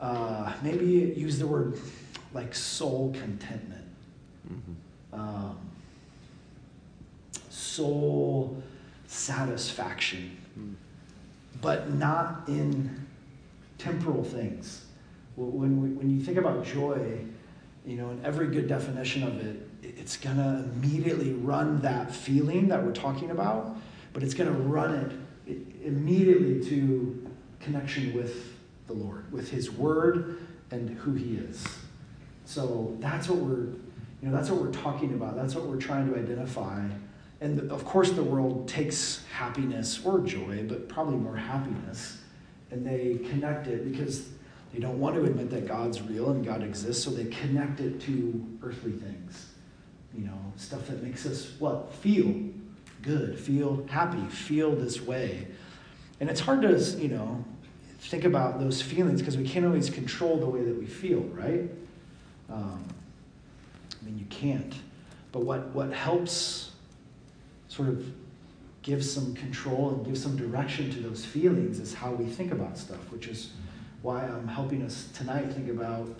uh, 0.00 0.52
maybe 0.62 0.86
use 0.86 1.38
the 1.38 1.46
word 1.46 1.78
like 2.34 2.54
soul 2.54 3.14
contentment, 3.18 3.84
um, 5.12 5.58
soul 7.48 8.62
satisfaction, 9.06 10.36
but 11.60 11.92
not 11.94 12.42
in 12.48 13.06
temporal 13.78 14.24
things. 14.24 14.84
When, 15.36 15.82
we, 15.82 15.88
when 15.90 16.10
you 16.10 16.22
think 16.22 16.38
about 16.38 16.64
joy, 16.64 17.18
you 17.86 17.96
know, 17.96 18.10
in 18.10 18.24
every 18.24 18.48
good 18.48 18.68
definition 18.68 19.22
of 19.22 19.40
it, 19.44 19.68
it's 19.82 20.16
to 20.36 20.64
immediately 20.76 21.32
run 21.32 21.80
that 21.80 22.14
feeling 22.14 22.68
that 22.68 22.84
we're 22.84 22.92
talking 22.92 23.30
about, 23.30 23.76
but 24.12 24.22
it's 24.22 24.34
to 24.52 24.58
run 24.58 24.94
it 25.46 25.56
immediately 25.84 26.62
to 26.68 27.30
connection 27.60 28.14
with 28.14 28.56
the 28.86 28.92
Lord, 28.92 29.30
with 29.32 29.50
His 29.50 29.70
Word 29.70 30.38
and 30.70 30.90
who 30.98 31.14
He 31.14 31.36
is. 31.36 31.66
So 32.44 32.96
that's 33.00 33.28
what 33.28 33.38
we're, 33.38 33.66
you 33.66 34.28
know, 34.28 34.32
that's 34.32 34.50
what 34.50 34.60
we're 34.60 34.72
talking 34.72 35.14
about. 35.14 35.36
That's 35.36 35.54
what 35.54 35.64
we're 35.66 35.76
trying 35.76 36.12
to 36.12 36.18
identify. 36.18 36.84
And 37.40 37.70
of 37.70 37.84
course, 37.84 38.10
the 38.10 38.22
world 38.22 38.68
takes 38.68 39.24
happiness 39.32 40.04
or 40.04 40.20
joy, 40.20 40.66
but 40.68 40.88
probably 40.88 41.16
more 41.16 41.36
happiness, 41.36 42.18
and 42.70 42.86
they 42.86 43.18
connect 43.30 43.66
it 43.66 43.90
because 43.90 44.28
they 44.72 44.80
don't 44.80 45.00
want 45.00 45.16
to 45.16 45.24
admit 45.24 45.50
that 45.50 45.66
God's 45.66 46.00
real 46.02 46.30
and 46.30 46.44
God 46.44 46.62
exists, 46.62 47.04
so 47.04 47.10
they 47.10 47.24
connect 47.24 47.80
it 47.80 48.00
to 48.02 48.58
earthly 48.62 48.92
things. 48.92 49.46
You 50.14 50.26
know, 50.26 50.38
stuff 50.56 50.86
that 50.88 51.02
makes 51.02 51.26
us 51.26 51.50
what? 51.58 51.92
Feel 51.94 52.34
good, 53.02 53.38
feel 53.38 53.86
happy, 53.88 54.22
feel 54.28 54.74
this 54.74 55.00
way. 55.00 55.46
And 56.20 56.28
it's 56.28 56.40
hard 56.40 56.62
to, 56.62 56.78
you 56.98 57.08
know, 57.08 57.44
think 57.98 58.24
about 58.24 58.60
those 58.60 58.80
feelings 58.82 59.20
because 59.20 59.36
we 59.36 59.44
can't 59.44 59.64
always 59.64 59.90
control 59.90 60.38
the 60.38 60.46
way 60.46 60.62
that 60.62 60.78
we 60.78 60.86
feel, 60.86 61.20
right? 61.20 61.70
Um, 62.50 62.84
I 64.00 64.04
mean, 64.04 64.18
you 64.18 64.26
can't. 64.26 64.74
But 65.32 65.40
what, 65.40 65.68
what 65.68 65.92
helps 65.92 66.72
sort 67.68 67.88
of 67.88 68.04
give 68.82 69.04
some 69.04 69.34
control 69.34 69.90
and 69.90 70.04
give 70.04 70.18
some 70.18 70.36
direction 70.36 70.90
to 70.90 71.00
those 71.00 71.24
feelings 71.24 71.78
is 71.78 71.94
how 71.94 72.12
we 72.12 72.26
think 72.26 72.52
about 72.52 72.78
stuff, 72.78 73.00
which 73.10 73.28
is 73.28 73.50
why 74.02 74.24
I'm 74.24 74.48
helping 74.48 74.82
us 74.82 75.08
tonight 75.14 75.52
think 75.52 75.68
about 75.68 76.18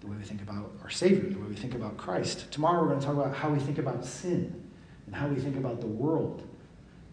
the 0.00 0.06
way 0.06 0.16
we 0.16 0.24
think 0.24 0.42
about 0.42 0.72
our 0.82 0.90
Savior, 0.90 1.28
the 1.30 1.38
way 1.38 1.48
we 1.48 1.56
think 1.56 1.74
about 1.74 1.96
Christ. 1.96 2.50
Tomorrow 2.52 2.82
we're 2.82 2.88
going 2.88 3.00
to 3.00 3.06
talk 3.06 3.16
about 3.16 3.34
how 3.34 3.50
we 3.50 3.58
think 3.58 3.78
about 3.78 4.04
sin 4.04 4.62
and 5.06 5.14
how 5.14 5.26
we 5.26 5.40
think 5.40 5.56
about 5.56 5.80
the 5.80 5.86
world. 5.86 6.46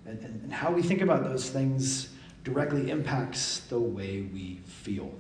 And, 0.05 0.19
and, 0.19 0.43
and 0.43 0.53
how 0.53 0.71
we 0.71 0.81
think 0.81 1.01
about 1.01 1.23
those 1.23 1.49
things 1.49 2.09
directly 2.43 2.91
impacts 2.91 3.59
the 3.69 3.79
way 3.79 4.21
we 4.33 4.59
feel. 4.65 5.13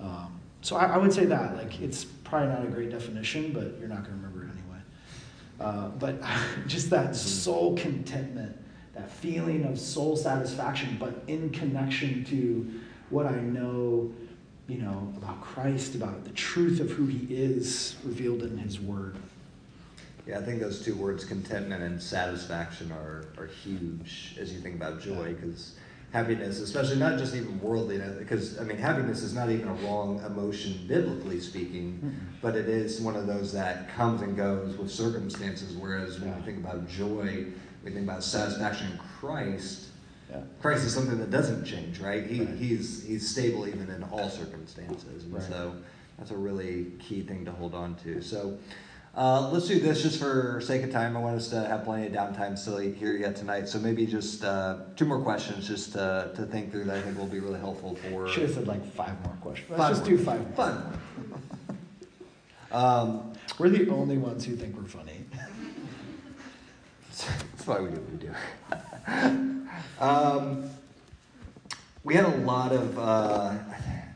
Um, 0.00 0.40
so 0.60 0.76
I, 0.76 0.86
I, 0.86 0.96
would 0.96 1.12
say 1.12 1.24
that. 1.26 1.56
Like, 1.56 1.80
it's 1.80 2.04
probably 2.04 2.48
not 2.48 2.64
a 2.64 2.66
great 2.66 2.90
definition, 2.90 3.52
but 3.52 3.78
you're 3.78 3.88
not 3.88 4.04
going 4.04 4.20
to 4.20 4.26
remember 4.26 4.44
it 4.44 4.50
anyway. 4.50 4.80
Uh, 5.60 5.88
but 5.90 6.20
just 6.66 6.90
that 6.90 7.14
soul 7.14 7.76
contentment, 7.76 8.56
that 8.94 9.08
feeling 9.10 9.64
of 9.64 9.78
soul 9.78 10.16
satisfaction, 10.16 10.96
but 10.98 11.22
in 11.28 11.50
connection 11.50 12.24
to 12.24 12.80
what 13.10 13.26
I 13.26 13.36
know, 13.40 14.12
you 14.66 14.78
know, 14.78 15.12
about 15.16 15.40
Christ, 15.40 15.94
about 15.94 16.24
the 16.24 16.30
truth 16.30 16.80
of 16.80 16.90
who 16.90 17.06
He 17.06 17.34
is 17.34 17.96
revealed 18.04 18.42
in 18.42 18.58
His 18.58 18.80
Word. 18.80 19.16
Yeah, 20.26 20.38
I 20.38 20.42
think 20.42 20.60
those 20.60 20.84
two 20.84 20.94
words, 20.94 21.24
contentment 21.24 21.82
and 21.82 22.00
satisfaction, 22.02 22.92
are, 22.92 23.24
are 23.38 23.46
huge 23.46 24.36
as 24.38 24.52
you 24.52 24.60
think 24.60 24.76
about 24.76 25.00
joy, 25.00 25.34
because 25.34 25.76
happiness, 26.12 26.60
especially 26.60 26.96
not 26.96 27.18
just 27.18 27.34
even 27.34 27.58
worldly, 27.60 27.98
because 28.18 28.58
I 28.60 28.64
mean, 28.64 28.76
happiness 28.76 29.22
is 29.22 29.34
not 29.34 29.50
even 29.50 29.68
a 29.68 29.74
wrong 29.74 30.22
emotion, 30.26 30.84
biblically 30.86 31.40
speaking, 31.40 31.94
mm-hmm. 31.94 32.18
but 32.42 32.56
it 32.56 32.68
is 32.68 33.00
one 33.00 33.16
of 33.16 33.26
those 33.26 33.52
that 33.54 33.88
comes 33.94 34.20
and 34.20 34.36
goes 34.36 34.76
with 34.76 34.90
circumstances. 34.90 35.74
Whereas 35.74 36.20
when 36.20 36.28
yeah. 36.28 36.36
we 36.36 36.42
think 36.42 36.58
about 36.58 36.86
joy, 36.88 37.46
we 37.82 37.90
think 37.90 38.04
about 38.04 38.22
satisfaction 38.22 38.92
in 38.92 38.98
Christ 38.98 39.87
yeah. 40.30 40.40
Christ 40.60 40.84
is 40.84 40.94
something 40.94 41.18
that 41.18 41.30
doesn't 41.30 41.64
change, 41.64 42.00
right? 42.00 42.26
He, 42.26 42.40
right. 42.40 42.56
He's, 42.56 43.04
he's 43.04 43.28
stable 43.28 43.66
even 43.66 43.90
in 43.90 44.02
all 44.04 44.28
circumstances. 44.28 45.24
And 45.24 45.34
right. 45.34 45.42
so 45.42 45.74
that's 46.18 46.30
a 46.30 46.36
really 46.36 46.92
key 46.98 47.22
thing 47.22 47.44
to 47.44 47.52
hold 47.52 47.74
on 47.74 47.94
to. 47.96 48.20
So 48.20 48.58
uh, 49.18 49.50
let's 49.50 49.66
do 49.66 49.80
this 49.80 50.02
just 50.02 50.18
for 50.20 50.60
sake 50.60 50.82
of 50.82 50.92
time. 50.92 51.16
I 51.16 51.20
want 51.20 51.36
us 51.36 51.48
to 51.48 51.66
have 51.66 51.84
plenty 51.84 52.06
of 52.06 52.12
downtime 52.12 52.58
still 52.58 52.78
here 52.78 53.16
yet 53.16 53.36
tonight. 53.36 53.68
So 53.68 53.78
maybe 53.78 54.06
just 54.06 54.44
uh, 54.44 54.78
two 54.96 55.06
more 55.06 55.20
questions 55.20 55.66
just 55.66 55.92
to, 55.94 56.30
to 56.36 56.46
think 56.46 56.70
through 56.70 56.84
that 56.84 56.98
I 56.98 57.02
think 57.02 57.18
will 57.18 57.26
be 57.26 57.40
really 57.40 57.58
helpful 57.58 57.96
for. 57.96 58.28
Should 58.28 58.44
have 58.44 58.54
said 58.54 58.68
like 58.68 58.84
five 58.92 59.20
more 59.24 59.34
questions. 59.40 59.70
Let's 59.70 59.82
five 59.82 59.90
just 59.90 60.02
more. 60.02 60.18
do 60.18 60.24
five 60.24 60.40
more. 60.40 60.52
Fun. 60.56 61.00
um, 62.72 63.32
we're 63.58 63.70
the 63.70 63.88
only 63.90 64.18
ones 64.18 64.44
who 64.44 64.54
think 64.54 64.76
we're 64.76 64.84
funny. 64.84 65.24
That's 67.08 67.66
why 67.66 67.80
we 67.80 67.88
do 67.90 67.96
what 67.96 68.10
we 68.10 68.18
do. 68.18 68.32
Um, 70.00 70.70
we 72.04 72.14
had 72.14 72.24
a 72.24 72.36
lot 72.38 72.72
of 72.72 72.98
uh, 72.98 73.54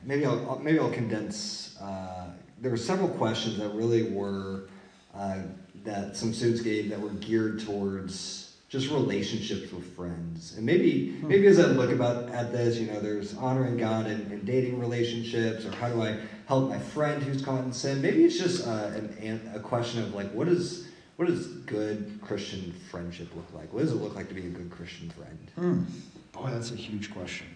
maybe 0.04 0.24
I'll 0.24 0.60
maybe 0.62 0.78
I'll 0.78 0.90
condense. 0.90 1.76
Uh, 1.80 2.26
there 2.60 2.70
were 2.70 2.76
several 2.76 3.08
questions 3.08 3.58
that 3.58 3.70
really 3.70 4.04
were 4.04 4.68
uh, 5.14 5.38
that 5.84 6.16
some 6.16 6.32
students 6.32 6.62
gave 6.62 6.90
that 6.90 7.00
were 7.00 7.10
geared 7.10 7.60
towards 7.60 8.56
just 8.68 8.90
relationships 8.90 9.72
with 9.72 9.94
friends, 9.96 10.56
and 10.56 10.64
maybe 10.64 11.16
hmm. 11.16 11.28
maybe 11.28 11.46
as 11.48 11.58
I 11.58 11.66
look 11.66 11.90
about 11.90 12.28
at 12.30 12.52
this, 12.52 12.78
you 12.78 12.86
know, 12.86 13.00
there's 13.00 13.36
honoring 13.36 13.76
God 13.76 14.06
in, 14.06 14.20
in 14.30 14.44
dating 14.44 14.78
relationships, 14.78 15.64
or 15.66 15.72
how 15.72 15.88
do 15.88 16.00
I 16.00 16.16
help 16.46 16.70
my 16.70 16.78
friend 16.78 17.22
who's 17.22 17.42
caught 17.42 17.64
in 17.64 17.72
sin? 17.72 18.00
Maybe 18.00 18.24
it's 18.24 18.38
just 18.38 18.66
uh, 18.66 18.92
an, 19.20 19.50
a 19.54 19.58
question 19.58 20.02
of 20.02 20.14
like, 20.14 20.30
what 20.30 20.48
is 20.48 20.88
what 21.22 21.28
does 21.28 21.46
good 21.46 22.18
Christian 22.20 22.72
friendship 22.90 23.28
look 23.36 23.46
like? 23.54 23.72
What 23.72 23.82
does 23.82 23.92
it 23.92 23.96
look 23.96 24.16
like 24.16 24.26
to 24.26 24.34
be 24.34 24.44
a 24.44 24.50
good 24.50 24.72
Christian 24.72 25.08
friend? 25.10 25.38
Mm. 25.56 25.84
Boy, 26.32 26.50
that's 26.50 26.72
a 26.72 26.74
huge 26.74 27.12
question. 27.12 27.46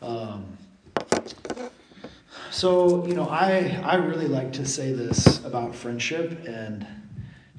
Um, 0.00 0.56
so, 2.52 3.04
you 3.04 3.14
know, 3.14 3.28
I, 3.28 3.82
I 3.84 3.96
really 3.96 4.28
like 4.28 4.52
to 4.52 4.64
say 4.64 4.92
this 4.92 5.44
about 5.44 5.74
friendship, 5.74 6.46
and 6.46 6.86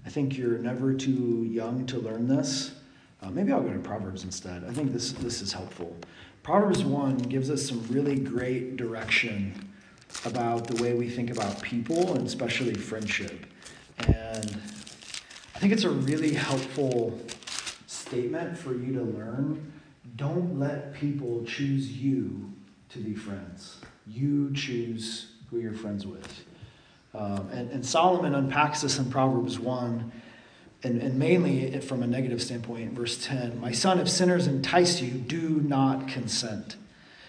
I 0.06 0.10
think 0.10 0.38
you're 0.38 0.60
never 0.60 0.94
too 0.94 1.46
young 1.52 1.86
to 1.88 2.00
learn 2.00 2.26
this. 2.26 2.76
Uh, 3.22 3.30
maybe 3.30 3.52
I'll 3.52 3.62
go 3.62 3.74
to 3.74 3.80
Proverbs 3.80 4.24
instead. 4.24 4.64
I 4.64 4.72
think 4.72 4.94
this, 4.94 5.12
this 5.12 5.42
is 5.42 5.52
helpful. 5.52 5.94
Proverbs 6.42 6.86
1 6.86 7.18
gives 7.18 7.50
us 7.50 7.68
some 7.68 7.86
really 7.90 8.16
great 8.16 8.78
direction 8.78 9.74
about 10.24 10.68
the 10.68 10.82
way 10.82 10.94
we 10.94 11.10
think 11.10 11.32
about 11.32 11.62
people 11.62 12.16
and 12.16 12.26
especially 12.26 12.76
friendship. 12.76 13.46
And 14.08 14.62
think 15.64 15.72
it's 15.72 15.86
a 15.86 15.90
really 15.90 16.34
helpful 16.34 17.18
statement 17.88 18.58
for 18.58 18.74
you 18.74 18.92
to 18.92 19.02
learn. 19.02 19.72
Don't 20.18 20.60
let 20.60 20.94
people 20.94 21.42
choose 21.46 21.90
you 21.90 22.52
to 22.90 23.00
be 23.00 23.16
friends. 23.16 23.78
You 24.06 24.52
choose 24.54 25.32
who 25.50 25.62
you're 25.62 25.72
friends 25.72 26.06
with. 26.06 26.44
Um, 27.14 27.48
and, 27.54 27.72
and 27.72 27.86
Solomon 27.86 28.36
unpacks 28.36 28.82
this 28.82 28.98
in 28.98 29.10
Proverbs 29.10 29.58
1, 29.58 30.12
and, 30.84 31.02
and 31.02 31.18
mainly 31.18 31.80
from 31.80 32.04
a 32.04 32.08
negative 32.08 32.42
standpoint, 32.42 32.92
verse 32.92 33.26
10 33.26 33.62
My 33.62 33.72
son, 33.72 34.02
if 34.02 34.10
sinners 34.10 34.48
entice 34.48 35.00
you, 35.00 35.12
do 35.12 35.62
not 35.62 36.10
consent. 36.10 36.76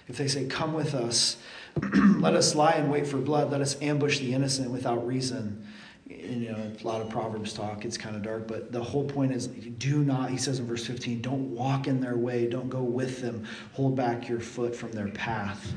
If 0.08 0.16
they 0.16 0.26
say, 0.26 0.46
Come 0.46 0.74
with 0.74 0.92
us, 0.92 1.36
let 1.94 2.34
us 2.34 2.56
lie 2.56 2.72
in 2.72 2.90
wait 2.90 3.06
for 3.06 3.18
blood, 3.18 3.52
let 3.52 3.60
us 3.60 3.80
ambush 3.80 4.18
the 4.18 4.34
innocent 4.34 4.72
without 4.72 5.06
reason 5.06 5.64
you 6.06 6.50
know, 6.50 6.72
a 6.78 6.86
lot 6.86 7.00
of 7.00 7.08
Proverbs 7.08 7.52
talk, 7.52 7.84
it's 7.84 7.96
kind 7.96 8.14
of 8.14 8.22
dark, 8.22 8.46
but 8.46 8.70
the 8.70 8.82
whole 8.82 9.04
point 9.04 9.32
is 9.32 9.46
do 9.46 10.04
not, 10.04 10.30
he 10.30 10.36
says 10.36 10.58
in 10.58 10.66
verse 10.66 10.86
15, 10.86 11.22
don't 11.22 11.54
walk 11.54 11.86
in 11.86 12.00
their 12.00 12.16
way, 12.16 12.46
don't 12.46 12.68
go 12.68 12.82
with 12.82 13.22
them, 13.22 13.46
hold 13.72 13.96
back 13.96 14.28
your 14.28 14.40
foot 14.40 14.76
from 14.76 14.92
their 14.92 15.08
path. 15.08 15.72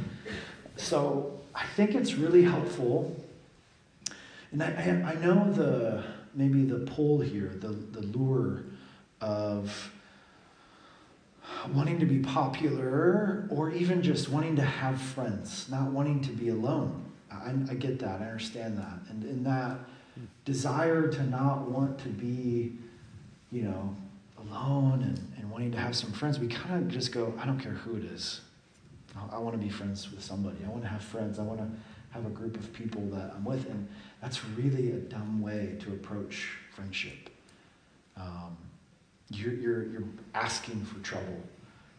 So 0.75 1.39
I 1.55 1.65
think 1.75 1.95
it's 1.95 2.15
really 2.15 2.43
helpful. 2.43 3.15
And 4.51 4.61
I, 4.61 4.67
I, 4.67 5.11
I 5.11 5.15
know 5.15 5.51
the, 5.51 6.03
maybe 6.33 6.63
the 6.63 6.79
pull 6.79 7.21
here, 7.21 7.53
the, 7.55 7.69
the 7.69 8.01
lure 8.01 8.63
of 9.21 9.91
wanting 11.73 11.99
to 11.99 12.05
be 12.05 12.19
popular 12.19 13.47
or 13.49 13.71
even 13.71 14.01
just 14.01 14.29
wanting 14.29 14.57
to 14.57 14.61
have 14.61 15.01
friends, 15.01 15.67
not 15.69 15.87
wanting 15.91 16.21
to 16.21 16.31
be 16.31 16.49
alone. 16.49 17.05
I, 17.31 17.53
I 17.69 17.75
get 17.75 17.99
that, 17.99 18.21
I 18.21 18.25
understand 18.25 18.77
that. 18.77 18.99
And 19.09 19.23
in 19.23 19.43
that, 19.43 19.77
desire 20.47 21.09
to 21.09 21.23
not 21.23 21.69
want 21.69 21.99
to 21.99 22.07
be, 22.07 22.71
you 23.51 23.63
know, 23.63 23.93
alone 24.39 25.03
and, 25.03 25.21
and 25.37 25.51
wanting 25.51 25.73
to 25.73 25.77
have 25.77 25.93
some 25.93 26.09
friends, 26.13 26.39
we 26.39 26.47
kind 26.47 26.81
of 26.81 26.87
just 26.87 27.11
go, 27.11 27.33
I 27.37 27.45
don't 27.45 27.59
care 27.59 27.73
who 27.73 27.97
it 27.97 28.05
is. 28.05 28.39
I, 29.13 29.35
I 29.35 29.39
want 29.39 29.59
to 29.59 29.61
be 29.61 29.67
friends 29.69 30.09
with 30.09 30.23
somebody. 30.23 30.59
I 30.65 30.69
want 30.69 30.83
to 30.83 30.87
have 30.87 31.03
friends. 31.03 31.37
I 31.37 31.41
want 31.41 31.59
to 31.59 31.67
have 32.11 32.25
a 32.25 32.29
group 32.29 32.55
of 32.55 32.71
people 32.71 33.01
that 33.07 33.33
I'm 33.35 33.43
with. 33.43 33.69
And 33.69 33.89
that's 34.21 34.45
really 34.45 34.93
a 34.93 34.99
dumb 34.99 35.41
way 35.41 35.75
to 35.81 35.91
approach 35.91 36.47
friendship. 36.73 37.29
Um, 38.15 38.55
you're, 39.29 39.53
you're, 39.53 39.83
you're 39.87 40.07
asking 40.33 40.85
for 40.85 40.97
trouble 40.99 41.43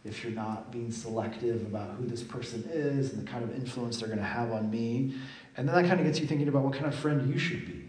if 0.07 0.25
you're 0.25 0.33
not 0.33 0.73
being 0.73 0.91
selective 0.91 1.67
about 1.67 1.91
who 1.97 2.07
this 2.07 2.23
person 2.23 2.67
is 2.73 3.13
and 3.13 3.27
the 3.27 3.31
kind 3.31 3.45
of 3.45 3.55
influence 3.55 3.99
they're 3.99 4.09
going 4.09 4.21
to 4.21 4.25
have 4.25 4.53
on 4.53 4.71
me. 4.71 5.13
And 5.59 5.69
then 5.69 5.75
that 5.75 5.87
kind 5.87 6.01
of 6.01 6.07
gets 6.07 6.19
you 6.19 6.27
thinking 6.27 6.49
about 6.49 6.63
what 6.63 6.73
kind 6.73 6.87
of 6.87 6.95
friend 6.95 7.31
you 7.31 7.39
should 7.39 7.67
be. 7.67 7.88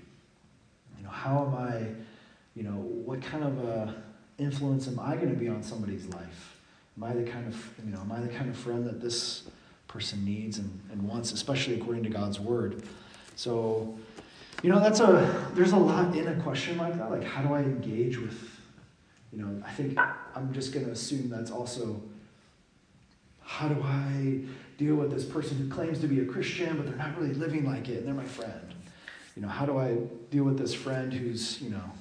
How 1.20 1.45
am 1.45 1.53
I, 1.53 1.86
you 2.55 2.63
know, 2.63 2.78
what 2.78 3.22
kind 3.22 3.43
of 3.43 3.57
a 3.65 3.93
influence 4.38 4.88
am 4.88 5.01
I 5.01 5.15
going 5.15 5.28
to 5.28 5.36
be 5.36 5.49
on 5.49 5.61
somebody's 5.61 6.05
life? 6.05 6.57
Am 6.95 7.03
I 7.03 7.11
the 7.11 7.30
kind 7.30 7.45
of, 7.45 7.55
you 7.86 7.91
know, 7.91 7.99
am 7.99 8.09
I 8.09 8.22
the 8.22 8.30
kind 8.30 8.49
of 8.49 8.55
friend 8.55 8.86
that 8.88 9.01
this 9.01 9.43
person 9.89 10.24
needs 10.24 10.59
and, 10.59 10.80
and 10.93 11.05
wants, 11.05 11.34
especially 11.34 11.76
according 11.76 12.03
to 12.03 12.09
God's 12.09 12.39
word? 12.39 12.84
So, 13.36 13.97
you 14.63 14.70
know, 14.70 14.80
that's 14.80 15.01
a, 15.01 15.45
there's 15.55 15.74
a 15.74 15.78
lot 15.78 16.15
in 16.15 16.26
a 16.26 16.41
question 16.41 16.78
like 16.78 16.97
that. 16.97 17.11
Like, 17.11 17.26
how 17.26 17.41
do 17.41 17.53
I 17.53 17.63
engage 17.63 18.17
with, 18.17 18.39
you 19.34 19.41
know, 19.41 19.61
I 19.65 19.72
think 19.72 19.99
I'm 20.36 20.53
just 20.53 20.72
going 20.72 20.86
to 20.86 20.91
assume 20.93 21.30
that's 21.30 21.51
also, 21.51 22.01
how 23.41 23.67
do 23.67 23.84
I 23.84 24.39
deal 24.78 24.95
with 24.95 25.11
this 25.11 25.26
person 25.26 25.57
who 25.57 25.67
claims 25.70 25.99
to 25.99 26.07
be 26.07 26.22
a 26.22 26.26
Christian, 26.26 26.78
but 26.78 26.86
they're 26.86 26.95
not 26.95 27.17
really 27.20 27.34
living 27.34 27.65
like 27.65 27.89
it, 27.89 27.97
and 27.97 28.07
they're 28.07 28.13
my 28.13 28.24
friend? 28.24 28.74
You 29.40 29.46
know, 29.46 29.52
how 29.52 29.66
do 29.66 29.78
I 29.78 29.96
deal 30.32 30.44
with 30.44 30.58
this 30.58 30.74
friend 30.74 31.14
who's, 31.14 31.62
you 31.62 31.70
know, 31.70 31.92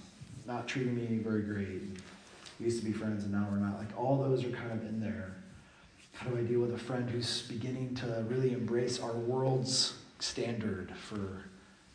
not 0.45 0.67
treating 0.67 0.97
me 0.97 1.19
very 1.23 1.43
great? 1.43 1.83
We 2.59 2.65
used 2.65 2.81
to 2.81 2.85
be 2.85 2.91
friends 2.91 3.23
and 3.23 3.33
now 3.33 3.47
we're 3.49 3.59
not. 3.59 3.79
Like, 3.79 3.97
all 3.97 4.19
those 4.19 4.45
are 4.45 4.51
kind 4.51 4.73
of 4.73 4.83
in 4.89 4.99
there. 4.99 5.37
How 6.15 6.29
do 6.29 6.37
I 6.37 6.41
deal 6.41 6.59
with 6.59 6.75
a 6.75 6.79
friend 6.79 7.09
who's 7.09 7.43
beginning 7.43 7.95
to 7.95 8.25
really 8.27 8.53
embrace 8.53 8.99
our 8.99 9.13
world's 9.13 9.95
standard 10.19 10.93
for, 10.97 11.45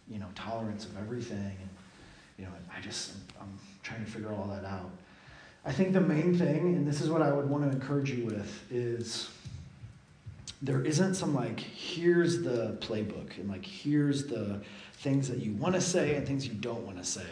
you 0.08 0.18
know, 0.18 0.28
tolerance 0.34 0.86
of 0.86 0.98
everything? 0.98 1.38
And, 1.38 1.70
you 2.38 2.46
know, 2.46 2.52
I 2.74 2.80
just, 2.80 3.12
I'm 3.38 3.60
trying 3.84 4.06
to 4.06 4.10
figure 4.10 4.32
all 4.32 4.48
that 4.48 4.64
out. 4.64 4.92
I 5.66 5.74
think 5.74 5.92
the 5.92 6.00
main 6.00 6.38
thing, 6.38 6.76
and 6.76 6.88
this 6.88 7.02
is 7.02 7.10
what 7.10 7.22
I 7.22 7.34
would 7.34 7.50
want 7.50 7.66
to 7.66 7.70
encourage 7.70 8.12
you 8.12 8.28
with, 8.28 8.64
is 8.72 9.30
there 10.62 10.86
isn't 10.86 11.16
some 11.16 11.36
like, 11.36 11.60
here's 11.60 12.44
the 12.44 12.78
playbook, 12.80 13.38
and 13.38 13.50
like, 13.50 13.66
here's 13.66 14.28
the 14.28 14.62
things 15.04 15.28
that 15.28 15.40
you 15.40 15.52
want 15.54 15.76
to 15.76 15.82
say 15.82 16.16
and 16.16 16.26
things 16.26 16.48
you 16.48 16.54
don't 16.54 16.84
want 16.86 16.98
to 16.98 17.04
say. 17.04 17.28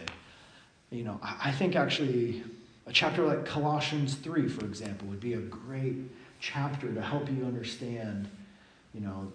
You 0.91 1.05
know, 1.05 1.19
I 1.23 1.53
think 1.53 1.77
actually 1.77 2.43
a 2.85 2.91
chapter 2.91 3.25
like 3.25 3.45
Colossians 3.45 4.15
3, 4.15 4.49
for 4.49 4.65
example, 4.65 5.07
would 5.07 5.21
be 5.21 5.33
a 5.33 5.39
great 5.39 5.95
chapter 6.41 6.93
to 6.93 7.01
help 7.01 7.29
you 7.29 7.45
understand, 7.45 8.27
you 8.93 8.99
know, 8.99 9.31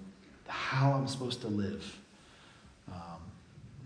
how 0.49 0.93
I'm 0.93 1.09
supposed 1.09 1.41
to 1.41 1.49
live. 1.49 1.99
Um, 2.93 3.20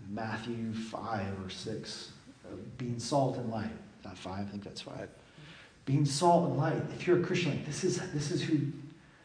Matthew 0.09 0.73
5 0.73 1.45
or 1.45 1.49
6, 1.49 2.11
uh, 2.43 2.55
being 2.77 2.99
salt 2.99 3.37
and 3.37 3.49
light. 3.49 3.71
Not 4.03 4.17
5, 4.17 4.33
I 4.33 4.43
think 4.43 4.65
that's 4.65 4.81
5. 4.81 5.07
Being 5.85 6.05
salt 6.05 6.49
and 6.49 6.57
light. 6.57 6.81
If 6.93 7.07
you're 7.07 7.21
a 7.21 7.23
Christian, 7.23 7.51
like 7.51 7.65
this 7.65 7.85
is 7.85 7.99
this 8.11 8.31
is 8.31 8.43
who 8.43 8.59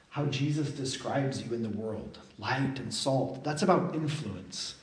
how 0.09 0.25
Jesus 0.27 0.71
describes 0.71 1.43
you 1.43 1.53
in 1.53 1.63
the 1.63 1.69
world. 1.69 2.19
Light 2.39 2.79
and 2.79 2.95
salt. 2.95 3.45
That's 3.45 3.63
about 3.63 3.95
influence. 3.95 4.77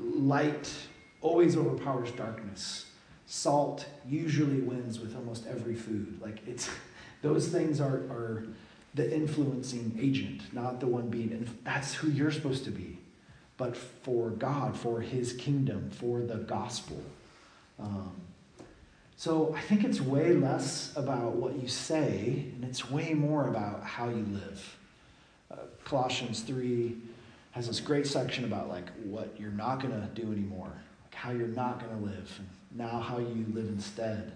Light 0.00 0.72
always 1.20 1.56
overpowers 1.56 2.10
darkness. 2.12 2.86
Salt 3.26 3.86
usually 4.08 4.60
wins 4.60 4.98
with 4.98 5.14
almost 5.14 5.46
every 5.46 5.74
food. 5.74 6.20
Like 6.20 6.46
it's 6.46 6.68
those 7.22 7.48
things 7.48 7.80
are, 7.80 7.98
are 8.10 8.46
the 8.94 9.14
influencing 9.14 9.96
agent, 10.00 10.42
not 10.52 10.80
the 10.80 10.86
one 10.86 11.08
being. 11.08 11.30
Inf- 11.32 11.64
that's 11.64 11.94
who 11.94 12.08
you're 12.10 12.32
supposed 12.32 12.64
to 12.64 12.70
be. 12.70 12.98
But 13.56 13.76
for 13.76 14.30
God, 14.30 14.76
for 14.76 15.00
His 15.00 15.34
kingdom, 15.34 15.90
for 15.90 16.20
the 16.20 16.36
gospel. 16.36 17.00
Um, 17.78 18.12
so 19.16 19.54
I 19.54 19.60
think 19.60 19.84
it's 19.84 20.00
way 20.00 20.32
less 20.32 20.96
about 20.96 21.32
what 21.32 21.60
you 21.60 21.68
say, 21.68 22.46
and 22.54 22.64
it's 22.64 22.90
way 22.90 23.12
more 23.12 23.48
about 23.48 23.84
how 23.84 24.08
you 24.08 24.26
live. 24.32 24.78
Uh, 25.50 25.56
Colossians 25.84 26.40
3 26.40 26.96
has 27.52 27.66
this 27.66 27.80
great 27.80 28.06
section 28.06 28.44
about 28.44 28.68
like 28.68 28.90
what 29.04 29.34
you're 29.38 29.50
not 29.50 29.80
going 29.80 29.92
to 29.92 30.06
do 30.20 30.32
anymore, 30.32 30.72
like 31.04 31.14
how 31.14 31.30
you're 31.30 31.48
not 31.48 31.80
going 31.80 31.98
to 31.98 32.04
live, 32.04 32.32
and 32.38 32.48
now 32.78 33.00
how 33.00 33.18
you 33.18 33.46
live 33.52 33.68
instead. 33.68 34.32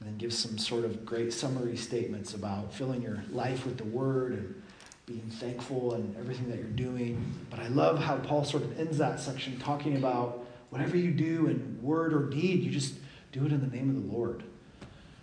And 0.00 0.08
then 0.08 0.16
gives 0.18 0.36
some 0.36 0.58
sort 0.58 0.84
of 0.84 1.06
great 1.06 1.32
summary 1.32 1.76
statements 1.76 2.34
about 2.34 2.74
filling 2.74 3.00
your 3.00 3.22
life 3.30 3.64
with 3.64 3.78
the 3.78 3.84
word 3.84 4.32
and 4.32 4.62
being 5.06 5.30
thankful 5.30 5.94
and 5.94 6.16
everything 6.16 6.50
that 6.50 6.58
you're 6.58 6.66
doing. 6.66 7.32
But 7.48 7.60
I 7.60 7.68
love 7.68 8.00
how 8.00 8.16
Paul 8.16 8.44
sort 8.44 8.64
of 8.64 8.78
ends 8.80 8.98
that 8.98 9.20
section 9.20 9.58
talking 9.60 9.96
about 9.96 10.44
whatever 10.70 10.96
you 10.96 11.12
do 11.12 11.46
in 11.46 11.78
word 11.80 12.12
or 12.12 12.28
deed, 12.28 12.64
you 12.64 12.70
just 12.72 12.94
do 13.30 13.46
it 13.46 13.52
in 13.52 13.60
the 13.60 13.76
name 13.76 13.88
of 13.88 13.94
the 13.94 14.12
Lord. 14.12 14.42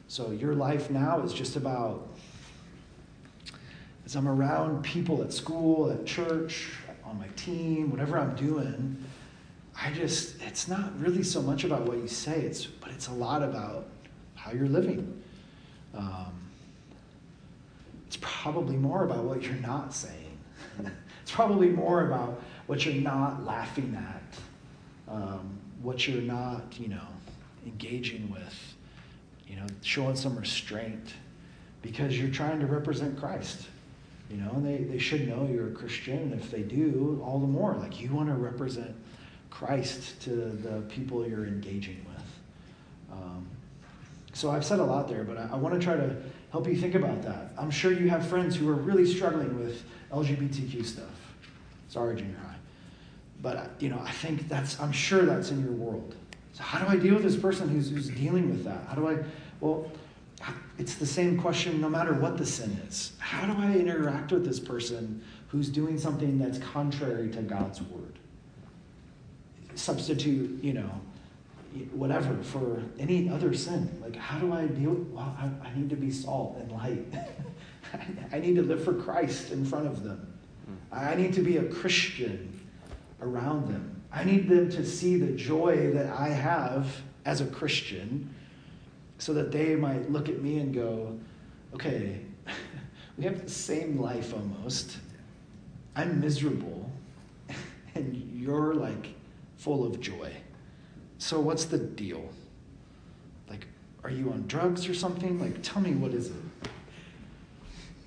So 0.07 0.31
your 0.31 0.53
life 0.55 0.89
now 0.89 1.19
is 1.21 1.33
just 1.33 1.57
about 1.57 2.07
as 4.05 4.15
I'm 4.15 4.27
around 4.27 4.83
people 4.83 5.21
at 5.21 5.31
school, 5.31 5.91
at 5.91 6.05
church, 6.05 6.73
on 7.11 7.19
my 7.19 7.27
team, 7.35 7.91
whatever 7.91 8.17
I'm 8.17 8.35
doing, 8.35 9.03
I 9.79 9.91
just 9.91 10.41
it's 10.41 10.67
not 10.67 10.97
really 10.99 11.23
so 11.23 11.41
much 11.41 11.65
about 11.65 11.81
what 11.81 11.97
you 11.97 12.07
say, 12.07 12.39
it's 12.41 12.65
but 12.65 12.89
it's 12.91 13.07
a 13.07 13.13
lot 13.13 13.43
about 13.43 13.87
how 14.35 14.51
you're 14.51 14.67
living. 14.67 15.21
Um, 15.93 16.39
it's 18.07 18.17
probably 18.21 18.77
more 18.77 19.03
about 19.03 19.25
what 19.25 19.43
you're 19.43 19.53
not 19.55 19.93
saying. 19.93 20.37
it's 21.21 21.31
probably 21.31 21.69
more 21.69 22.07
about 22.07 22.41
what 22.67 22.85
you're 22.85 22.93
not 22.95 23.43
laughing 23.43 23.95
at, 23.97 25.13
um, 25.13 25.59
what 25.81 26.07
you're 26.07 26.21
not, 26.21 26.79
you 26.79 26.87
know, 26.87 27.07
engaging 27.65 28.31
with, 28.31 28.75
you 29.47 29.57
know, 29.57 29.65
showing 29.81 30.15
some 30.15 30.37
restraint 30.37 31.13
because 31.81 32.17
you're 32.17 32.29
trying 32.29 32.59
to 32.59 32.67
represent 32.67 33.19
Christ. 33.19 33.67
You 34.31 34.37
know, 34.37 34.51
and 34.51 34.65
they, 34.65 34.83
they 34.83 34.97
should 34.97 35.27
know 35.27 35.47
you're 35.51 35.67
a 35.67 35.71
Christian, 35.71 36.17
and 36.17 36.33
if 36.33 36.49
they 36.49 36.61
do, 36.61 37.21
all 37.25 37.39
the 37.39 37.47
more. 37.47 37.73
Like 37.75 37.99
you 37.99 38.13
want 38.13 38.29
to 38.29 38.35
represent 38.35 38.95
Christ 39.49 40.21
to 40.21 40.29
the 40.29 40.81
people 40.89 41.27
you're 41.27 41.45
engaging 41.45 42.05
with. 42.07 42.25
Um, 43.11 43.45
so 44.33 44.49
I've 44.49 44.63
said 44.63 44.79
a 44.79 44.83
lot 44.83 45.09
there, 45.09 45.25
but 45.25 45.37
I, 45.37 45.49
I 45.51 45.55
want 45.55 45.75
to 45.75 45.85
try 45.85 45.95
to 45.97 46.15
help 46.51 46.65
you 46.67 46.77
think 46.77 46.95
about 46.95 47.21
that. 47.23 47.51
I'm 47.57 47.69
sure 47.69 47.91
you 47.91 48.09
have 48.09 48.25
friends 48.25 48.55
who 48.55 48.69
are 48.69 48.75
really 48.75 49.05
struggling 49.05 49.59
with 49.59 49.83
LGBTQ 50.11 50.85
stuff. 50.85 51.05
Sorry, 51.89 52.15
junior 52.15 52.37
high. 52.37 52.55
But, 53.41 53.71
you 53.79 53.89
know, 53.89 53.99
I 54.01 54.11
think 54.11 54.47
that's, 54.47 54.79
I'm 54.79 54.91
sure 54.93 55.25
that's 55.25 55.51
in 55.51 55.61
your 55.61 55.73
world. 55.73 56.15
So 56.53 56.63
how 56.63 56.79
do 56.79 56.87
I 56.87 56.95
deal 56.95 57.15
with 57.15 57.23
this 57.23 57.35
person 57.35 57.67
who's, 57.67 57.89
who's 57.89 58.09
dealing 58.09 58.49
with 58.49 58.63
that? 58.63 58.85
How 58.87 58.95
do 58.95 59.09
I, 59.09 59.17
well, 59.59 59.91
it's 60.77 60.95
the 60.95 61.05
same 61.05 61.39
question 61.39 61.81
no 61.81 61.89
matter 61.89 62.13
what 62.13 62.37
the 62.37 62.45
sin 62.45 62.79
is. 62.87 63.13
How 63.19 63.45
do 63.45 63.59
I 63.61 63.73
interact 63.75 64.31
with 64.31 64.45
this 64.45 64.59
person 64.59 65.21
who's 65.47 65.69
doing 65.69 65.99
something 65.99 66.39
that's 66.39 66.57
contrary 66.57 67.29
to 67.31 67.41
God's 67.41 67.81
word? 67.81 68.17
Substitute, 69.75 70.63
you 70.63 70.73
know, 70.73 70.89
whatever 71.93 72.35
for 72.43 72.83
any 72.99 73.29
other 73.29 73.53
sin. 73.53 73.89
Like, 74.01 74.15
how 74.15 74.39
do 74.39 74.53
I 74.53 74.67
deal? 74.67 74.93
Well, 75.11 75.35
I, 75.39 75.67
I 75.67 75.75
need 75.75 75.89
to 75.89 75.95
be 75.95 76.11
salt 76.11 76.57
and 76.59 76.71
light. 76.71 77.05
I 78.31 78.39
need 78.39 78.55
to 78.55 78.61
live 78.61 78.83
for 78.83 78.93
Christ 78.93 79.51
in 79.51 79.65
front 79.65 79.87
of 79.87 80.03
them. 80.03 80.33
Hmm. 80.65 80.95
I 80.95 81.15
need 81.15 81.33
to 81.33 81.41
be 81.41 81.57
a 81.57 81.63
Christian 81.63 82.59
around 83.21 83.67
them. 83.67 84.01
I 84.11 84.23
need 84.23 84.49
them 84.49 84.69
to 84.71 84.85
see 84.85 85.17
the 85.17 85.31
joy 85.31 85.91
that 85.91 86.07
I 86.07 86.29
have 86.29 87.01
as 87.25 87.39
a 87.39 87.45
Christian 87.45 88.33
so 89.21 89.35
that 89.35 89.51
they 89.51 89.75
might 89.75 90.11
look 90.11 90.29
at 90.29 90.41
me 90.41 90.57
and 90.57 90.73
go, 90.73 91.15
okay, 91.75 92.21
we 93.17 93.23
have 93.23 93.43
the 93.43 93.51
same 93.51 94.01
life 94.01 94.33
almost. 94.33 94.97
I'm 95.95 96.19
miserable, 96.19 96.91
and 97.95 98.15
you're 98.33 98.73
like 98.73 99.13
full 99.57 99.85
of 99.85 99.99
joy. 99.99 100.33
So, 101.19 101.39
what's 101.39 101.65
the 101.65 101.77
deal? 101.77 102.27
Like, 103.47 103.67
are 104.03 104.09
you 104.09 104.31
on 104.31 104.47
drugs 104.47 104.89
or 104.89 104.95
something? 104.95 105.39
Like, 105.39 105.61
tell 105.61 105.83
me 105.83 105.91
what 105.91 106.15
is 106.15 106.31
it? 106.31 106.69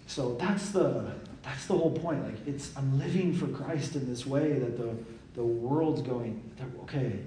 So 0.08 0.34
that's 0.34 0.70
the 0.70 1.12
that's 1.42 1.66
the 1.66 1.74
whole 1.74 1.92
point. 1.92 2.24
Like, 2.24 2.44
it's 2.44 2.76
I'm 2.76 2.98
living 2.98 3.32
for 3.32 3.46
Christ 3.46 3.94
in 3.94 4.08
this 4.08 4.26
way 4.26 4.54
that 4.54 4.76
the 4.76 4.96
the 5.34 5.44
world's 5.44 6.02
going. 6.02 6.42
Okay, 6.82 7.20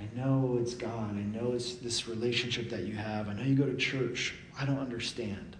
I 0.00 0.04
know 0.16 0.58
it's 0.60 0.74
God. 0.74 1.16
I 1.16 1.22
know 1.22 1.52
it's 1.52 1.74
this 1.74 2.08
relationship 2.08 2.70
that 2.70 2.84
you 2.84 2.94
have. 2.94 3.28
I 3.28 3.32
know 3.32 3.42
you 3.42 3.54
go 3.54 3.66
to 3.66 3.76
church. 3.76 4.34
I 4.58 4.64
don't 4.64 4.78
understand. 4.78 5.56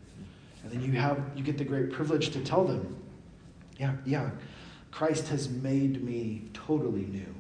And 0.63 0.73
then 0.73 0.83
you 0.83 0.93
have 0.99 1.21
you 1.35 1.43
get 1.43 1.59
the 1.59 1.65
great 1.65 1.93
privilege 1.93 2.31
to 2.31 2.41
tell 2.41 2.65
them, 2.65 2.97
yeah, 3.79 3.95
yeah, 4.05 4.31
Christ 4.91 5.29
has 5.29 5.49
made 5.49 6.03
me 6.03 6.43
totally 6.53 7.07
new 7.07 7.35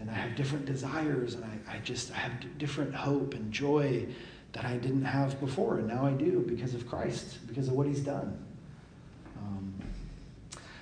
and 0.00 0.10
I 0.10 0.14
have 0.14 0.36
different 0.36 0.66
desires, 0.66 1.34
and 1.34 1.44
I, 1.44 1.76
I 1.76 1.78
just 1.78 2.12
I 2.12 2.16
have 2.16 2.58
different 2.58 2.94
hope 2.94 3.34
and 3.34 3.50
joy 3.52 4.06
that 4.52 4.64
I 4.64 4.76
didn't 4.76 5.04
have 5.04 5.38
before, 5.40 5.78
and 5.78 5.88
now 5.88 6.06
I 6.06 6.12
do 6.12 6.44
because 6.46 6.74
of 6.74 6.88
Christ, 6.88 7.46
because 7.46 7.68
of 7.68 7.74
what 7.74 7.86
He's 7.86 8.00
done. 8.00 8.38
Um, 9.38 9.74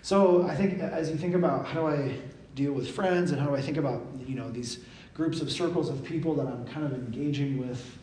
so 0.03 0.47
I 0.47 0.55
think 0.55 0.81
as 0.81 1.11
you 1.11 1.17
think 1.17 1.35
about 1.35 1.67
how 1.67 1.81
do 1.81 1.87
I 1.87 2.17
deal 2.55 2.73
with 2.73 2.91
friends, 2.91 3.31
and 3.31 3.41
how 3.41 3.47
do 3.47 3.55
I 3.55 3.61
think 3.61 3.77
about 3.77 4.03
you 4.27 4.35
know 4.35 4.51
these 4.51 4.81
groups 5.15 5.41
of 5.41 5.51
circles 5.51 5.89
of 5.89 6.05
people 6.05 6.35
that 6.35 6.47
I'm 6.47 6.65
kind 6.67 6.85
of 6.85 6.93
engaging 6.93 7.59
with, 7.59 7.99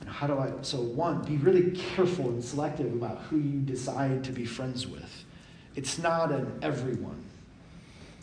And 0.00 0.10
how 0.10 0.26
do 0.26 0.38
I? 0.38 0.50
So, 0.62 0.78
one, 0.78 1.22
be 1.22 1.36
really 1.36 1.70
careful 1.70 2.28
and 2.28 2.44
selective 2.44 2.92
about 2.92 3.22
who 3.22 3.38
you 3.38 3.60
decide 3.60 4.24
to 4.24 4.32
be 4.32 4.44
friends 4.44 4.86
with. 4.86 5.24
It's 5.76 5.98
not 5.98 6.32
an 6.32 6.58
everyone. 6.62 7.24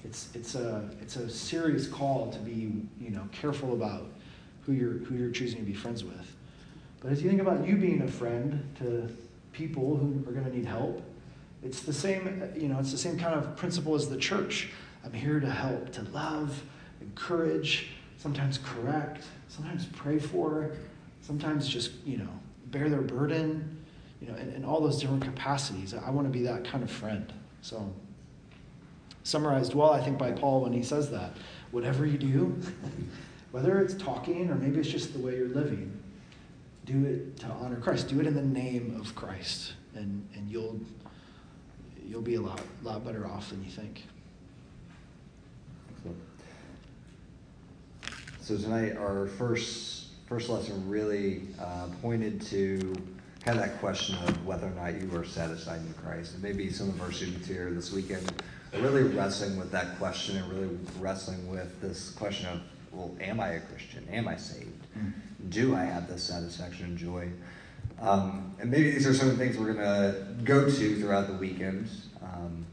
It's, 0.04 0.30
it's, 0.34 0.56
a, 0.56 0.90
it's 1.02 1.16
a 1.16 1.30
serious 1.30 1.88
call 1.88 2.32
to 2.32 2.40
be 2.40 2.72
you 3.00 3.12
know, 3.12 3.28
careful 3.32 3.74
about 3.74 4.10
who 4.66 4.74
you're, 4.74 4.94
who 5.00 5.16
you're 5.16 5.32
choosing 5.32 5.60
to 5.60 5.66
be 5.66 5.74
friends 5.74 6.04
with. 6.04 6.36
But 7.02 7.12
as 7.12 7.22
you 7.22 7.30
think 7.30 7.42
about 7.42 7.68
you 7.68 7.76
being 7.76 8.02
a 8.02 8.08
friend 8.08 8.64
to 8.80 9.10
people 9.54 9.96
who 9.98 10.24
are 10.28 10.34
going 10.34 10.46
to 10.46 10.56
need 10.56 10.66
help, 10.66 11.02
it's 11.64 11.82
the 11.82 11.94
same, 11.94 12.52
you 12.56 12.68
know, 12.68 12.80
it's 12.80 12.92
the 12.92 12.98
same 12.98 13.18
kind 13.18 13.36
of 13.36 13.56
principle 13.56 13.96
as 13.96 14.10
the 14.10 14.18
church. 14.18 14.70
I'm 15.06 15.14
here 15.14 15.40
to 15.40 15.50
help, 15.50 15.92
to 15.94 16.04
love, 16.04 16.64
encourage, 17.02 17.90
sometimes 18.22 18.60
correct, 18.60 19.24
sometimes 19.48 19.88
pray 19.88 20.20
for, 20.20 20.72
sometimes 21.22 21.68
just, 21.68 21.92
you 22.06 22.18
know, 22.18 22.30
bear 22.68 22.88
their 22.88 23.02
burden, 23.02 23.84
you 24.22 24.28
know, 24.28 24.36
in, 24.36 24.52
in 24.54 24.64
all 24.64 24.80
those 24.80 25.00
different 25.00 25.24
capacities. 25.24 25.96
I 25.96 26.12
want 26.12 26.28
to 26.28 26.32
be 26.32 26.44
that 26.44 26.64
kind 26.64 26.84
of 26.84 26.92
friend. 26.92 27.34
So, 27.64 27.92
summarized 29.24 29.74
well, 29.74 29.92
I 29.92 30.04
think, 30.04 30.20
by 30.20 30.32
Paul 30.32 30.62
when 30.62 30.72
he 30.72 30.84
says 30.84 31.10
that. 31.10 31.32
Whatever 31.72 32.06
you 32.06 32.20
do, 32.20 32.62
whether 33.52 33.80
it's 33.80 33.96
talking 33.96 34.52
or 34.52 34.56
maybe 34.56 34.80
it's 34.80 34.90
just 34.90 35.14
the 35.14 35.20
way 35.20 35.36
you're 35.36 35.48
living, 35.48 35.92
do 36.86 37.04
it 37.06 37.38
to 37.38 37.48
honor 37.48 37.78
Christ. 37.78 38.08
Do 38.08 38.20
it 38.20 38.28
in 38.28 38.36
the 38.36 38.44
name 38.44 38.96
of 39.00 39.16
Christ, 39.16 39.74
and, 39.96 40.28
and 40.36 40.48
you'll, 40.48 40.80
you'll 42.06 42.22
be 42.22 42.36
a 42.36 42.42
lot, 42.42 42.62
lot 42.84 43.04
better 43.04 43.26
off 43.26 43.50
than 43.50 43.64
you 43.64 43.72
think. 43.72 44.04
So 48.44 48.58
tonight, 48.58 48.98
our 48.98 49.28
first 49.28 50.08
first 50.26 50.50
lesson 50.50 50.90
really 50.90 51.44
uh, 51.60 51.90
pointed 52.02 52.42
to 52.42 52.96
kind 53.46 53.60
of 53.60 53.64
that 53.64 53.80
question 53.80 54.16
of 54.16 54.46
whether 54.48 54.66
or 54.66 54.72
not 54.72 55.00
you 55.00 55.16
are 55.16 55.24
satisfied 55.24 55.82
in 55.82 55.94
Christ. 55.94 56.34
And 56.34 56.42
maybe 56.42 56.72
some 56.72 56.90
of 56.90 57.00
our 57.04 57.12
students 57.12 57.48
here 57.48 57.70
this 57.70 57.94
weekend 57.94 58.34
are 58.74 58.80
really 58.80 59.04
wrestling 59.04 59.60
with 59.60 59.70
that 59.72 59.96
question 60.00 60.38
and 60.38 60.52
really 60.52 60.76
wrestling 61.00 61.52
with 61.52 61.80
this 61.82 62.10
question 62.12 62.48
of, 62.48 62.62
well, 62.92 63.16
am 63.22 63.40
I 63.40 63.50
a 63.50 63.60
Christian? 63.60 64.08
Am 64.12 64.28
I 64.28 64.38
saved? 64.38 64.88
Do 65.50 65.76
I 65.76 65.84
have 65.84 66.08
this 66.08 66.24
satisfaction 66.24 66.86
and 66.86 66.98
joy? 66.98 67.30
Um, 68.02 68.56
and 68.60 68.72
maybe 68.72 68.90
these 68.90 69.06
are 69.06 69.14
some 69.14 69.30
of 69.30 69.38
the 69.38 69.44
things 69.46 69.56
we're 69.56 69.74
going 69.74 69.78
to 69.78 70.44
go 70.44 70.68
to 70.68 71.00
throughout 71.00 71.28
the 71.28 71.34
weekend. 71.34 71.90
Um, 72.24 72.66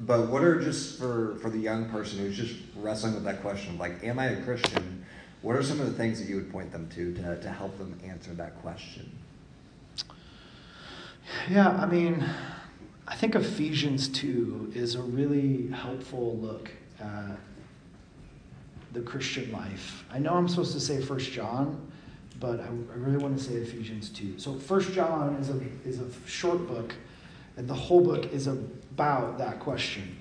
but 0.00 0.28
what 0.28 0.42
are 0.42 0.60
just 0.60 0.98
for, 0.98 1.36
for 1.40 1.48
the 1.48 1.58
young 1.58 1.88
person 1.90 2.18
who's 2.18 2.36
just 2.36 2.56
wrestling 2.76 3.14
with 3.14 3.24
that 3.24 3.40
question 3.40 3.74
of 3.74 3.80
like, 3.80 4.02
am 4.02 4.18
I 4.18 4.26
a 4.26 4.42
Christian? 4.42 4.95
What 5.46 5.54
are 5.54 5.62
some 5.62 5.78
of 5.78 5.86
the 5.86 5.92
things 5.92 6.18
that 6.18 6.28
you 6.28 6.34
would 6.34 6.50
point 6.50 6.72
them 6.72 6.88
to 6.96 7.14
to, 7.14 7.40
to 7.40 7.48
help 7.48 7.78
them 7.78 7.96
answer 8.04 8.32
that 8.34 8.60
question? 8.62 9.08
Yeah, 11.48 11.68
I 11.68 11.86
mean, 11.86 12.28
I 13.06 13.14
think 13.14 13.36
Ephesians 13.36 14.08
2 14.08 14.72
is 14.74 14.96
a 14.96 15.02
really 15.02 15.68
helpful 15.68 16.36
look 16.38 16.72
at 16.98 17.38
the 18.92 19.02
Christian 19.02 19.52
life. 19.52 20.04
I 20.12 20.18
know 20.18 20.34
I'm 20.34 20.48
supposed 20.48 20.72
to 20.72 20.80
say 20.80 21.00
First 21.00 21.30
John, 21.30 21.92
but 22.40 22.58
I, 22.58 22.66
really 22.96 23.18
want 23.18 23.38
to 23.38 23.44
say 23.44 23.54
Ephesians 23.54 24.08
2. 24.08 24.40
So 24.40 24.54
First 24.54 24.94
John 24.94 25.36
is 25.36 25.50
a, 25.50 25.60
is 25.84 26.00
a 26.00 26.28
short 26.28 26.66
book, 26.66 26.92
and 27.56 27.68
the 27.68 27.74
whole 27.74 28.00
book 28.00 28.32
is 28.32 28.48
about 28.48 29.38
that 29.38 29.60
question. 29.60 30.16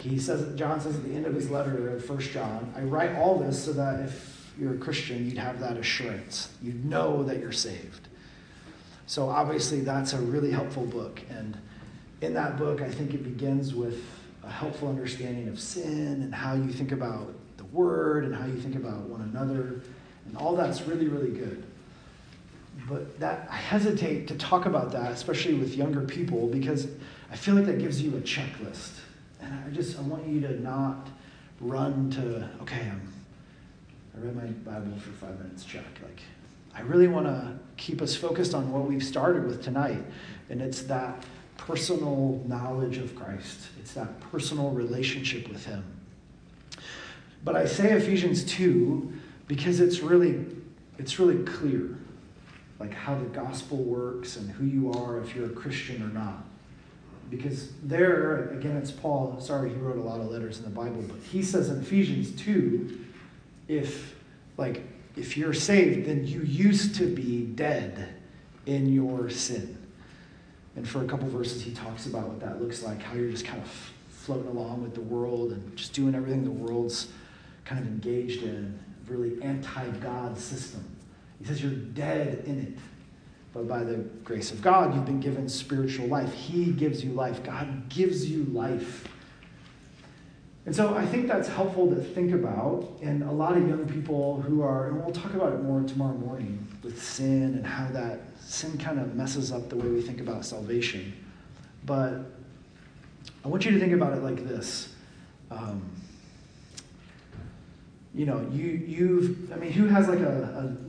He 0.00 0.18
says, 0.18 0.54
John 0.58 0.82
says 0.82 0.96
at 0.96 1.04
the 1.04 1.14
end 1.14 1.24
of 1.24 1.34
his 1.34 1.50
letter 1.50 1.96
of 1.96 2.04
First 2.04 2.32
John, 2.32 2.74
I 2.76 2.82
write 2.82 3.16
all 3.16 3.38
this 3.38 3.64
so 3.64 3.72
that 3.72 4.00
if 4.00 4.29
you're 4.60 4.74
a 4.74 4.78
Christian, 4.78 5.24
you'd 5.24 5.38
have 5.38 5.58
that 5.60 5.76
assurance. 5.76 6.50
You'd 6.62 6.84
know 6.84 7.22
that 7.24 7.38
you're 7.38 7.50
saved. 7.50 8.08
So 9.06 9.28
obviously 9.28 9.80
that's 9.80 10.12
a 10.12 10.18
really 10.18 10.50
helpful 10.50 10.84
book. 10.84 11.20
And 11.30 11.56
in 12.20 12.34
that 12.34 12.58
book, 12.58 12.82
I 12.82 12.90
think 12.90 13.14
it 13.14 13.24
begins 13.24 13.74
with 13.74 14.04
a 14.44 14.50
helpful 14.50 14.88
understanding 14.88 15.48
of 15.48 15.58
sin 15.58 16.22
and 16.22 16.34
how 16.34 16.54
you 16.54 16.70
think 16.70 16.92
about 16.92 17.32
the 17.56 17.64
word 17.64 18.24
and 18.24 18.34
how 18.34 18.46
you 18.46 18.60
think 18.60 18.76
about 18.76 19.00
one 19.08 19.22
another. 19.22 19.80
And 20.26 20.36
all 20.36 20.54
that's 20.54 20.82
really, 20.82 21.08
really 21.08 21.30
good. 21.30 21.64
But 22.88 23.18
that 23.18 23.48
I 23.50 23.56
hesitate 23.56 24.28
to 24.28 24.36
talk 24.36 24.66
about 24.66 24.92
that, 24.92 25.10
especially 25.12 25.54
with 25.54 25.74
younger 25.74 26.02
people, 26.02 26.46
because 26.48 26.86
I 27.32 27.36
feel 27.36 27.54
like 27.54 27.66
that 27.66 27.78
gives 27.78 28.00
you 28.02 28.16
a 28.16 28.20
checklist. 28.20 28.92
And 29.40 29.52
I 29.54 29.70
just 29.70 29.98
I 29.98 30.02
want 30.02 30.26
you 30.26 30.40
to 30.42 30.60
not 30.60 31.08
run 31.60 32.10
to, 32.12 32.48
okay, 32.62 32.80
I'm 32.80 33.00
I 34.14 34.20
read 34.20 34.36
my 34.36 34.46
Bible 34.70 34.96
for 34.98 35.10
five 35.10 35.38
minutes, 35.38 35.64
check. 35.64 35.84
Like 36.02 36.20
I 36.74 36.82
really 36.82 37.08
want 37.08 37.26
to 37.26 37.58
keep 37.76 38.02
us 38.02 38.16
focused 38.16 38.54
on 38.54 38.70
what 38.72 38.86
we've 38.86 39.02
started 39.02 39.46
with 39.46 39.62
tonight, 39.62 40.02
and 40.48 40.60
it's 40.60 40.82
that 40.82 41.24
personal 41.56 42.42
knowledge 42.46 42.98
of 42.98 43.14
Christ. 43.14 43.68
It's 43.78 43.92
that 43.94 44.20
personal 44.20 44.70
relationship 44.70 45.48
with 45.48 45.64
Him. 45.66 45.84
But 47.44 47.56
I 47.56 47.66
say 47.66 47.92
Ephesians 47.92 48.44
2 48.44 49.12
because 49.46 49.80
it's 49.80 50.00
really 50.00 50.44
it's 50.98 51.18
really 51.18 51.42
clear 51.44 51.98
like 52.78 52.94
how 52.94 53.14
the 53.14 53.26
gospel 53.26 53.78
works 53.78 54.36
and 54.36 54.50
who 54.50 54.64
you 54.64 54.92
are 54.92 55.20
if 55.20 55.34
you're 55.34 55.46
a 55.46 55.50
Christian 55.50 56.02
or 56.02 56.08
not. 56.08 56.44
Because 57.28 57.70
there, 57.82 58.48
again, 58.48 58.76
it's 58.76 58.90
Paul. 58.90 59.38
Sorry, 59.40 59.70
he 59.70 59.76
wrote 59.76 59.98
a 59.98 60.02
lot 60.02 60.18
of 60.18 60.30
letters 60.30 60.58
in 60.58 60.64
the 60.64 60.70
Bible, 60.70 61.04
but 61.06 61.18
he 61.18 61.42
says 61.42 61.68
in 61.68 61.80
Ephesians 61.80 62.32
2 62.40 63.06
if 63.70 64.16
like 64.56 64.82
if 65.16 65.36
you're 65.36 65.54
saved, 65.54 66.06
then 66.06 66.26
you 66.26 66.42
used 66.42 66.94
to 66.96 67.06
be 67.06 67.42
dead 67.42 68.14
in 68.66 68.92
your 68.92 69.30
sin. 69.30 69.76
And 70.76 70.88
for 70.88 71.04
a 71.04 71.06
couple 71.06 71.28
verses, 71.28 71.62
he 71.62 71.72
talks 71.72 72.06
about 72.06 72.28
what 72.28 72.40
that 72.40 72.60
looks 72.60 72.82
like, 72.82 73.02
how 73.02 73.14
you're 73.14 73.30
just 73.30 73.44
kind 73.44 73.60
of 73.60 73.68
floating 74.08 74.48
along 74.48 74.82
with 74.82 74.94
the 74.94 75.00
world 75.00 75.52
and 75.52 75.76
just 75.76 75.92
doing 75.92 76.14
everything 76.14 76.44
the 76.44 76.50
world's 76.50 77.08
kind 77.64 77.80
of 77.80 77.86
engaged 77.86 78.42
in, 78.42 78.78
really 79.08 79.42
anti 79.42 79.88
God 79.98 80.38
system. 80.38 80.84
He 81.38 81.46
says 81.46 81.62
you're 81.62 81.72
dead 81.72 82.44
in 82.46 82.60
it. 82.60 82.78
But 83.52 83.66
by 83.66 83.82
the 83.82 83.96
grace 84.22 84.52
of 84.52 84.62
God, 84.62 84.94
you've 84.94 85.06
been 85.06 85.20
given 85.20 85.48
spiritual 85.48 86.06
life. 86.06 86.32
He 86.32 86.66
gives 86.66 87.02
you 87.04 87.10
life. 87.12 87.42
God 87.42 87.88
gives 87.88 88.30
you 88.30 88.44
life. 88.44 89.08
And 90.66 90.76
so 90.76 90.94
I 90.94 91.06
think 91.06 91.26
that's 91.26 91.48
helpful 91.48 91.88
to 91.88 91.96
think 91.96 92.32
about. 92.32 92.98
And 93.02 93.22
a 93.22 93.30
lot 93.30 93.56
of 93.56 93.66
young 93.66 93.86
people 93.88 94.40
who 94.42 94.62
are, 94.62 94.88
and 94.88 95.02
we'll 95.02 95.12
talk 95.12 95.34
about 95.34 95.52
it 95.54 95.62
more 95.62 95.82
tomorrow 95.82 96.14
morning 96.14 96.66
with 96.82 97.02
sin 97.02 97.54
and 97.54 97.66
how 97.66 97.88
that 97.92 98.20
sin 98.40 98.76
kind 98.78 99.00
of 99.00 99.14
messes 99.14 99.52
up 99.52 99.68
the 99.68 99.76
way 99.76 99.88
we 99.88 100.02
think 100.02 100.20
about 100.20 100.44
salvation. 100.44 101.14
But 101.86 102.30
I 103.44 103.48
want 103.48 103.64
you 103.64 103.70
to 103.72 103.80
think 103.80 103.92
about 103.92 104.12
it 104.12 104.22
like 104.22 104.46
this. 104.46 104.94
Um, 105.50 105.82
you 108.14 108.26
know, 108.26 108.46
you 108.52 108.64
you've 108.66 109.52
I 109.52 109.56
mean, 109.56 109.72
who 109.72 109.86
has 109.86 110.08
like 110.08 110.18
a, 110.18 110.32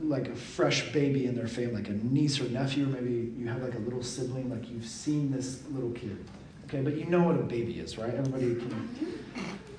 a, 0.02 0.04
like 0.04 0.28
a 0.28 0.34
fresh 0.34 0.92
baby 0.92 1.26
in 1.26 1.36
their 1.36 1.46
family, 1.46 1.76
like 1.76 1.88
a 1.88 1.92
niece 1.92 2.40
or 2.40 2.44
nephew, 2.44 2.84
or 2.84 2.88
maybe 2.88 3.32
you 3.38 3.46
have 3.46 3.62
like 3.62 3.74
a 3.74 3.78
little 3.78 4.02
sibling, 4.02 4.50
like 4.50 4.68
you've 4.70 4.86
seen 4.86 5.30
this 5.30 5.62
little 5.70 5.92
kid. 5.92 6.24
Okay, 6.66 6.80
but 6.80 6.96
you 6.96 7.06
know 7.06 7.22
what 7.22 7.36
a 7.36 7.42
baby 7.42 7.78
is, 7.78 7.96
right? 7.96 8.12
Everybody 8.12 8.54
can 8.56 9.21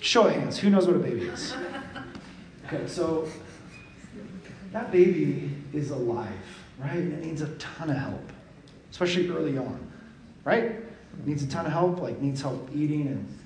show 0.03 0.27
of 0.27 0.33
hands. 0.33 0.59
Who 0.59 0.69
knows 0.69 0.85
what 0.85 0.95
a 0.97 0.99
baby 0.99 1.21
is? 1.21 1.55
Okay, 2.67 2.87
so 2.87 3.27
that 4.71 4.91
baby 4.91 5.51
is 5.73 5.91
alive, 5.91 6.27
right? 6.77 6.97
It 6.97 7.23
needs 7.23 7.41
a 7.41 7.47
ton 7.55 7.89
of 7.89 7.97
help, 7.97 8.31
especially 8.91 9.29
early 9.29 9.57
on, 9.57 9.79
right? 10.43 10.63
It 10.63 11.25
needs 11.25 11.43
a 11.43 11.47
ton 11.47 11.65
of 11.65 11.71
help, 11.71 11.99
like 11.99 12.19
needs 12.19 12.41
help 12.41 12.69
eating 12.73 13.07
and 13.07 13.39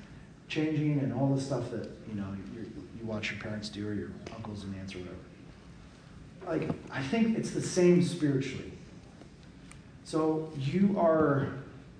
changing 0.47 0.99
and 0.99 1.13
all 1.13 1.33
the 1.33 1.41
stuff 1.41 1.69
that 1.71 1.89
you 2.07 2.15
know 2.15 2.27
you 2.55 3.05
watch 3.05 3.31
your 3.31 3.39
parents 3.39 3.69
do 3.69 3.87
or 3.87 3.93
your 3.93 4.09
uncles 4.35 4.63
and 4.63 4.75
aunts 4.75 4.95
or 4.95 4.99
whatever. 4.99 5.17
Like 6.47 6.75
I 6.91 7.03
think 7.03 7.37
it's 7.37 7.51
the 7.51 7.61
same 7.61 8.01
spiritually. 8.01 8.71
So 10.05 10.51
you 10.57 10.95
are 10.97 11.49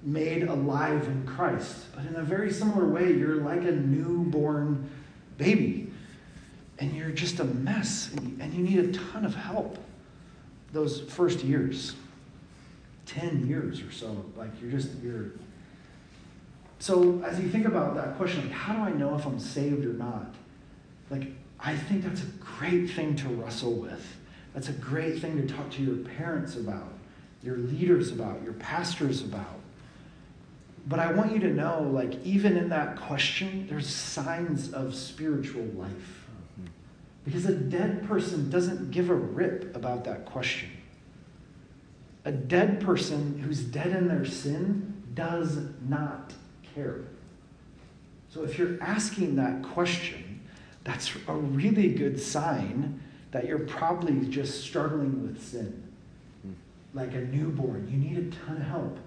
made 0.03 0.43
alive 0.43 1.07
in 1.07 1.25
Christ, 1.25 1.85
but 1.95 2.05
in 2.05 2.15
a 2.15 2.23
very 2.23 2.51
similar 2.51 2.85
way, 2.87 3.13
you're 3.13 3.41
like 3.41 3.61
a 3.61 3.71
newborn 3.71 4.89
baby, 5.37 5.91
and 6.79 6.93
you're 6.93 7.09
just 7.09 7.39
a 7.39 7.43
mess, 7.43 8.11
and 8.13 8.53
you 8.53 8.63
need 8.63 8.79
a 8.79 8.97
ton 9.11 9.25
of 9.25 9.35
help 9.35 9.77
those 10.71 11.01
first 11.01 11.43
years. 11.43 11.95
10 13.07 13.47
years 13.47 13.81
or 13.81 13.91
so 13.91 14.25
like 14.35 14.49
you're 14.61 14.69
just 14.69 14.89
you're 15.01 15.31
so 16.77 17.23
as 17.25 17.39
you 17.39 17.49
think 17.49 17.65
about 17.65 17.95
that 17.95 18.17
question 18.17 18.41
like 18.41 18.51
how 18.51 18.73
do 18.73 18.79
i 18.81 18.91
know 18.91 19.15
if 19.15 19.25
i'm 19.25 19.39
saved 19.39 19.85
or 19.85 19.93
not? 19.93 20.35
Like 21.09 21.31
i 21.59 21.75
think 21.75 22.03
that's 22.03 22.21
a 22.21 22.27
great 22.59 22.87
thing 22.91 23.15
to 23.15 23.29
wrestle 23.29 23.73
with. 23.73 24.17
That's 24.53 24.69
a 24.69 24.73
great 24.73 25.19
thing 25.19 25.37
to 25.37 25.53
talk 25.53 25.71
to 25.71 25.83
your 25.83 25.97
parents 25.97 26.55
about 26.55 26.93
your 27.41 27.57
leaders 27.57 28.11
about 28.11 28.43
your 28.43 28.53
pastors 28.53 29.21
about 29.21 29.59
but 30.87 30.99
i 30.99 31.11
want 31.11 31.31
you 31.31 31.39
to 31.39 31.53
know 31.53 31.81
like 31.93 32.13
even 32.23 32.57
in 32.57 32.69
that 32.69 32.95
question 32.97 33.67
there's 33.69 33.87
signs 33.87 34.73
of 34.73 34.93
spiritual 34.95 35.65
life 35.75 36.25
because 37.25 37.45
a 37.45 37.53
dead 37.53 38.07
person 38.07 38.49
doesn't 38.49 38.89
give 38.89 39.09
a 39.09 39.15
rip 39.15 39.75
about 39.75 40.05
that 40.05 40.25
question 40.25 40.69
A 42.23 42.31
dead 42.31 42.79
person 42.79 43.39
who's 43.39 43.61
dead 43.61 43.87
in 43.87 44.07
their 44.07 44.25
sin 44.25 45.03
does 45.13 45.59
not 45.87 46.33
care. 46.75 47.01
So 48.29 48.43
if 48.43 48.57
you're 48.57 48.81
asking 48.81 49.35
that 49.37 49.63
question, 49.63 50.41
that's 50.83 51.11
a 51.27 51.33
really 51.33 51.89
good 51.89 52.19
sign 52.19 53.01
that 53.31 53.45
you're 53.45 53.59
probably 53.59 54.27
just 54.27 54.61
struggling 54.61 55.23
with 55.23 55.41
sin. 55.41 55.83
Like 56.93 57.13
a 57.13 57.21
newborn, 57.21 57.89
you 57.91 57.97
need 57.97 58.17
a 58.17 58.45
ton 58.45 58.57
of 58.57 58.63
help. 58.63 58.99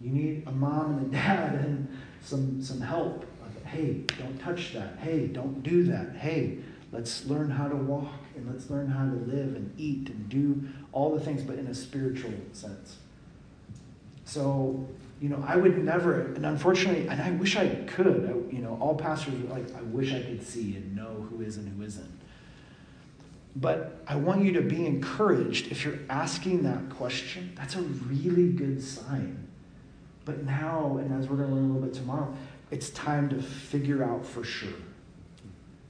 You 0.00 0.10
need 0.10 0.44
a 0.46 0.52
mom 0.52 0.98
and 0.98 1.06
a 1.06 1.10
dad 1.10 1.54
and 1.54 1.98
some, 2.22 2.62
some 2.62 2.80
help. 2.80 3.24
Hey, 3.64 4.04
don't 4.18 4.38
touch 4.38 4.72
that. 4.72 4.98
Hey, 4.98 5.26
don't 5.26 5.62
do 5.62 5.82
that. 5.84 6.16
Hey, 6.16 6.58
let's 6.90 7.26
learn 7.26 7.50
how 7.50 7.68
to 7.68 7.76
walk 7.76 8.12
and 8.34 8.50
let's 8.50 8.70
learn 8.70 8.88
how 8.88 9.04
to 9.04 9.16
live 9.30 9.56
and 9.56 9.72
eat 9.76 10.08
and 10.08 10.28
do 10.28 10.66
all 10.92 11.14
the 11.14 11.20
things, 11.20 11.42
but 11.42 11.58
in 11.58 11.66
a 11.66 11.74
spiritual 11.74 12.32
sense. 12.52 12.96
So, 14.24 14.86
you 15.20 15.28
know, 15.28 15.44
I 15.46 15.56
would 15.56 15.84
never, 15.84 16.32
and 16.34 16.46
unfortunately, 16.46 17.08
and 17.08 17.20
I 17.20 17.32
wish 17.32 17.56
I 17.56 17.68
could, 17.86 18.06
I, 18.06 18.54
you 18.54 18.62
know, 18.62 18.78
all 18.80 18.94
pastors 18.94 19.34
are 19.34 19.54
like, 19.54 19.74
I 19.76 19.82
wish 19.82 20.12
I 20.14 20.22
could 20.22 20.46
see 20.46 20.76
and 20.76 20.94
know 20.94 21.26
who 21.28 21.42
is 21.42 21.56
and 21.56 21.68
who 21.68 21.82
isn't. 21.82 22.20
But 23.56 24.02
I 24.06 24.16
want 24.16 24.44
you 24.44 24.52
to 24.52 24.62
be 24.62 24.86
encouraged 24.86 25.72
if 25.72 25.84
you're 25.84 25.98
asking 26.08 26.62
that 26.62 26.90
question. 26.90 27.52
That's 27.56 27.74
a 27.74 27.82
really 27.82 28.50
good 28.50 28.82
sign. 28.82 29.47
But 30.28 30.44
now, 30.44 30.98
and 30.98 31.18
as 31.18 31.26
we're 31.26 31.38
going 31.38 31.48
to 31.48 31.54
learn 31.54 31.70
a 31.70 31.72
little 31.72 31.88
bit 31.88 31.94
tomorrow, 31.94 32.30
it's 32.70 32.90
time 32.90 33.30
to 33.30 33.40
figure 33.40 34.04
out 34.04 34.26
for 34.26 34.44
sure. 34.44 34.68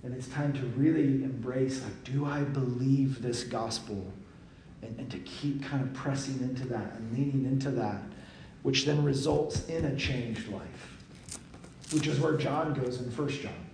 And 0.05 0.14
it's 0.14 0.28
time 0.28 0.53
to 0.53 0.61
really 0.80 1.24
embrace 1.24 1.82
like, 1.82 2.05
do 2.05 2.24
I 2.24 2.43
believe 2.43 3.20
this 3.20 3.43
gospel? 3.43 4.07
And, 4.82 4.97
and 4.97 5.11
to 5.11 5.18
keep 5.18 5.64
kind 5.64 5.82
of 5.82 5.93
pressing 5.93 6.39
into 6.41 6.68
that 6.68 6.95
and 6.95 7.12
leaning 7.12 7.47
into 7.47 7.72
that, 7.72 8.01
which 8.62 8.84
then 8.84 9.03
results 9.03 9.66
in 9.66 9.86
a 9.86 9.97
changed 9.97 10.47
life, 10.53 10.97
which 11.91 12.07
is 12.07 12.20
where 12.20 12.36
John 12.36 12.74
goes 12.74 13.01
in 13.01 13.11
First 13.11 13.41
John. 13.41 13.66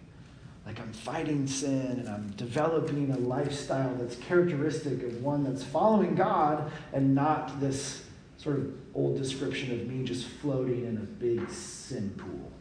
Like 0.65 0.81
I'm 0.81 0.95
fighting 0.95 1.47
sin 1.47 1.99
and 1.99 2.09
I'm 2.09 2.31
developing 2.39 3.11
a 3.11 3.19
lifestyle 3.19 3.95
that's 3.97 4.17
characteristic 4.17 5.03
of 5.03 5.23
one 5.23 5.45
that's 5.45 5.63
following 5.63 6.15
God 6.15 6.73
and 6.95 7.15
not 7.15 7.61
this 7.61 8.07
sort 8.39 8.57
of 8.57 8.84
old 8.95 9.17
description 9.19 9.73
of 9.73 9.87
me 9.87 10.05
just 10.05 10.27
floating 10.27 10.87
in 10.87 10.97
a 10.97 11.01
big 11.01 11.51
sin 11.51 12.15
pool. 12.17 12.53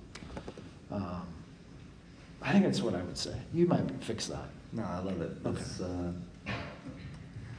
Um, 0.91 1.27
I 2.41 2.51
think 2.51 2.65
that's 2.65 2.81
what 2.81 2.95
I 2.95 3.01
would 3.01 3.17
say. 3.17 3.35
You 3.53 3.67
might 3.67 3.89
fix 4.01 4.27
that. 4.27 4.49
No, 4.73 4.83
I 4.83 4.99
love 4.99 5.21
it. 5.21 5.31
It's, 5.45 5.79
uh, 5.79 6.11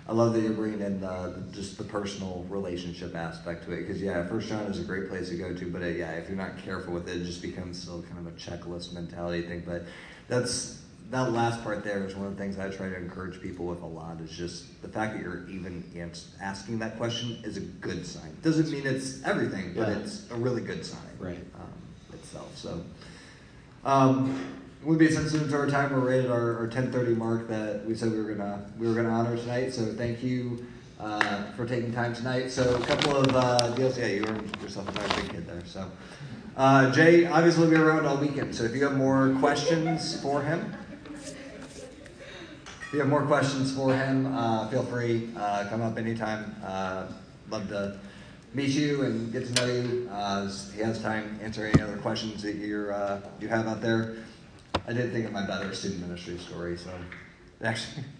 I 0.06 0.12
love 0.12 0.34
that 0.34 0.40
you're 0.40 0.52
bringing 0.52 0.82
in 0.82 1.00
the, 1.00 1.42
just 1.52 1.78
the 1.78 1.84
personal 1.84 2.44
relationship 2.50 3.14
aspect 3.14 3.64
to 3.64 3.72
it 3.72 3.86
because 3.86 4.02
yeah, 4.02 4.26
First 4.26 4.48
John 4.48 4.62
is 4.66 4.78
a 4.78 4.84
great 4.84 5.08
place 5.08 5.30
to 5.30 5.36
go 5.36 5.54
to, 5.54 5.70
but 5.70 5.82
uh, 5.82 5.86
yeah, 5.86 6.10
if 6.12 6.28
you're 6.28 6.36
not 6.36 6.58
careful 6.58 6.92
with 6.92 7.08
it, 7.08 7.22
it 7.22 7.24
just 7.24 7.40
becomes 7.40 7.80
still 7.80 8.02
kind 8.02 8.18
of 8.18 8.26
a 8.26 8.36
checklist 8.36 8.92
mentality 8.92 9.46
thing. 9.46 9.62
But 9.64 9.84
that's 10.28 10.82
that 11.10 11.32
last 11.32 11.62
part 11.62 11.84
there 11.84 12.04
is 12.04 12.16
one 12.16 12.26
of 12.26 12.36
the 12.36 12.42
things 12.42 12.58
I 12.58 12.70
try 12.70 12.88
to 12.88 12.96
encourage 12.96 13.40
people 13.40 13.66
with 13.66 13.82
a 13.82 13.86
lot 13.86 14.20
is 14.20 14.30
just 14.30 14.80
the 14.82 14.88
fact 14.88 15.14
that 15.14 15.22
you're 15.22 15.48
even 15.48 15.84
asking 16.40 16.78
that 16.80 16.96
question 16.96 17.38
is 17.44 17.56
a 17.56 17.60
good 17.60 18.06
sign. 18.06 18.36
Doesn't 18.42 18.70
mean 18.70 18.86
it's 18.86 19.22
everything, 19.24 19.74
but 19.76 19.88
Yeah. 19.88 19.98
it's 19.98 20.30
a 20.30 20.34
really 20.34 20.62
good 20.62 20.84
sign 20.84 21.00
Right. 21.18 21.44
um, 21.54 21.68
itself. 22.12 22.56
So. 22.56 22.80
Um, 23.84 24.40
we'll 24.82 24.98
be 24.98 25.10
sensitive 25.10 25.50
to 25.50 25.56
our 25.56 25.66
time. 25.66 25.92
We're 25.92 26.08
right 26.10 26.24
at 26.24 26.30
our, 26.30 26.58
our 26.58 26.66
10:30 26.68 27.16
mark 27.16 27.48
that 27.48 27.84
we 27.86 27.94
said 27.94 28.12
we 28.12 28.18
were 28.18 28.34
gonna 28.34 28.64
we 28.78 28.86
were 28.88 28.94
gonna 28.94 29.10
honor 29.10 29.36
tonight. 29.36 29.74
So 29.74 29.84
thank 29.86 30.22
you 30.22 30.66
uh, 30.98 31.44
for 31.52 31.66
taking 31.66 31.92
time 31.92 32.14
tonight. 32.14 32.50
So 32.50 32.76
a 32.76 32.86
couple 32.86 33.16
of 33.16 33.34
uh, 33.36 33.68
deals. 33.74 33.98
Yeah, 33.98 34.06
you 34.06 34.24
earned 34.26 34.56
yourself 34.62 34.88
a 34.88 34.92
nice 34.92 35.16
big 35.20 35.30
kid 35.30 35.46
there. 35.46 35.62
So 35.66 35.90
uh, 36.56 36.90
Jay 36.92 37.26
obviously 37.26 37.64
will 37.64 37.70
be 37.70 37.76
around 37.76 38.06
all 38.06 38.16
weekend. 38.16 38.54
So 38.54 38.64
if 38.64 38.74
you 38.74 38.84
have 38.84 38.96
more 38.96 39.34
questions 39.38 40.20
for 40.20 40.42
him. 40.42 40.74
If 42.86 42.92
you 42.92 42.98
have 43.00 43.08
more 43.08 43.22
questions 43.26 43.74
for 43.74 43.94
him, 43.94 44.26
uh, 44.34 44.68
feel 44.68 44.84
free. 44.84 45.30
Uh, 45.36 45.66
come 45.68 45.82
up 45.82 45.98
anytime. 45.98 46.54
Uh, 46.64 47.06
love 47.50 47.68
to 47.68 47.98
meet 48.52 48.70
you 48.70 49.02
and 49.02 49.32
get 49.32 49.46
to 49.46 49.52
know 49.54 49.66
you. 49.66 50.08
Uh, 50.12 50.48
he 50.74 50.80
has 50.80 51.02
time 51.02 51.38
to 51.38 51.44
answer 51.44 51.66
any 51.66 51.82
other 51.82 51.96
questions 51.96 52.42
that 52.42 52.54
you're, 52.54 52.92
uh, 52.92 53.20
you 53.40 53.48
have 53.48 53.66
out 53.66 53.80
there. 53.80 54.16
I 54.86 54.92
did 54.92 55.12
think 55.12 55.26
of 55.26 55.32
my 55.32 55.46
better 55.46 55.74
student 55.74 56.02
ministry 56.02 56.38
story, 56.38 56.76
so 56.76 56.90
actually. 57.62 58.04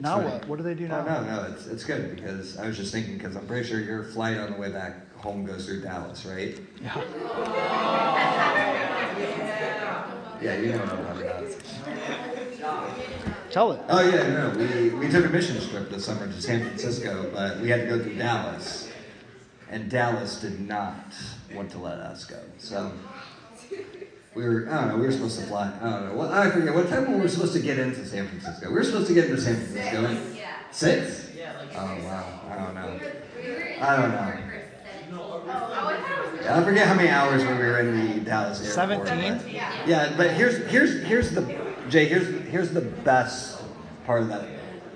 Now 0.00 0.20
what? 0.20 0.46
What 0.46 0.58
do 0.58 0.62
they 0.62 0.74
do 0.74 0.86
now? 0.86 1.00
Oh, 1.00 1.04
no, 1.04 1.24
no, 1.24 1.52
it's, 1.52 1.66
it's 1.66 1.82
good 1.82 2.14
because 2.14 2.56
I 2.56 2.68
was 2.68 2.76
just 2.76 2.92
thinking 2.92 3.18
because 3.18 3.34
I'm 3.34 3.48
pretty 3.48 3.66
sure 3.66 3.80
your 3.80 4.04
flight 4.04 4.38
on 4.38 4.52
the 4.52 4.56
way 4.56 4.70
back 4.70 5.12
home 5.16 5.44
goes 5.44 5.66
through 5.66 5.80
Dallas, 5.80 6.24
right? 6.24 6.56
Yeah. 6.80 7.02
Yeah, 10.40 10.56
you 10.60 10.70
know 10.70 10.78
what 10.78 10.90
I'm 10.90 11.04
talking 11.04 11.22
about. 11.22 12.24
Tell 13.50 13.72
it. 13.72 13.80
Oh 13.88 14.00
yeah, 14.02 14.28
no, 14.28 14.50
we, 14.58 14.90
we 14.90 15.08
took 15.08 15.24
a 15.24 15.28
mission 15.28 15.56
trip 15.70 15.88
this 15.90 16.04
summer 16.04 16.26
to 16.26 16.42
San 16.42 16.62
Francisco, 16.66 17.30
but 17.34 17.58
we 17.60 17.70
had 17.70 17.80
to 17.80 17.86
go 17.86 18.02
through 18.02 18.16
Dallas, 18.16 18.90
and 19.70 19.90
Dallas 19.90 20.40
did 20.40 20.60
not 20.60 21.14
want 21.54 21.70
to 21.70 21.78
let 21.78 21.98
us 21.98 22.24
go. 22.26 22.38
So 22.58 22.92
we 24.34 24.44
were, 24.44 24.68
I 24.70 24.74
don't 24.82 24.88
know, 24.88 24.96
we 24.96 25.06
were 25.06 25.12
supposed 25.12 25.40
to 25.40 25.46
fly. 25.46 25.72
I 25.80 25.90
don't 25.90 26.08
know. 26.08 26.14
What, 26.14 26.30
I 26.30 26.50
forget 26.50 26.74
what 26.74 26.88
time 26.90 27.08
we 27.08 27.14
were 27.16 27.22
we 27.22 27.28
supposed 27.28 27.54
to 27.54 27.60
get 27.60 27.78
into 27.78 28.04
San 28.04 28.28
Francisco? 28.28 28.68
We 28.68 28.74
were 28.74 28.84
supposed 28.84 29.08
to 29.08 29.14
get 29.14 29.24
into 29.30 29.40
San 29.40 29.56
Francisco. 29.56 30.04
at 30.04 30.36
Yeah. 30.36 30.50
Six? 30.70 31.30
Oh 31.74 31.78
wow, 32.04 32.40
I 32.50 32.56
don't 32.56 32.74
know. 32.74 33.00
I 33.80 33.96
don't 33.96 34.10
know. 34.10 34.34
I 36.50 36.64
forget 36.64 36.86
how 36.86 36.94
many 36.94 37.08
hours 37.08 37.44
when 37.44 37.58
we 37.58 37.64
were 37.64 37.78
in 37.80 38.14
the 38.14 38.20
Dallas 38.20 38.60
airport. 38.76 39.06
17? 39.08 39.38
but- 39.38 39.52
Yeah, 39.86 40.12
but 40.16 40.30
here's 40.32 40.58
here's 40.70 41.02
here's 41.04 41.30
the 41.30 41.42
Jay. 41.88 42.04
Here's 42.04 42.46
here's 42.48 42.70
the 42.70 42.82
best 42.82 43.62
part 44.04 44.22
of 44.22 44.28
that. 44.28 44.46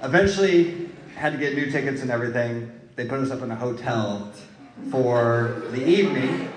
Eventually, 0.03 0.91
had 1.15 1.33
to 1.33 1.39
get 1.39 1.55
new 1.55 1.71
tickets 1.71 2.03
and 2.03 2.11
everything. 2.11 2.71
They 2.97 3.07
put 3.07 3.21
us 3.21 3.31
up 3.31 3.43
in 3.43 3.51
a 3.51 3.57
hotel 3.57 4.31
for 4.91 5.63
the 5.71 5.87
evening, 5.87 6.49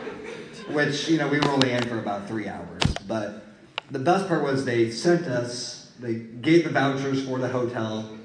which 0.71 1.07
you 1.07 1.17
know 1.17 1.27
we 1.27 1.39
were 1.39 1.49
only 1.49 1.71
in 1.71 1.87
for 1.87 1.99
about 1.99 2.27
three 2.27 2.49
hours. 2.49 2.81
But 3.07 3.45
the 3.91 3.99
best 3.99 4.27
part 4.27 4.43
was 4.43 4.65
they 4.65 4.91
sent 4.91 5.25
us. 5.25 5.93
They 5.99 6.15
gave 6.15 6.65
the 6.65 6.71
vouchers 6.71 7.25
for 7.25 7.39
the 7.39 7.47
hotel. 7.47 8.17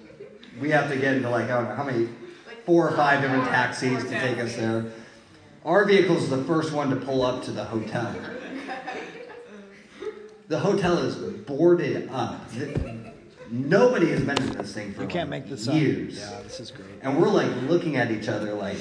We 0.60 0.70
have 0.70 0.90
to 0.90 0.96
get 0.96 1.16
into 1.16 1.30
like 1.30 1.44
I 1.44 1.60
don't 1.60 1.68
know 1.68 1.74
how 1.76 1.84
many, 1.84 2.08
four 2.66 2.88
or 2.88 2.96
five 2.96 3.20
different 3.22 3.44
taxis 3.44 4.02
to 4.02 4.10
take 4.10 4.38
us 4.38 4.56
there. 4.56 4.86
Our 5.64 5.84
vehicle 5.84 6.16
is 6.16 6.28
the 6.28 6.42
first 6.44 6.72
one 6.72 6.90
to 6.90 6.96
pull 6.96 7.22
up 7.22 7.44
to 7.44 7.52
the 7.52 7.64
hotel. 7.64 8.16
The 10.50 10.58
hotel 10.58 10.98
is 10.98 11.14
boarded 11.14 12.08
up. 12.10 12.40
Nobody 13.52 14.10
has 14.10 14.20
been 14.22 14.36
in 14.42 14.50
this 14.58 14.74
thing 14.74 14.92
for 14.92 15.02
You 15.02 15.06
can't 15.06 15.30
like 15.30 15.42
make 15.44 15.48
this 15.48 15.68
up. 15.68 15.74
Yeah, 15.76 16.40
this 16.42 16.58
is 16.58 16.72
great. 16.72 16.88
And 17.02 17.22
we're 17.22 17.28
like 17.28 17.48
looking 17.68 17.94
at 17.94 18.10
each 18.10 18.28
other 18.28 18.52
like, 18.54 18.78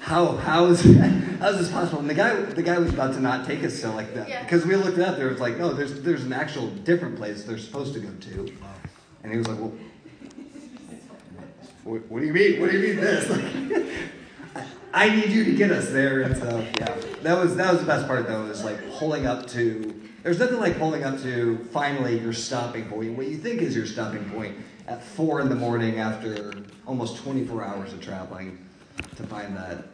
how 0.00 0.36
how 0.38 0.66
is 0.66 0.82
how 1.38 1.48
is 1.50 1.58
this 1.58 1.70
possible? 1.70 2.00
And 2.00 2.10
the 2.10 2.14
guy 2.14 2.34
the 2.34 2.62
guy 2.62 2.78
was 2.78 2.92
about 2.92 3.14
to 3.14 3.20
not 3.20 3.46
take 3.46 3.62
us 3.62 3.80
to 3.82 3.90
like 3.90 4.12
that 4.14 4.28
Yeah. 4.28 4.42
because 4.42 4.66
we 4.66 4.74
looked 4.74 4.98
it 4.98 5.04
up. 5.04 5.18
There 5.18 5.28
was 5.28 5.38
like, 5.38 5.56
no, 5.58 5.72
there's 5.72 6.02
there's 6.02 6.24
an 6.24 6.32
actual 6.32 6.66
different 6.70 7.16
place 7.16 7.44
they're 7.44 7.56
supposed 7.56 7.94
to 7.94 8.00
go 8.00 8.10
to, 8.10 8.52
and 9.22 9.30
he 9.30 9.38
was 9.38 9.46
like, 9.46 9.60
well, 9.60 9.72
what, 11.84 12.04
what 12.08 12.18
do 12.18 12.26
you 12.26 12.32
mean? 12.32 12.60
What 12.60 12.72
do 12.72 12.78
you 12.80 12.94
mean 12.94 12.96
this? 12.96 13.30
Like, 13.76 13.92
I 14.94 15.14
need 15.14 15.30
you 15.30 15.44
to 15.44 15.54
get 15.54 15.70
us 15.70 15.90
there. 15.90 16.22
And 16.22 16.36
so 16.36 16.58
yeah, 16.78 16.94
that 17.22 17.38
was 17.38 17.56
that 17.56 17.72
was 17.72 17.80
the 17.80 17.86
best 17.86 18.06
part 18.06 18.26
though. 18.26 18.46
Is 18.46 18.64
like 18.64 18.90
pulling 18.92 19.26
up 19.26 19.46
to. 19.48 20.02
There's 20.22 20.38
nothing 20.38 20.58
like 20.58 20.78
pulling 20.78 21.04
up 21.04 21.20
to 21.22 21.58
finally 21.72 22.18
your 22.18 22.32
stopping 22.32 22.86
point. 22.86 23.16
What 23.16 23.28
you 23.28 23.36
think 23.36 23.62
is 23.62 23.76
your 23.76 23.86
stopping 23.86 24.28
point 24.30 24.56
at 24.88 25.04
four 25.04 25.40
in 25.40 25.48
the 25.48 25.54
morning 25.54 26.00
after 26.00 26.52
almost 26.86 27.18
24 27.18 27.64
hours 27.64 27.92
of 27.92 28.00
traveling 28.00 28.58
to 29.16 29.22
find 29.24 29.56
that 29.56 29.84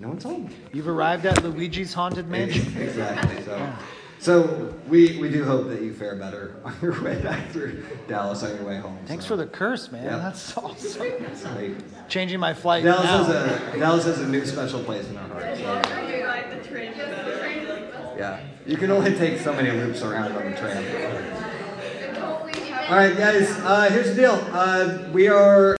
no 0.00 0.08
one's 0.08 0.24
home. 0.24 0.50
You've 0.72 0.88
arrived 0.88 1.26
at 1.26 1.42
Luigi's 1.44 1.92
Haunted 1.92 2.26
Mansion. 2.26 2.74
exactly. 2.80 3.42
So, 3.44 3.70
so 4.20 4.74
we 4.88 5.18
we 5.18 5.30
do 5.30 5.44
hope 5.44 5.68
that 5.68 5.80
you 5.80 5.94
fare 5.94 6.14
better 6.14 6.56
on 6.64 6.74
your 6.82 7.02
way 7.02 7.20
back 7.20 7.50
through 7.50 7.82
Dallas 8.06 8.42
on 8.42 8.54
your 8.56 8.64
way 8.66 8.76
home. 8.78 8.98
Thanks 9.06 9.24
so. 9.24 9.30
for 9.30 9.36
the 9.36 9.46
curse, 9.46 9.90
man. 9.90 10.04
Yeah. 10.04 10.18
That's 10.18 10.56
awesome. 10.56 11.08
Like, 11.56 12.08
Changing 12.08 12.38
my 12.38 12.54
flight 12.54 12.84
Dallas 12.84 13.04
now. 13.04 13.24
has 13.24 13.74
a 13.74 13.78
Dallas 13.78 14.04
has 14.04 14.20
a 14.20 14.28
new 14.28 14.44
special 14.44 14.82
place 14.84 15.08
in 15.08 15.16
our 15.16 15.28
hearts. 15.28 15.60
So, 15.60 15.82
yeah, 18.18 18.40
you 18.66 18.76
can 18.76 18.90
only 18.90 19.14
take 19.14 19.40
so 19.40 19.54
many 19.54 19.70
loops 19.70 20.02
around 20.02 20.32
on 20.32 20.50
the 20.50 20.56
train. 20.56 21.50
All 22.90 22.96
right, 22.96 23.16
guys. 23.16 23.48
Uh, 23.60 23.88
here's 23.88 24.08
the 24.08 24.14
deal. 24.16 24.32
Uh, 24.52 25.08
we 25.12 25.28
are 25.28 25.76